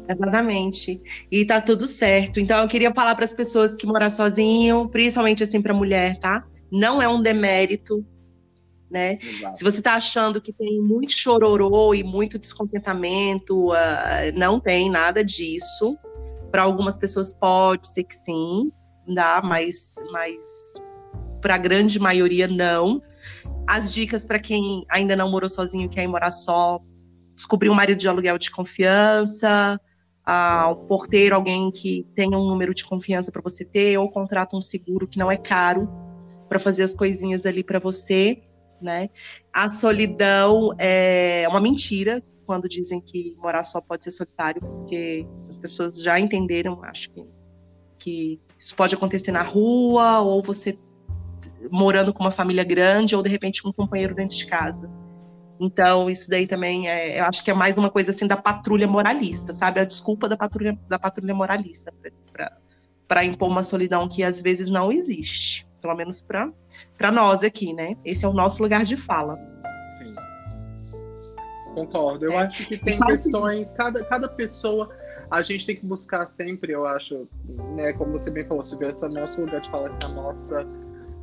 Exatamente. 0.07 1.01
E 1.31 1.45
tá 1.45 1.61
tudo 1.61 1.87
certo. 1.87 2.39
Então 2.39 2.61
eu 2.61 2.67
queria 2.67 2.93
falar 2.93 3.15
para 3.15 3.25
as 3.25 3.33
pessoas 3.33 3.75
que 3.75 3.85
moram 3.85 4.09
sozinho, 4.09 4.87
principalmente 4.89 5.43
assim 5.43 5.61
para 5.61 5.73
mulher, 5.73 6.17
tá? 6.19 6.45
Não 6.71 7.01
é 7.01 7.07
um 7.07 7.21
demérito, 7.21 8.05
né? 8.89 9.17
Exato. 9.21 9.57
Se 9.57 9.63
você 9.63 9.81
tá 9.81 9.93
achando 9.93 10.41
que 10.41 10.51
tem 10.51 10.81
muito 10.81 11.13
chororô 11.17 11.93
e 11.93 12.03
muito 12.03 12.39
descontentamento, 12.39 13.71
uh, 13.71 13.75
não 14.35 14.59
tem 14.59 14.89
nada 14.89 15.23
disso. 15.23 15.97
Para 16.51 16.63
algumas 16.63 16.97
pessoas 16.97 17.33
pode 17.33 17.87
ser 17.87 18.03
que 18.03 18.15
sim, 18.15 18.71
dá, 19.07 19.41
mas, 19.43 19.95
mas 20.11 20.73
para 21.41 21.55
a 21.55 21.57
grande 21.57 21.99
maioria 21.99 22.47
não. 22.47 23.01
As 23.67 23.93
dicas 23.93 24.25
para 24.25 24.39
quem 24.39 24.83
ainda 24.89 25.15
não 25.15 25.29
morou 25.29 25.47
sozinho, 25.47 25.87
quer 25.87 26.03
ir 26.03 26.07
morar 26.07 26.31
só, 26.31 26.79
descobrir 27.39 27.69
um 27.69 27.73
marido 27.73 27.97
de 27.97 28.07
aluguel 28.07 28.37
de 28.37 28.51
confiança, 28.51 29.79
ao 30.25 30.75
porteiro, 30.75 31.33
alguém 31.33 31.71
que 31.71 32.05
tenha 32.13 32.37
um 32.37 32.45
número 32.45 32.73
de 32.73 32.83
confiança 32.83 33.31
para 33.31 33.41
você 33.41 33.63
ter, 33.63 33.97
ou 33.97 34.11
contrata 34.11 34.57
um 34.57 34.61
seguro 34.61 35.07
que 35.07 35.17
não 35.17 35.31
é 35.31 35.37
caro 35.37 35.89
para 36.49 36.59
fazer 36.59 36.83
as 36.83 36.93
coisinhas 36.93 37.45
ali 37.45 37.63
para 37.63 37.79
você, 37.79 38.43
né? 38.81 39.09
A 39.53 39.71
solidão 39.71 40.75
é 40.77 41.47
uma 41.49 41.61
mentira 41.61 42.21
quando 42.45 42.67
dizem 42.67 42.99
que 42.99 43.37
morar 43.37 43.63
só 43.63 43.79
pode 43.79 44.03
ser 44.03 44.11
solitário, 44.11 44.61
porque 44.61 45.25
as 45.47 45.57
pessoas 45.57 46.01
já 46.01 46.19
entenderam, 46.19 46.83
acho 46.83 47.09
que, 47.11 47.25
que 47.97 48.41
isso 48.57 48.75
pode 48.75 48.95
acontecer 48.95 49.31
na 49.31 49.43
rua, 49.43 50.19
ou 50.19 50.43
você 50.43 50.77
morando 51.71 52.13
com 52.13 52.21
uma 52.21 52.31
família 52.31 52.65
grande, 52.65 53.15
ou 53.15 53.23
de 53.23 53.29
repente 53.29 53.63
com 53.63 53.69
um 53.69 53.73
companheiro 53.73 54.13
dentro 54.13 54.35
de 54.35 54.45
casa. 54.45 54.91
Então, 55.59 56.09
isso 56.09 56.29
daí 56.29 56.47
também 56.47 56.87
é, 56.87 57.19
eu 57.19 57.25
acho 57.25 57.43
que 57.43 57.51
é 57.51 57.53
mais 57.53 57.77
uma 57.77 57.89
coisa 57.89 58.11
assim 58.11 58.25
da 58.25 58.37
patrulha 58.37 58.87
moralista, 58.87 59.51
sabe? 59.51 59.81
A 59.81 59.83
desculpa 59.83 60.29
da 60.29 60.37
patrulha, 60.37 60.79
da 60.87 60.97
patrulha 60.97 61.35
moralista 61.35 61.93
para 63.07 63.25
impor 63.25 63.49
uma 63.49 63.63
solidão 63.63 64.07
que 64.07 64.23
às 64.23 64.41
vezes 64.41 64.69
não 64.69 64.91
existe. 64.91 65.67
Pelo 65.81 65.95
menos 65.95 66.21
para 66.21 67.11
nós 67.11 67.43
aqui, 67.43 67.73
né? 67.73 67.97
Esse 68.05 68.23
é 68.23 68.27
o 68.27 68.33
nosso 68.33 68.61
lugar 68.63 68.85
de 68.85 68.95
fala. 68.95 69.37
Sim. 69.97 70.15
Concordo. 71.73 72.25
Eu 72.25 72.33
é. 72.33 72.37
acho 72.37 72.65
que 72.65 72.77
tem 72.77 72.99
questões, 72.99 73.71
cada, 73.73 74.03
cada 74.05 74.29
pessoa 74.29 74.89
a 75.31 75.41
gente 75.41 75.65
tem 75.65 75.75
que 75.75 75.85
buscar 75.85 76.25
sempre, 76.27 76.73
eu 76.73 76.87
acho, 76.87 77.27
né, 77.75 77.93
como 77.93 78.13
você 78.13 78.31
bem 78.31 78.43
falou, 78.45 78.63
Silvia, 78.63 78.87
esse 78.87 79.05
é 79.05 79.07
o 79.07 79.11
nosso 79.11 79.39
lugar 79.39 79.61
de 79.61 79.69
fala, 79.69 79.87
essa 79.87 79.99
é 80.01 80.05
a 80.05 80.09
nossa 80.09 80.67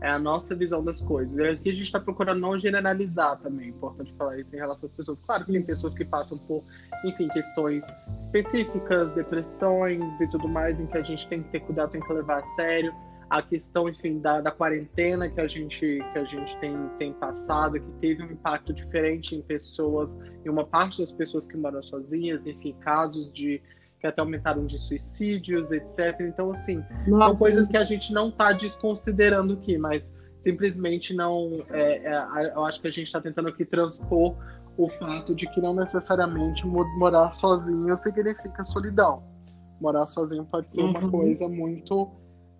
é 0.06 0.10
a 0.10 0.20
nossa 0.20 0.54
visão 0.54 0.84
das 0.84 1.02
coisas. 1.02 1.36
E 1.36 1.42
aqui 1.42 1.70
a 1.70 1.72
gente 1.72 1.82
está 1.82 1.98
procurando 1.98 2.40
não 2.40 2.56
generalizar 2.56 3.38
também, 3.40 3.66
é 3.66 3.70
importante 3.70 4.14
falar 4.16 4.38
isso 4.38 4.54
em 4.54 4.58
relação 4.58 4.86
às 4.86 4.94
pessoas. 4.94 5.20
Claro 5.20 5.44
que 5.44 5.52
tem 5.52 5.62
pessoas 5.62 5.94
que 5.94 6.04
passam 6.04 6.38
por, 6.38 6.62
enfim, 7.04 7.26
questões 7.28 7.84
específicas, 8.20 9.10
depressões 9.12 10.20
e 10.20 10.28
tudo 10.28 10.48
mais, 10.48 10.80
em 10.80 10.86
que 10.86 10.96
a 10.96 11.02
gente 11.02 11.26
tem 11.26 11.42
que 11.42 11.50
ter 11.50 11.60
cuidado, 11.60 11.90
tem 11.90 12.00
que 12.00 12.12
levar 12.12 12.38
a 12.38 12.44
sério. 12.44 12.94
A 13.28 13.42
questão, 13.42 13.88
enfim, 13.88 14.20
da, 14.20 14.40
da 14.40 14.52
quarentena 14.52 15.28
que 15.28 15.40
a 15.40 15.48
gente, 15.48 15.80
que 15.80 16.18
a 16.18 16.24
gente 16.24 16.56
tem, 16.60 16.88
tem 16.96 17.12
passado, 17.12 17.80
que 17.80 17.90
teve 18.00 18.22
um 18.22 18.30
impacto 18.30 18.72
diferente 18.72 19.34
em 19.34 19.42
pessoas, 19.42 20.16
em 20.44 20.48
uma 20.48 20.64
parte 20.64 21.00
das 21.00 21.10
pessoas 21.10 21.48
que 21.48 21.56
moram 21.56 21.82
sozinhas, 21.82 22.46
enfim, 22.46 22.76
casos 22.78 23.32
de 23.32 23.60
que 24.06 24.10
até 24.10 24.20
aumentaram 24.20 24.64
de 24.64 24.78
suicídios, 24.78 25.72
etc. 25.72 26.20
Então, 26.20 26.50
assim, 26.50 26.84
Nossa. 27.06 27.28
são 27.28 27.36
coisas 27.36 27.68
que 27.68 27.76
a 27.76 27.84
gente 27.84 28.12
não 28.12 28.28
está 28.28 28.52
desconsiderando 28.52 29.54
aqui, 29.54 29.76
mas 29.76 30.14
simplesmente 30.42 31.12
não. 31.12 31.64
É, 31.70 32.14
é, 32.14 32.52
eu 32.54 32.64
acho 32.64 32.80
que 32.80 32.86
a 32.86 32.90
gente 32.90 33.06
está 33.06 33.20
tentando 33.20 33.48
aqui 33.48 33.64
transpor 33.64 34.36
o 34.76 34.88
fato 34.90 35.34
de 35.34 35.46
que 35.50 35.60
não 35.60 35.74
necessariamente 35.74 36.66
morar 36.66 37.32
sozinho 37.32 37.96
significa 37.96 38.62
solidão. 38.62 39.24
Morar 39.80 40.06
sozinho 40.06 40.44
pode 40.44 40.72
ser 40.72 40.82
uhum. 40.82 40.90
uma 40.90 41.10
coisa 41.10 41.48
muito 41.48 42.10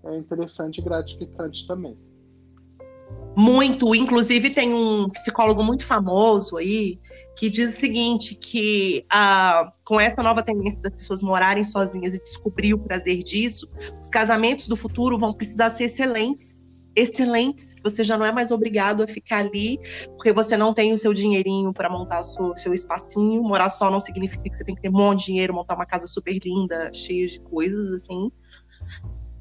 é, 0.05 0.17
interessante 0.17 0.79
e 0.79 0.83
gratificante 0.83 1.67
também. 1.67 1.97
Muito, 3.37 3.95
inclusive 3.95 4.51
tem 4.51 4.73
um 4.73 5.09
psicólogo 5.11 5.63
muito 5.63 5.85
famoso 5.85 6.57
aí 6.57 6.99
que 7.37 7.51
diz 7.51 7.77
o 7.77 7.79
seguinte, 7.79 8.35
que 8.35 9.05
ah, 9.13 9.71
com 9.85 10.01
essa 10.01 10.23
nova 10.23 10.43
tendência 10.43 10.81
das 10.81 10.97
pessoas 10.97 11.23
morarem 11.23 11.63
sozinhas 11.63 12.15
e 12.15 12.23
descobrir 12.23 12.73
o 12.73 12.79
prazer 12.79 13.23
disso, 13.23 13.69
os 14.01 14.09
casamentos 14.09 14.67
do 14.67 14.75
futuro 14.75 15.19
vão 15.19 15.35
precisar 15.35 15.69
ser 15.69 15.85
excelentes, 15.85 16.67
excelentes. 16.97 17.77
Você 17.85 18.03
já 18.03 18.17
não 18.17 18.25
é 18.25 18.33
mais 18.33 18.51
obrigado 18.51 19.03
a 19.03 19.07
ficar 19.07 19.41
ali 19.41 19.79
porque 20.17 20.33
você 20.33 20.57
não 20.57 20.73
tem 20.73 20.95
o 20.95 20.99
seu 20.99 21.13
dinheirinho 21.13 21.75
para 21.75 21.91
montar 21.91 22.21
o 22.21 22.57
seu 22.57 22.73
espacinho. 22.73 23.43
Morar 23.43 23.69
só 23.69 23.91
não 23.91 24.01
significa 24.01 24.43
que 24.43 24.57
você 24.57 24.65
tem 24.65 24.75
que 24.75 24.81
ter 24.81 24.89
um 24.89 24.93
monte 24.93 25.19
de 25.21 25.27
dinheiro, 25.27 25.53
montar 25.53 25.75
uma 25.75 25.87
casa 25.87 26.07
super 26.07 26.39
linda, 26.43 26.91
cheia 26.95 27.27
de 27.27 27.39
coisas 27.41 27.93
assim. 27.93 28.33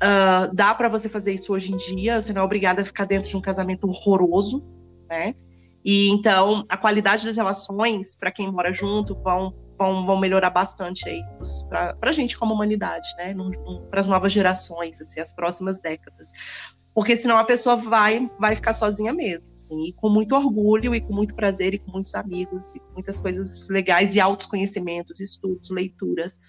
Uh, 0.06 0.53
dá 0.53 0.72
para 0.76 0.88
você 0.88 1.10
fazer 1.10 1.34
isso 1.34 1.51
hoje 1.51 1.74
em 1.74 1.78
dia, 1.78 2.22
você 2.22 2.32
não 2.32 2.41
é 2.41 2.45
obrigada 2.45 2.84
a 2.84 2.86
ficar 2.86 3.06
dentro 3.06 3.28
de 3.28 3.36
um 3.36 3.41
casamento 3.41 3.88
horroroso, 3.88 4.64
né? 5.10 5.34
E 5.84 6.10
então 6.10 6.64
a 6.70 6.78
qualidade 6.78 7.26
das 7.26 7.36
relações 7.36 8.16
para 8.16 8.32
quem 8.32 8.51
mora 8.51 8.72
junto 8.72 9.16
vão, 9.16 9.51
vão, 9.80 10.06
vão 10.06 10.20
melhorar 10.20 10.51
bastante 10.51 11.10
aí 11.10 11.24
para 11.70 11.97
a 12.03 12.12
gente 12.12 12.38
como 12.38 12.53
humanidade, 12.53 13.08
né? 13.18 13.34
Para 13.89 14.01
as 14.01 14.08
novas 14.08 14.32
gerações, 14.32 15.01
assim, 15.01 15.20
as 15.20 15.34
próximas 15.34 15.80
décadas. 15.80 16.32
Porque 16.93 17.18
senão 17.18 17.38
a 17.38 17.43
pessoa 17.43 17.76
vai, 17.76 18.30
vai 18.39 18.56
ficar 18.56 18.74
sozinha 18.74 19.12
mesmo, 19.12 19.47
assim, 19.53 19.88
e 19.88 19.93
com 19.93 20.08
muito 20.08 20.36
orgulho, 20.36 20.93
e 20.93 21.01
com 21.01 21.14
muito 21.14 21.36
prazer, 21.36 21.74
e 21.74 21.80
com 21.80 21.91
muitos 21.91 22.14
amigos, 22.16 22.76
e 22.76 22.80
com 22.80 22.93
muitas 22.93 23.20
coisas 23.20 23.68
legais, 23.70 24.14
e 24.14 24.20
altos 24.20 24.45
conhecimentos, 24.45 25.20
estudos, 25.20 25.70
leituras, 25.70 26.39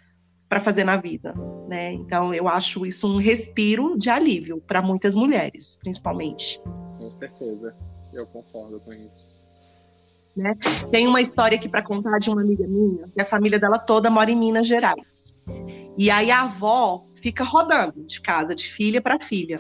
para 0.49 0.61
fazer 0.61 0.85
na 0.85 0.97
vida, 0.97 1.35
né? 1.69 1.93
Então 1.93 2.33
eu 2.33 2.49
acho 2.49 2.87
isso 2.87 3.09
um 3.09 3.19
respiro 3.19 3.99
de 3.99 4.09
alívio 4.09 4.61
para 4.61 4.81
muitas 4.81 5.17
mulheres, 5.17 5.77
principalmente. 5.77 6.61
Com 6.99 7.11
certeza, 7.11 7.75
eu 8.13 8.27
concordo 8.27 8.81
com 8.81 8.93
isso. 8.93 9.35
Né? 10.37 10.55
Tem 10.91 11.07
uma 11.07 11.21
história 11.21 11.57
aqui 11.57 11.69
para 11.69 11.83
contar 11.83 12.19
de 12.19 12.29
uma 12.29 12.43
amiga 12.43 12.67
minha, 12.69 13.09
que 13.09 13.21
a 13.21 13.25
família 13.25 13.59
dela 13.59 13.79
toda 13.79 14.11
mora 14.11 14.31
em 14.31 14.37
Minas 14.37 14.67
Gerais. 14.67 15.35
E 15.97 16.11
aí 16.11 16.31
a 16.31 16.43
avó 16.43 17.07
fica 17.15 17.43
rodando 17.43 18.05
de 18.05 18.21
casa, 18.21 18.55
de 18.55 18.71
filha 18.71 19.01
para 19.01 19.19
filha. 19.19 19.59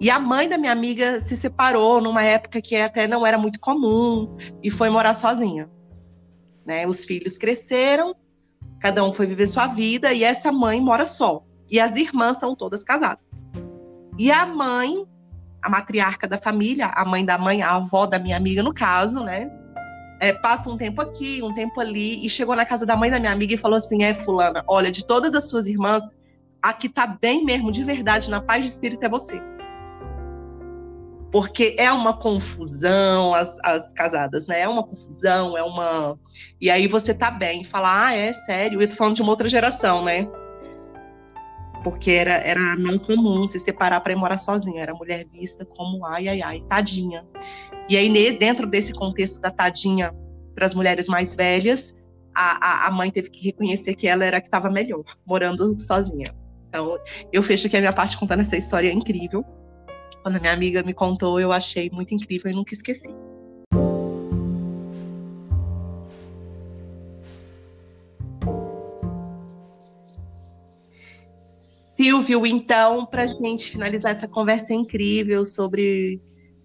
E 0.00 0.10
a 0.10 0.18
mãe 0.18 0.48
da 0.48 0.58
minha 0.58 0.72
amiga 0.72 1.20
se 1.20 1.36
separou 1.36 2.00
numa 2.00 2.24
época 2.24 2.60
que 2.60 2.74
até 2.74 3.06
não 3.06 3.24
era 3.24 3.38
muito 3.38 3.60
comum 3.60 4.36
e 4.60 4.68
foi 4.68 4.90
morar 4.90 5.14
sozinha. 5.14 5.70
Né? 6.66 6.84
Os 6.88 7.04
filhos 7.04 7.38
cresceram 7.38 8.12
Cada 8.82 9.04
um 9.04 9.12
foi 9.12 9.26
viver 9.26 9.46
sua 9.46 9.68
vida 9.68 10.12
e 10.12 10.24
essa 10.24 10.50
mãe 10.50 10.80
mora 10.80 11.06
só. 11.06 11.44
E 11.70 11.78
as 11.78 11.94
irmãs 11.94 12.38
são 12.38 12.56
todas 12.56 12.82
casadas. 12.82 13.40
E 14.18 14.30
a 14.32 14.44
mãe, 14.44 15.06
a 15.62 15.70
matriarca 15.70 16.26
da 16.26 16.36
família, 16.36 16.88
a 16.88 17.04
mãe 17.04 17.24
da 17.24 17.38
mãe, 17.38 17.62
a 17.62 17.76
avó 17.76 18.06
da 18.06 18.18
minha 18.18 18.36
amiga, 18.36 18.60
no 18.60 18.74
caso, 18.74 19.22
né? 19.22 19.48
É, 20.20 20.32
passa 20.32 20.68
um 20.68 20.76
tempo 20.76 21.00
aqui, 21.00 21.40
um 21.44 21.54
tempo 21.54 21.80
ali, 21.80 22.26
e 22.26 22.28
chegou 22.28 22.56
na 22.56 22.66
casa 22.66 22.84
da 22.84 22.96
mãe 22.96 23.08
da 23.08 23.20
minha 23.20 23.32
amiga 23.32 23.54
e 23.54 23.56
falou 23.56 23.76
assim: 23.76 24.02
É, 24.02 24.12
Fulana, 24.12 24.64
olha, 24.66 24.90
de 24.90 25.06
todas 25.06 25.32
as 25.34 25.48
suas 25.48 25.68
irmãs, 25.68 26.04
a 26.60 26.72
que 26.72 26.88
tá 26.88 27.06
bem 27.06 27.44
mesmo, 27.44 27.70
de 27.70 27.84
verdade, 27.84 28.28
na 28.28 28.40
paz 28.40 28.64
de 28.64 28.70
espírito 28.70 29.04
é 29.04 29.08
você. 29.08 29.40
Porque 31.32 31.74
é 31.78 31.90
uma 31.90 32.12
confusão, 32.12 33.34
as, 33.34 33.58
as 33.64 33.90
casadas, 33.94 34.46
né? 34.46 34.60
É 34.60 34.68
uma 34.68 34.82
confusão, 34.82 35.56
é 35.56 35.62
uma. 35.62 36.18
E 36.60 36.70
aí 36.70 36.86
você 36.86 37.14
tá 37.14 37.30
bem, 37.30 37.64
fala, 37.64 38.08
ah, 38.08 38.14
é 38.14 38.34
sério. 38.34 38.82
Eu 38.82 38.86
tô 38.86 38.94
falando 38.94 39.16
de 39.16 39.22
uma 39.22 39.30
outra 39.30 39.48
geração, 39.48 40.04
né? 40.04 40.28
Porque 41.82 42.10
era, 42.10 42.34
era 42.34 42.76
não 42.76 42.98
comum 42.98 43.46
se 43.46 43.58
separar 43.58 44.00
para 44.02 44.12
ir 44.12 44.16
morar 44.16 44.36
sozinha. 44.36 44.82
Era 44.82 44.94
mulher 44.94 45.26
vista 45.32 45.64
como 45.64 46.04
ai, 46.04 46.28
ai, 46.28 46.42
ai, 46.42 46.62
tadinha. 46.68 47.24
E 47.88 47.96
aí, 47.96 48.36
dentro 48.36 48.66
desse 48.66 48.92
contexto 48.92 49.40
da 49.40 49.50
tadinha 49.50 50.14
para 50.54 50.66
as 50.66 50.74
mulheres 50.74 51.08
mais 51.08 51.34
velhas, 51.34 51.96
a, 52.34 52.84
a, 52.84 52.88
a, 52.88 52.90
mãe 52.90 53.10
teve 53.10 53.30
que 53.30 53.42
reconhecer 53.42 53.94
que 53.94 54.06
ela 54.06 54.22
era 54.22 54.36
a 54.36 54.40
que 54.40 54.48
estava 54.48 54.70
melhor, 54.70 55.04
morando 55.24 55.80
sozinha. 55.80 56.34
Então, 56.68 56.98
eu 57.32 57.42
fecho 57.42 57.66
aqui 57.66 57.76
a 57.76 57.80
minha 57.80 57.92
parte 57.92 58.18
contando 58.18 58.40
essa 58.40 58.56
história 58.56 58.92
incrível. 58.92 59.42
Quando 60.22 60.36
a 60.36 60.40
minha 60.40 60.52
amiga 60.52 60.84
me 60.84 60.94
contou, 60.94 61.40
eu 61.40 61.50
achei 61.50 61.90
muito 61.90 62.14
incrível 62.14 62.50
e 62.50 62.54
nunca 62.54 62.72
esqueci. 62.72 63.12
Silvio, 71.96 72.46
então, 72.46 73.04
para 73.04 73.26
gente 73.26 73.72
finalizar 73.72 74.12
essa 74.12 74.28
conversa 74.28 74.72
incrível 74.72 75.44
sobre 75.44 76.20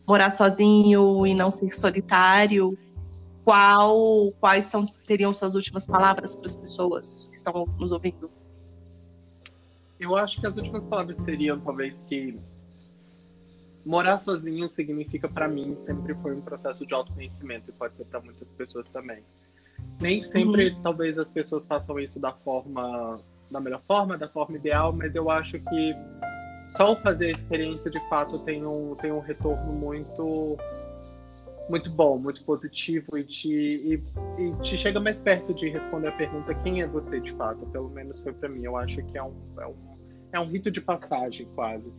morar 0.07 0.29
sozinho 0.29 1.25
e 1.25 1.33
não 1.33 1.49
ser 1.49 1.73
solitário, 1.73 2.77
qual, 3.43 4.31
quais 4.39 4.65
são, 4.65 4.83
seriam 4.83 5.33
suas 5.33 5.55
últimas 5.55 5.87
palavras 5.87 6.35
para 6.35 6.45
as 6.45 6.55
pessoas 6.55 7.27
que 7.27 7.35
estão 7.35 7.65
nos 7.79 7.91
ouvindo? 7.91 8.29
Eu 9.99 10.15
acho 10.15 10.39
que 10.39 10.45
as 10.45 10.57
últimas 10.57 10.85
palavras 10.85 11.17
seriam 11.17 11.59
talvez 11.59 12.03
que 12.03 12.37
morar 13.87 14.17
sozinho 14.17 14.67
significa 14.67 15.29
para 15.29 15.47
mim 15.47 15.77
sempre 15.81 16.13
foi 16.15 16.35
um 16.35 16.41
processo 16.41 16.85
de 16.85 16.93
autoconhecimento 16.93 17.69
e 17.71 17.73
pode 17.73 17.95
ser 17.95 18.05
para 18.05 18.19
muitas 18.19 18.49
pessoas 18.51 18.87
também. 18.91 19.23
Nem 20.01 20.21
sempre 20.21 20.71
uhum. 20.71 20.81
talvez 20.81 21.17
as 21.17 21.29
pessoas 21.29 21.65
façam 21.65 21.97
isso 21.97 22.19
da 22.19 22.33
forma 22.33 23.19
da 23.49 23.61
melhor 23.61 23.81
forma, 23.87 24.17
da 24.17 24.27
forma 24.27 24.57
ideal, 24.57 24.91
mas 24.91 25.15
eu 25.15 25.29
acho 25.29 25.57
que 25.57 25.95
só 26.71 26.97
fazer 26.97 27.27
a 27.27 27.29
experiência 27.29 27.89
de 27.89 28.09
fato 28.09 28.39
tem 28.39 28.65
um 28.65 28.93
tem 28.95 29.11
um 29.11 29.21
retorno 29.21 29.71
muito 29.71 30.57
muito 31.69 31.89
bom, 31.89 32.17
muito 32.17 32.43
positivo 32.43 33.17
e 33.17 33.23
te, 33.23 33.49
e, 33.49 34.03
e 34.37 34.61
te 34.61 34.77
chega 34.77 34.99
mais 34.99 35.21
perto 35.21 35.53
de 35.53 35.69
responder 35.69 36.09
a 36.09 36.11
pergunta 36.11 36.53
quem 36.55 36.81
é 36.81 36.87
você 36.87 37.19
de 37.19 37.33
fato. 37.33 37.65
Pelo 37.67 37.89
menos 37.89 38.19
foi 38.19 38.31
para 38.33 38.47
mim. 38.47 38.63
Eu 38.63 38.77
acho 38.77 39.03
que 39.03 39.17
é 39.17 39.23
um, 39.23 39.33
é 39.59 39.67
um, 39.67 39.75
é 40.33 40.39
um 40.39 40.45
rito 40.45 40.71
de 40.71 40.79
passagem 40.79 41.45
quase. 41.55 41.91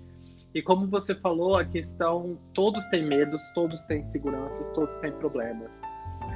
E 0.59 0.63
como 0.63 0.89
você 0.89 1.15
falou, 1.15 1.57
a 1.57 1.65
questão, 1.65 2.37
todos 2.53 2.85
têm 2.89 3.07
medos, 3.07 3.41
todos 3.55 3.81
têm 3.85 4.03
inseguranças, 4.03 4.69
todos 4.71 4.93
têm 4.97 5.13
problemas. 5.13 5.81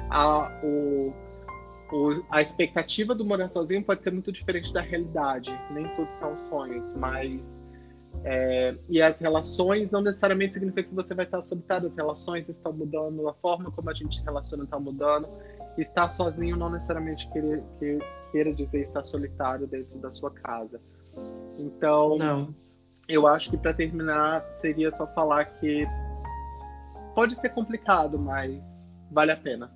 A, 0.09 0.49
o, 0.63 1.13
o, 1.91 2.23
a 2.29 2.41
expectativa 2.41 3.13
do 3.13 3.25
morar 3.25 3.49
sozinho 3.49 3.83
pode 3.83 4.01
ser 4.01 4.11
muito 4.11 4.31
diferente 4.31 4.71
da 4.71 4.79
realidade. 4.79 5.53
Nem 5.71 5.85
todos 5.97 6.17
são 6.17 6.37
sonhos, 6.49 6.85
mas 6.95 7.67
é, 8.23 8.77
e 8.87 9.01
as 9.01 9.19
relações 9.19 9.91
não 9.91 9.99
necessariamente 9.99 10.53
significa 10.53 10.87
que 10.87 10.95
você 10.95 11.13
vai 11.13 11.25
estar 11.25 11.41
solitário, 11.41 11.87
as 11.87 11.97
relações 11.97 12.47
estão 12.47 12.71
mudando, 12.71 13.27
a 13.27 13.33
forma 13.33 13.69
como 13.71 13.89
a 13.89 13.93
gente 13.93 14.19
se 14.19 14.23
relaciona 14.23 14.63
está 14.63 14.79
mudando. 14.79 15.27
Estar 15.77 16.09
sozinho 16.09 16.55
não 16.55 16.69
necessariamente 16.69 17.29
queira, 17.29 17.61
queira 18.31 18.53
dizer 18.53 18.83
estar 18.83 19.03
solitário 19.03 19.67
dentro 19.67 19.99
da 19.99 20.09
sua 20.09 20.31
casa. 20.31 20.79
Então, 21.57 22.17
não. 22.17 22.62
Eu 23.07 23.27
acho 23.27 23.51
que 23.51 23.57
para 23.57 23.73
terminar 23.73 24.41
seria 24.49 24.91
só 24.91 25.05
falar 25.07 25.45
que 25.45 25.87
pode 27.15 27.35
ser 27.35 27.49
complicado, 27.49 28.17
mas 28.17 28.61
vale 29.11 29.31
a 29.31 29.37
pena 29.37 29.71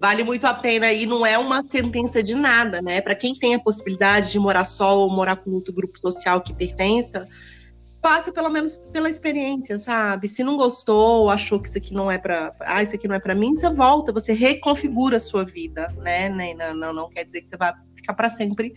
vale 0.00 0.22
muito 0.22 0.46
a 0.46 0.54
pena 0.54 0.92
e 0.92 1.06
não 1.06 1.24
é 1.24 1.38
uma 1.38 1.64
sentença 1.68 2.22
de 2.22 2.34
nada, 2.34 2.82
né? 2.82 3.00
Para 3.00 3.14
quem 3.14 3.34
tem 3.34 3.54
a 3.54 3.60
possibilidade 3.60 4.32
de 4.32 4.38
morar 4.38 4.64
só 4.64 4.98
ou 4.98 5.10
morar 5.10 5.36
com 5.36 5.50
outro 5.50 5.72
grupo 5.72 5.98
social 5.98 6.40
que 6.40 6.52
pertença, 6.52 7.26
passa 8.00 8.30
pelo 8.30 8.48
menos 8.50 8.78
pela 8.92 9.08
experiência, 9.08 9.78
sabe? 9.78 10.28
Se 10.28 10.44
não 10.44 10.56
gostou, 10.56 11.30
achou 11.30 11.58
que 11.58 11.68
isso 11.68 11.78
aqui 11.78 11.94
não 11.94 12.10
é 12.10 12.18
para, 12.18 12.54
ah, 12.60 12.82
isso 12.82 12.94
aqui 12.94 13.08
não 13.08 13.14
é 13.14 13.20
para 13.20 13.34
mim, 13.34 13.56
você 13.56 13.70
volta, 13.70 14.12
você 14.12 14.32
reconfigura 14.32 15.16
a 15.16 15.20
sua 15.20 15.44
vida, 15.44 15.88
né? 15.98 16.28
Não, 16.54 16.74
não, 16.74 16.92
não 16.92 17.10
quer 17.10 17.24
dizer 17.24 17.40
que 17.40 17.48
você 17.48 17.56
vai 17.56 17.72
ficar 17.96 18.14
para 18.14 18.28
sempre 18.28 18.74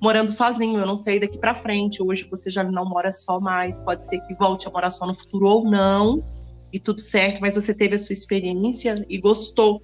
morando 0.00 0.30
sozinho. 0.30 0.80
Eu 0.80 0.86
não 0.86 0.96
sei 0.96 1.20
daqui 1.20 1.38
para 1.38 1.54
frente. 1.54 2.02
Hoje 2.02 2.26
você 2.30 2.50
já 2.50 2.64
não 2.64 2.84
mora 2.84 3.12
só 3.12 3.40
mais, 3.40 3.80
pode 3.80 4.06
ser 4.06 4.20
que 4.20 4.34
volte 4.34 4.66
a 4.68 4.70
morar 4.70 4.90
só 4.90 5.06
no 5.06 5.14
futuro 5.14 5.46
ou 5.46 5.64
não. 5.64 6.22
E 6.72 6.78
tudo 6.78 7.00
certo, 7.00 7.40
mas 7.40 7.54
você 7.54 7.72
teve 7.72 7.94
a 7.94 7.98
sua 7.98 8.12
experiência 8.12 9.06
e 9.08 9.18
gostou 9.18 9.82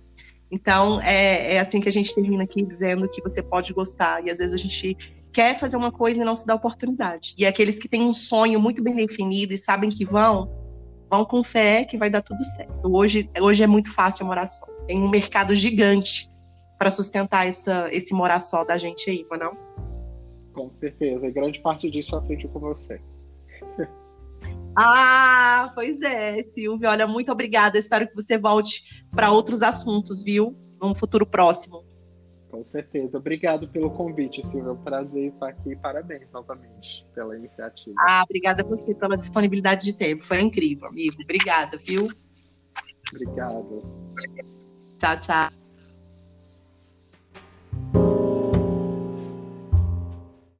então, 0.55 1.01
é, 1.01 1.55
é 1.55 1.59
assim 1.59 1.81
que 1.81 1.89
a 1.89 1.93
gente 1.93 2.15
termina 2.15 2.45
aqui 2.45 2.65
dizendo 2.65 3.09
que 3.09 3.21
você 3.21 3.43
pode 3.43 3.73
gostar. 3.73 4.25
E 4.25 4.31
às 4.31 4.39
vezes 4.39 4.55
a 4.55 4.57
gente 4.57 4.97
quer 5.33 5.59
fazer 5.59 5.77
uma 5.77 5.91
coisa 5.91 6.21
e 6.21 6.25
não 6.25 6.37
se 6.37 6.47
dá 6.47 6.55
oportunidade. 6.55 7.35
E 7.37 7.45
aqueles 7.45 7.77
que 7.77 7.89
têm 7.89 8.03
um 8.03 8.15
sonho 8.15 8.61
muito 8.61 8.81
bem 8.81 8.95
definido 8.95 9.53
e 9.53 9.59
sabem 9.59 9.91
que 9.91 10.05
vão, 10.05 10.49
vão 11.11 11.25
com 11.25 11.43
fé 11.43 11.85
que 11.85 11.99
vai 11.99 12.09
dar 12.09 12.23
tudo 12.23 12.45
certo. 12.45 12.73
Hoje, 12.85 13.29
hoje 13.41 13.65
é 13.65 13.67
muito 13.67 13.93
fácil 13.93 14.27
morar 14.27 14.47
só. 14.47 14.65
Tem 14.87 14.97
um 14.97 15.09
mercado 15.09 15.57
gigante 15.57 16.31
para 16.79 16.89
sustentar 16.89 17.49
essa, 17.49 17.89
esse 17.93 18.15
morar 18.15 18.39
só 18.39 18.63
da 18.65 18.77
gente 18.77 19.11
aí, 19.11 19.27
não? 19.37 19.57
Com 20.55 20.71
certeza. 20.71 21.27
E 21.27 21.31
grande 21.31 21.61
parte 21.61 21.91
disso 21.91 22.15
eu 22.15 22.21
aprendi 22.21 22.49
com 22.49 22.61
você. 22.61 23.01
Ah, 24.77 25.71
pois 25.73 26.03
é, 26.03 26.43
Silvia. 26.53 26.91
Olha, 26.91 27.07
muito 27.07 27.31
obrigada. 27.31 27.77
Eu 27.77 27.81
espero 27.81 28.09
que 28.09 28.15
você 28.15 28.37
volte 28.37 28.83
para 29.13 29.31
outros 29.31 29.63
assuntos, 29.63 30.21
viu? 30.23 30.57
Num 30.83 30.95
futuro 30.95 31.25
próximo. 31.25 31.85
Com 32.51 32.63
certeza. 32.65 33.19
Obrigado 33.19 33.69
pelo 33.69 33.91
convite, 33.91 34.45
Silvia. 34.45 34.71
É 34.71 34.73
um 34.73 34.83
prazer 34.83 35.33
estar 35.33 35.49
aqui. 35.49 35.77
Parabéns 35.77 36.29
novamente 36.33 37.07
pela 37.15 37.37
iniciativa. 37.37 37.95
Ah, 38.01 38.23
obrigada 38.25 38.65
por 38.65 38.79
você 38.79 38.95
pela 38.95 39.17
disponibilidade 39.17 39.85
de 39.85 39.97
tempo. 39.97 40.25
Foi 40.25 40.41
incrível, 40.41 40.89
amigo. 40.89 41.23
Obrigada, 41.23 41.77
viu? 41.79 42.09
Obrigado. 43.13 43.83
Tchau, 44.99 45.21
tchau. 45.21 45.51